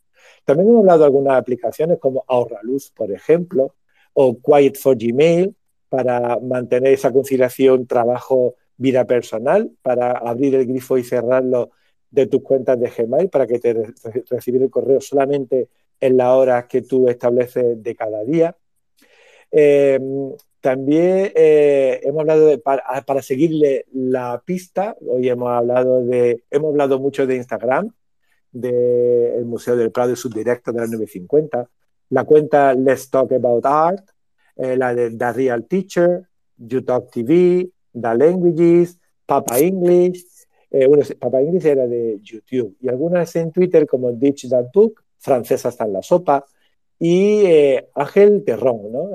También 0.44 0.68
hemos 0.68 0.80
hablado 0.80 1.00
de 1.00 1.04
algunas 1.06 1.36
aplicaciones 1.36 1.98
como 1.98 2.24
Ahorra 2.28 2.60
Luz, 2.62 2.90
por 2.94 3.10
ejemplo, 3.10 3.74
o 4.12 4.38
Quiet 4.40 4.76
for 4.76 4.96
Gmail, 4.96 5.54
para 5.88 6.38
mantener 6.38 6.92
esa 6.92 7.12
conciliación 7.12 7.86
trabajo-vida 8.78 9.04
personal, 9.04 9.70
para 9.82 10.12
abrir 10.12 10.54
el 10.54 10.66
grifo 10.66 10.96
y 10.98 11.04
cerrarlo 11.04 11.70
de 12.10 12.26
tus 12.26 12.42
cuentas 12.42 12.78
de 12.80 12.90
Gmail, 12.90 13.28
para 13.28 13.46
que 13.46 13.58
te 13.58 13.74
recibir 14.30 14.62
el 14.62 14.70
correo 14.70 15.00
solamente 15.00 15.68
en 16.00 16.16
las 16.16 16.28
horas 16.28 16.66
que 16.66 16.82
tú 16.82 17.08
estableces 17.08 17.82
de 17.82 17.94
cada 17.94 18.24
día. 18.24 18.56
Em, 19.50 20.32
también 20.60 21.32
eh, 21.34 22.00
hemos 22.02 22.20
hablado 22.20 22.46
de, 22.46 22.58
para, 22.58 22.82
para, 23.06 23.22
seguirle 23.22 23.86
la 23.92 24.42
pista, 24.44 24.96
hoy 25.06 25.28
hemos 25.28 25.50
hablado 25.50 26.04
de, 26.04 26.42
hemos 26.50 26.70
hablado 26.70 26.98
mucho 26.98 27.26
de 27.26 27.36
Instagram, 27.36 27.92
del 28.50 29.44
Museo 29.44 29.76
del 29.76 29.92
Prado 29.92 30.12
y 30.12 30.16
subdirecto 30.16 30.72
de 30.72 30.80
la 30.80 30.86
950, 30.86 31.68
la 32.10 32.24
cuenta 32.24 32.74
Let's 32.74 33.10
Talk 33.10 33.32
About 33.32 33.66
Art, 33.66 34.10
eh, 34.56 34.76
la 34.76 34.94
de 34.94 35.10
The 35.10 35.32
Real 35.32 35.64
Teacher, 35.66 36.26
YouTalk 36.56 37.10
TV, 37.10 37.70
The 37.92 38.14
Languages, 38.14 38.98
Papa 39.26 39.58
English, 39.58 40.24
eh, 40.70 40.86
bueno, 40.86 41.04
Papa 41.18 41.40
English 41.40 41.66
era 41.66 41.86
de 41.86 42.18
YouTube, 42.22 42.76
y 42.80 42.88
algunas 42.88 43.34
en 43.36 43.52
Twitter 43.52 43.86
como 43.86 44.12
Ditch 44.12 44.48
That 44.48 44.66
Book, 44.72 45.02
Francesa 45.18 45.70
está 45.70 45.84
en 45.84 45.92
la 45.94 46.02
sopa, 46.02 46.44
y 46.98 47.44
eh, 47.46 47.88
Ángel 47.94 48.42
Terrón, 48.44 48.92
¿no? 48.92 49.10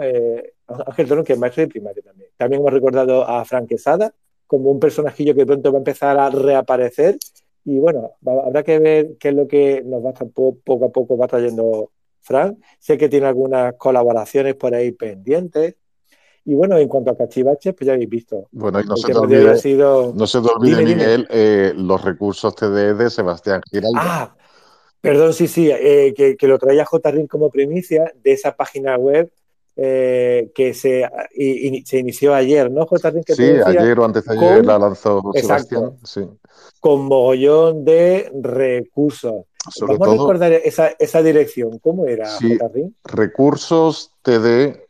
Ángel 0.68 1.08
Terrón, 1.08 1.26
que 1.26 1.34
es 1.34 1.40
maestro 1.40 1.62
de 1.62 1.68
primaria 1.68 2.02
también. 2.02 2.30
También 2.38 2.62
hemos 2.62 2.74
recordado 2.74 3.28
a 3.28 3.44
Frank 3.46 3.68
Quesada 3.68 4.14
como 4.48 4.72
un 4.72 4.80
personajillo 4.80 5.36
que 5.36 5.46
pronto 5.46 5.72
va 5.72 5.78
a 5.78 5.82
empezar 5.82 6.18
a 6.18 6.30
reaparecer 6.30 7.18
y 7.66 7.80
bueno, 7.80 8.12
habrá 8.26 8.64
que 8.64 8.80
ver 8.80 9.18
qué 9.18 9.30
es 9.30 9.36
lo 9.36 9.48
que 9.48 9.82
nos 9.84 10.04
va 10.04 10.10
a 10.10 10.14
poco 10.14 10.86
a 10.86 10.90
poco 10.90 11.18
va 11.18 11.28
trayendo 11.28 11.92
Frank. 12.22 12.60
Sé 12.80 12.98
que 12.98 13.10
tiene 13.10 13.28
algunas 13.28 13.76
colaboraciones 13.76 14.56
por 14.56 14.76
ahí 14.76 14.92
pendientes. 14.92 15.76
Y 16.46 16.56
bueno, 16.56 16.78
en 16.78 16.88
cuanto 16.88 17.12
a 17.12 17.18
cachivaches, 17.18 17.74
pues 17.74 17.88
ya 17.88 17.94
habéis 17.94 18.10
visto. 18.10 18.48
Bueno, 18.52 18.82
y 18.82 18.86
no 18.86 18.98
se, 18.98 19.12
te 19.12 19.18
olvide, 19.18 19.44
no 20.14 20.28
se 20.28 20.42
te 20.42 20.48
olvide, 20.50 20.84
Miguel, 20.84 21.28
eh, 21.30 21.74
los 21.76 22.04
recursos 22.04 22.54
TD 22.56 22.96
de 22.96 23.10
Sebastián 23.10 23.62
Giraldo. 23.72 23.98
Ah, 24.02 24.36
perdón, 25.00 25.34
sí, 25.34 25.48
sí, 25.48 25.70
eh, 25.72 26.14
que, 26.16 26.36
que, 26.36 26.48
lo 26.48 26.60
traía 26.60 26.86
JRIN 26.86 27.28
como 27.28 27.50
primicia 27.50 28.12
de 28.24 28.34
esa 28.34 28.56
página 28.56 28.98
web 28.98 29.32
eh, 29.78 30.52
que 30.54 30.74
se, 30.74 31.10
se, 31.86 31.98
inició 31.98 32.34
ayer, 32.34 32.70
¿no, 32.70 32.86
JRIN? 32.86 33.24
sí, 33.26 33.44
ayer 33.66 34.00
o 34.00 34.06
antes 34.06 34.26
de 34.26 34.38
ayer 34.38 34.66
la 34.66 34.78
lanzó 34.78 35.22
Sebastián. 35.34 35.98
Sí 36.04 36.22
con 36.84 37.06
mogollón 37.06 37.86
de 37.86 38.30
recursos. 38.42 39.46
Vamos 39.80 40.08
a 40.08 40.12
recordar 40.12 40.52
esa, 40.52 40.90
esa, 41.00 41.24
dirección. 41.24 41.80
¿Cómo 41.80 42.06
era, 42.06 42.28
sí, 42.28 42.58
Recursos 43.06 44.12
TD. 44.22 44.83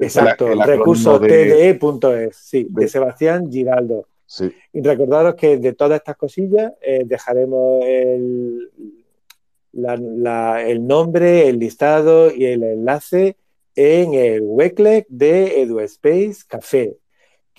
Exacto, 0.00 0.48
recursostde.es, 0.48 2.36
sí, 2.36 2.66
de 2.70 2.88
Sebastián 2.88 3.50
Giraldo. 3.50 4.06
Sí. 4.26 4.52
Y 4.72 4.80
recordaros 4.80 5.34
que 5.34 5.58
de 5.58 5.72
todas 5.72 5.98
estas 5.98 6.16
cosillas 6.16 6.72
eh, 6.80 7.02
dejaremos 7.04 7.84
el, 7.84 8.70
el 9.72 10.86
nombre, 10.86 11.48
el 11.48 11.58
listado 11.58 12.32
y 12.32 12.46
el 12.46 12.62
enlace 12.62 13.36
en 13.74 14.14
el 14.14 14.42
Weckleck 14.42 15.06
de 15.08 15.62
EduSpace 15.62 16.38
Café 16.46 16.96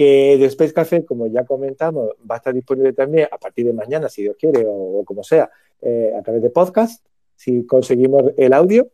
que 0.01 0.35
The 0.39 0.45
Space 0.45 0.73
Café, 0.73 1.05
como 1.05 1.27
ya 1.27 1.45
comentamos, 1.45 2.09
va 2.29 2.35
a 2.35 2.37
estar 2.37 2.53
disponible 2.53 2.93
también 2.93 3.27
a 3.31 3.37
partir 3.37 3.65
de 3.65 3.73
mañana, 3.73 4.09
si 4.09 4.23
Dios 4.23 4.35
quiere, 4.39 4.63
o, 4.65 5.03
como 5.05 5.23
sea, 5.23 5.49
eh, 5.81 6.11
a 6.17 6.21
través 6.21 6.41
de 6.41 6.49
podcast, 6.49 7.05
si 7.35 7.65
conseguimos 7.67 8.31
el 8.37 8.53
audio. 8.53 8.89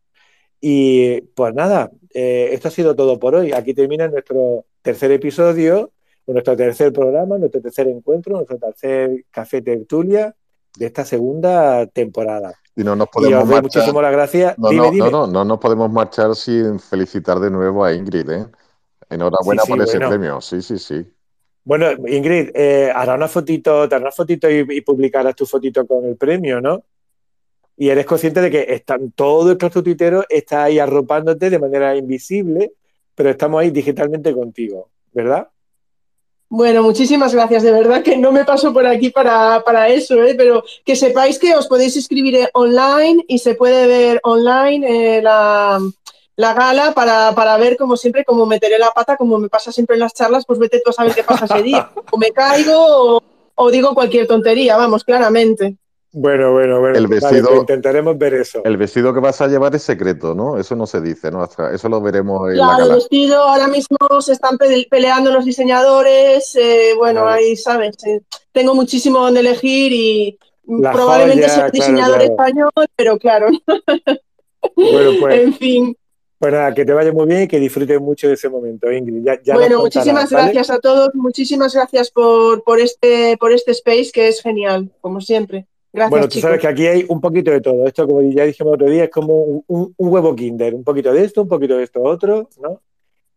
Y 0.60 1.22
pues 1.22 1.54
nada, 1.54 1.92
eh, 2.14 2.50
esto 2.52 2.68
ha 2.68 2.72
sido 2.72 2.96
todo 2.96 3.20
por 3.20 3.36
hoy. 3.36 3.52
Aquí 3.54 3.74
termina 3.74 4.08
nuestro 4.08 4.66
tercer 4.82 5.12
episodio, 5.12 5.92
nuestro 6.26 6.56
tercer 6.56 6.92
programa, 6.94 7.38
nuestro 7.38 7.62
tercer 7.62 7.88
encuentro, 7.88 8.34
nuestro 8.36 8.58
tercer 8.58 9.26
café 9.32 9.62
tertulia 9.62 10.36
de 10.78 10.86
esta 10.86 11.06
segunda 11.06 11.86
temporada. 11.88 12.54
Y 12.76 12.84
no 12.84 12.96
nos 12.96 13.08
podemos 13.10 13.46
marchar. 13.46 13.64
Muchísimas 13.64 14.12
gracias. 14.12 14.58
No, 14.58 14.72
no, 14.72 14.92
no, 14.92 15.10
no, 15.10 15.28
no 15.28 15.46
nos 15.46 15.60
podemos 15.60 15.92
marchar 15.92 16.36
sin 16.36 16.80
felicitar 16.80 17.40
de 17.40 17.50
nuevo 17.50 17.84
a 17.84 17.94
Ingrid, 17.94 18.30
¿eh? 18.30 18.46
Enhorabuena 19.10 19.64
por 19.64 19.82
ese 19.82 20.00
premio, 20.00 20.42
sí, 20.42 20.62
sí, 20.62 20.78
sí. 20.78 21.06
Bueno, 21.64 21.92
Ingrid, 22.08 22.52
eh, 22.54 22.92
hará 22.94 23.16
una 23.16 23.28
fotito, 23.28 23.88
te 23.90 23.96
hará 23.96 24.06
una 24.06 24.12
fotito 24.12 24.50
y, 24.50 24.82
publicarás 24.82 25.36
tu 25.36 25.46
fotito 25.46 25.86
con 25.86 26.06
el 26.06 26.16
premio, 26.16 26.62
¿no? 26.62 26.84
Y 27.78 27.90
eres 27.90 28.06
consciente 28.06 28.42
de 28.42 28.50
que 28.50 28.66
están, 28.74 29.12
todo 29.12 29.52
el 29.52 29.58
cluster 29.58 29.84
tuitero 29.84 30.26
está 30.28 30.64
ahí 30.64 30.80
arropándote 30.80 31.50
de 31.50 31.60
manera 31.60 31.96
invisible, 31.96 32.74
pero 33.14 33.30
estamos 33.30 33.62
ahí 33.62 33.70
digitalmente 33.70 34.34
contigo, 34.34 34.90
¿verdad? 35.14 35.48
Bueno, 36.50 36.82
muchísimas 36.82 37.34
gracias. 37.34 37.64
De 37.64 37.72
verdad 37.72 38.02
que 38.02 38.18
no 38.18 38.32
me 38.32 38.46
paso 38.46 38.74
por 38.74 38.86
aquí 38.88 39.10
para, 39.10 39.62
para 39.64 39.90
eso, 39.90 40.24
¿eh? 40.24 40.34
pero 40.36 40.64
que 40.86 40.96
sepáis 40.96 41.38
que 41.38 41.56
os 41.56 41.68
podéis 41.68 41.96
inscribir 41.98 42.50
online 42.54 43.24
y 43.28 43.40
se 43.40 43.56
puede 43.56 43.86
ver 43.86 44.20
online 44.24 45.18
eh, 45.18 45.22
la, 45.22 45.80
la 46.38 46.54
gala 46.54 46.94
para, 46.94 47.36
para, 47.36 47.58
ver, 47.58 47.76
como 47.76 47.98
siempre, 47.98 48.24
cómo 48.24 48.46
meteré 48.46 48.80
la 48.80 48.92
pata, 48.92 49.18
como 49.18 49.38
me 49.40 49.50
pasa 49.50 49.72
siempre 49.72 49.96
en 49.96 50.02
las 50.02 50.14
charlas, 50.14 50.46
pues 50.46 50.58
vete 50.58 50.80
tú 50.84 50.92
a 50.92 50.94
saber 50.94 51.14
qué 51.14 51.24
pasa 51.24 51.46
ese 51.46 51.64
día. 51.64 51.92
O 52.12 52.18
me 52.18 52.32
caigo 52.32 53.22
o, 53.56 53.72
digo 53.72 53.94
cualquier 53.94 54.28
tontería, 54.28 54.78
vamos, 54.78 55.04
claramente. 55.04 55.76
Bueno, 56.20 56.52
bueno, 56.52 56.80
bueno. 56.80 56.98
El 56.98 57.06
vestido, 57.06 57.48
pues 57.50 57.60
intentaremos 57.60 58.18
ver 58.18 58.34
eso. 58.34 58.64
El 58.66 58.76
vestido 58.76 59.14
que 59.14 59.20
vas 59.20 59.40
a 59.40 59.48
llevar 59.48 59.76
es 59.76 59.84
secreto, 59.84 60.34
¿no? 60.34 60.58
Eso 60.58 60.76
no 60.76 60.88
se 60.88 61.00
dice, 61.00 61.30
¿no? 61.30 61.48
Eso 61.72 61.90
lo 61.90 62.02
veremos 62.02 62.50
en 62.50 62.58
la 62.58 62.70
gala. 62.70 62.86
El 62.86 62.94
vestido 62.96 63.40
ahora 63.40 63.68
mismo 63.68 63.98
se 64.20 64.34
están 64.34 64.58
peleando 64.90 65.32
los 65.32 65.46
diseñadores. 65.46 66.56
Eh, 66.56 66.94
bueno, 66.98 67.28
ahí 67.28 67.56
sabes. 67.56 67.96
Eh, 68.04 68.22
tengo 68.52 68.74
muchísimo 68.74 69.20
donde 69.20 69.42
elegir 69.42 69.94
y 69.94 70.40
probablemente 70.66 71.50
sea 71.50 71.70
diseñador 71.70 72.24
español, 72.24 72.72
pero 72.96 73.20
claro. 73.20 73.50
Bueno, 74.76 75.12
pues. 75.20 75.36
en 75.40 75.54
fin. 75.54 75.98
Pues 76.40 76.52
nada, 76.52 76.74
que 76.74 76.84
te 76.84 76.94
vaya 76.94 77.12
muy 77.12 77.28
bien 77.28 77.44
y 77.44 77.48
que 77.48 77.60
disfrutes 77.60 78.02
mucho 78.02 78.28
de 78.28 78.34
ese 78.34 78.50
momento, 78.50 78.92
Ingrid. 78.92 79.24
bueno, 79.54 79.82
muchísimas 79.82 80.32
gracias 80.32 80.72
a 80.72 80.80
todos, 80.80 81.10
muchísimas 81.14 81.74
gracias 81.76 82.10
por, 82.10 82.64
por, 82.64 82.80
este, 82.80 83.38
por 83.38 83.52
este 83.52 83.72
space 83.72 84.10
que 84.12 84.28
es 84.28 84.42
genial, 84.42 84.92
como 85.02 85.22
siempre. 85.22 85.68
Gracias, 85.98 86.12
bueno, 86.12 86.28
tú 86.30 86.40
sabes 86.40 86.62
que 86.62 86.68
aquí 86.68 86.86
hay 86.86 87.06
un 87.10 87.20
poquito 87.20 87.50
de 87.50 87.60
todo. 87.60 87.88
Esto, 87.88 88.06
como 88.06 88.22
ya 88.22 88.44
dijimos 88.44 88.76
otro 88.76 88.88
día, 88.88 89.06
es 89.06 89.10
como 89.10 89.64
un, 89.66 89.96
huevo 89.98 90.36
kinder. 90.36 90.76
Un 90.76 90.84
poquito 90.84 91.12
de 91.12 91.24
esto, 91.24 91.42
un 91.42 91.48
poquito 91.48 91.76
de 91.76 91.86
esto 91.86 92.04
otro, 92.04 92.48
¿no? 92.62 92.84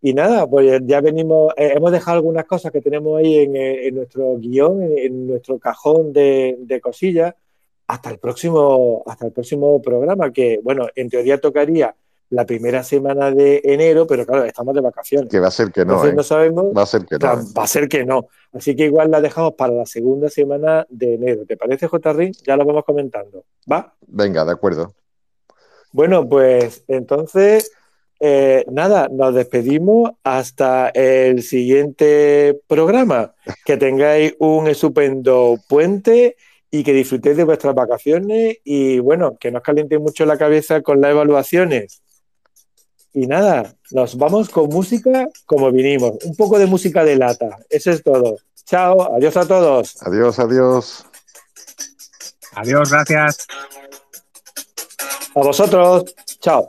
Y 0.03 0.12
nada, 0.12 0.47
pues 0.47 0.82
ya 0.85 1.01
venimos, 1.01 1.55
eh, 1.57 1.73
hemos 1.74 1.91
dejado 1.91 2.19
algunas 2.19 2.45
cosas 2.45 2.70
que 2.70 2.82
tenemos 2.82 3.19
ahí 3.19 3.39
en, 3.39 3.57
eh, 3.57 3.91
nuestro 3.93 4.37
guion, 4.37 4.82
en, 4.82 5.27
nuestro 5.27 5.59
cajón 5.59 6.12
de, 6.12 6.59
de, 6.61 6.81
cosillas, 6.82 7.35
hasta 7.87 8.11
el 8.11 8.19
próximo, 8.19 9.05
hasta 9.07 9.24
el 9.24 9.32
próximo 9.32 9.81
programa, 9.81 10.31
que, 10.31 10.61
bueno, 10.62 10.87
en 10.95 11.09
teoría 11.09 11.41
tocaría 11.41 11.95
la 12.31 12.47
primera 12.47 12.85
semana 12.85 13.32
de 13.32 13.61
enero, 13.65 14.07
pero 14.07 14.24
claro, 14.24 14.44
estamos 14.44 14.74
de 14.74 14.81
vacaciones. 14.81 15.28
Que 15.28 15.40
va 15.40 15.48
a 15.48 15.51
ser 15.51 15.73
que 15.73 15.85
no. 15.85 15.94
Entonces 15.94 16.12
¿eh? 16.12 16.16
no 16.16 16.23
sabemos. 16.23 16.65
Va 16.77 16.82
a 16.82 16.86
ser 16.86 17.05
que 17.05 17.19
no. 17.19 17.27
Va 17.27 17.65
a 17.65 17.66
ser 17.66 17.89
que 17.89 18.05
no. 18.05 18.28
Así 18.52 18.77
que 18.77 18.85
igual 18.85 19.11
la 19.11 19.20
dejamos 19.20 19.55
para 19.55 19.74
la 19.74 19.85
segunda 19.85 20.31
semana 20.31 20.86
de 20.89 21.15
enero. 21.15 21.44
¿Te 21.44 21.57
parece, 21.57 21.89
JR? 21.89 22.31
Ya 22.47 22.57
lo 22.57 22.65
vamos 22.65 22.85
comentando. 22.85 23.44
¿Va? 23.70 23.94
Venga, 24.07 24.44
de 24.44 24.52
acuerdo. 24.52 24.94
Bueno, 25.93 26.28
pues 26.28 26.85
entonces, 26.86 27.73
eh, 28.20 28.65
nada, 28.70 29.09
nos 29.11 29.35
despedimos 29.35 30.12
hasta 30.23 30.90
el 30.90 31.43
siguiente 31.43 32.61
programa. 32.69 33.35
Que 33.65 33.77
tengáis 33.77 34.35
un 34.39 34.69
estupendo 34.69 35.57
puente 35.69 36.36
y 36.70 36.85
que 36.85 36.93
disfrutéis 36.93 37.36
de 37.36 37.44
vuestras 37.44 37.74
vacaciones 37.74 38.59
y 38.62 39.01
bueno, 39.01 39.36
que 39.39 39.51
no 39.51 39.59
os 39.59 39.65
calientéis 39.65 40.01
mucho 40.01 40.24
la 40.24 40.39
cabeza 40.39 40.81
con 40.82 41.01
las 41.01 41.11
evaluaciones. 41.11 42.02
Y 43.12 43.27
nada, 43.27 43.74
nos 43.91 44.16
vamos 44.16 44.49
con 44.49 44.69
música 44.69 45.28
como 45.47 45.73
vinimos, 45.73 46.12
un 46.24 46.37
poco 46.37 46.59
de 46.59 46.66
música 46.66 47.05
de 47.05 47.16
lata. 47.16 47.59
Eso 47.69 47.91
es 47.91 48.03
todo. 48.03 48.37
Chao, 48.65 49.15
adiós 49.16 49.37
a 49.37 49.47
todos. 49.47 50.01
Adiós, 50.03 50.39
adiós. 50.39 51.05
Adiós, 52.55 52.91
gracias. 52.91 53.47
A 55.35 55.41
vosotros. 55.41 56.15
Chao. 56.41 56.69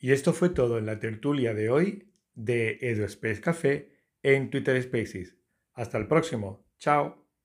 Y 0.00 0.12
esto 0.12 0.32
fue 0.32 0.48
todo 0.48 0.78
en 0.78 0.86
la 0.86 0.98
tertulia 0.98 1.54
de 1.54 1.70
hoy 1.70 2.10
de 2.34 2.78
EduSpace 2.80 3.40
Café 3.40 3.92
en 4.22 4.50
Twitter 4.50 4.82
Spaces. 4.82 5.36
Hasta 5.74 5.98
el 5.98 6.08
próximo. 6.08 6.64
Chao. 6.78 7.29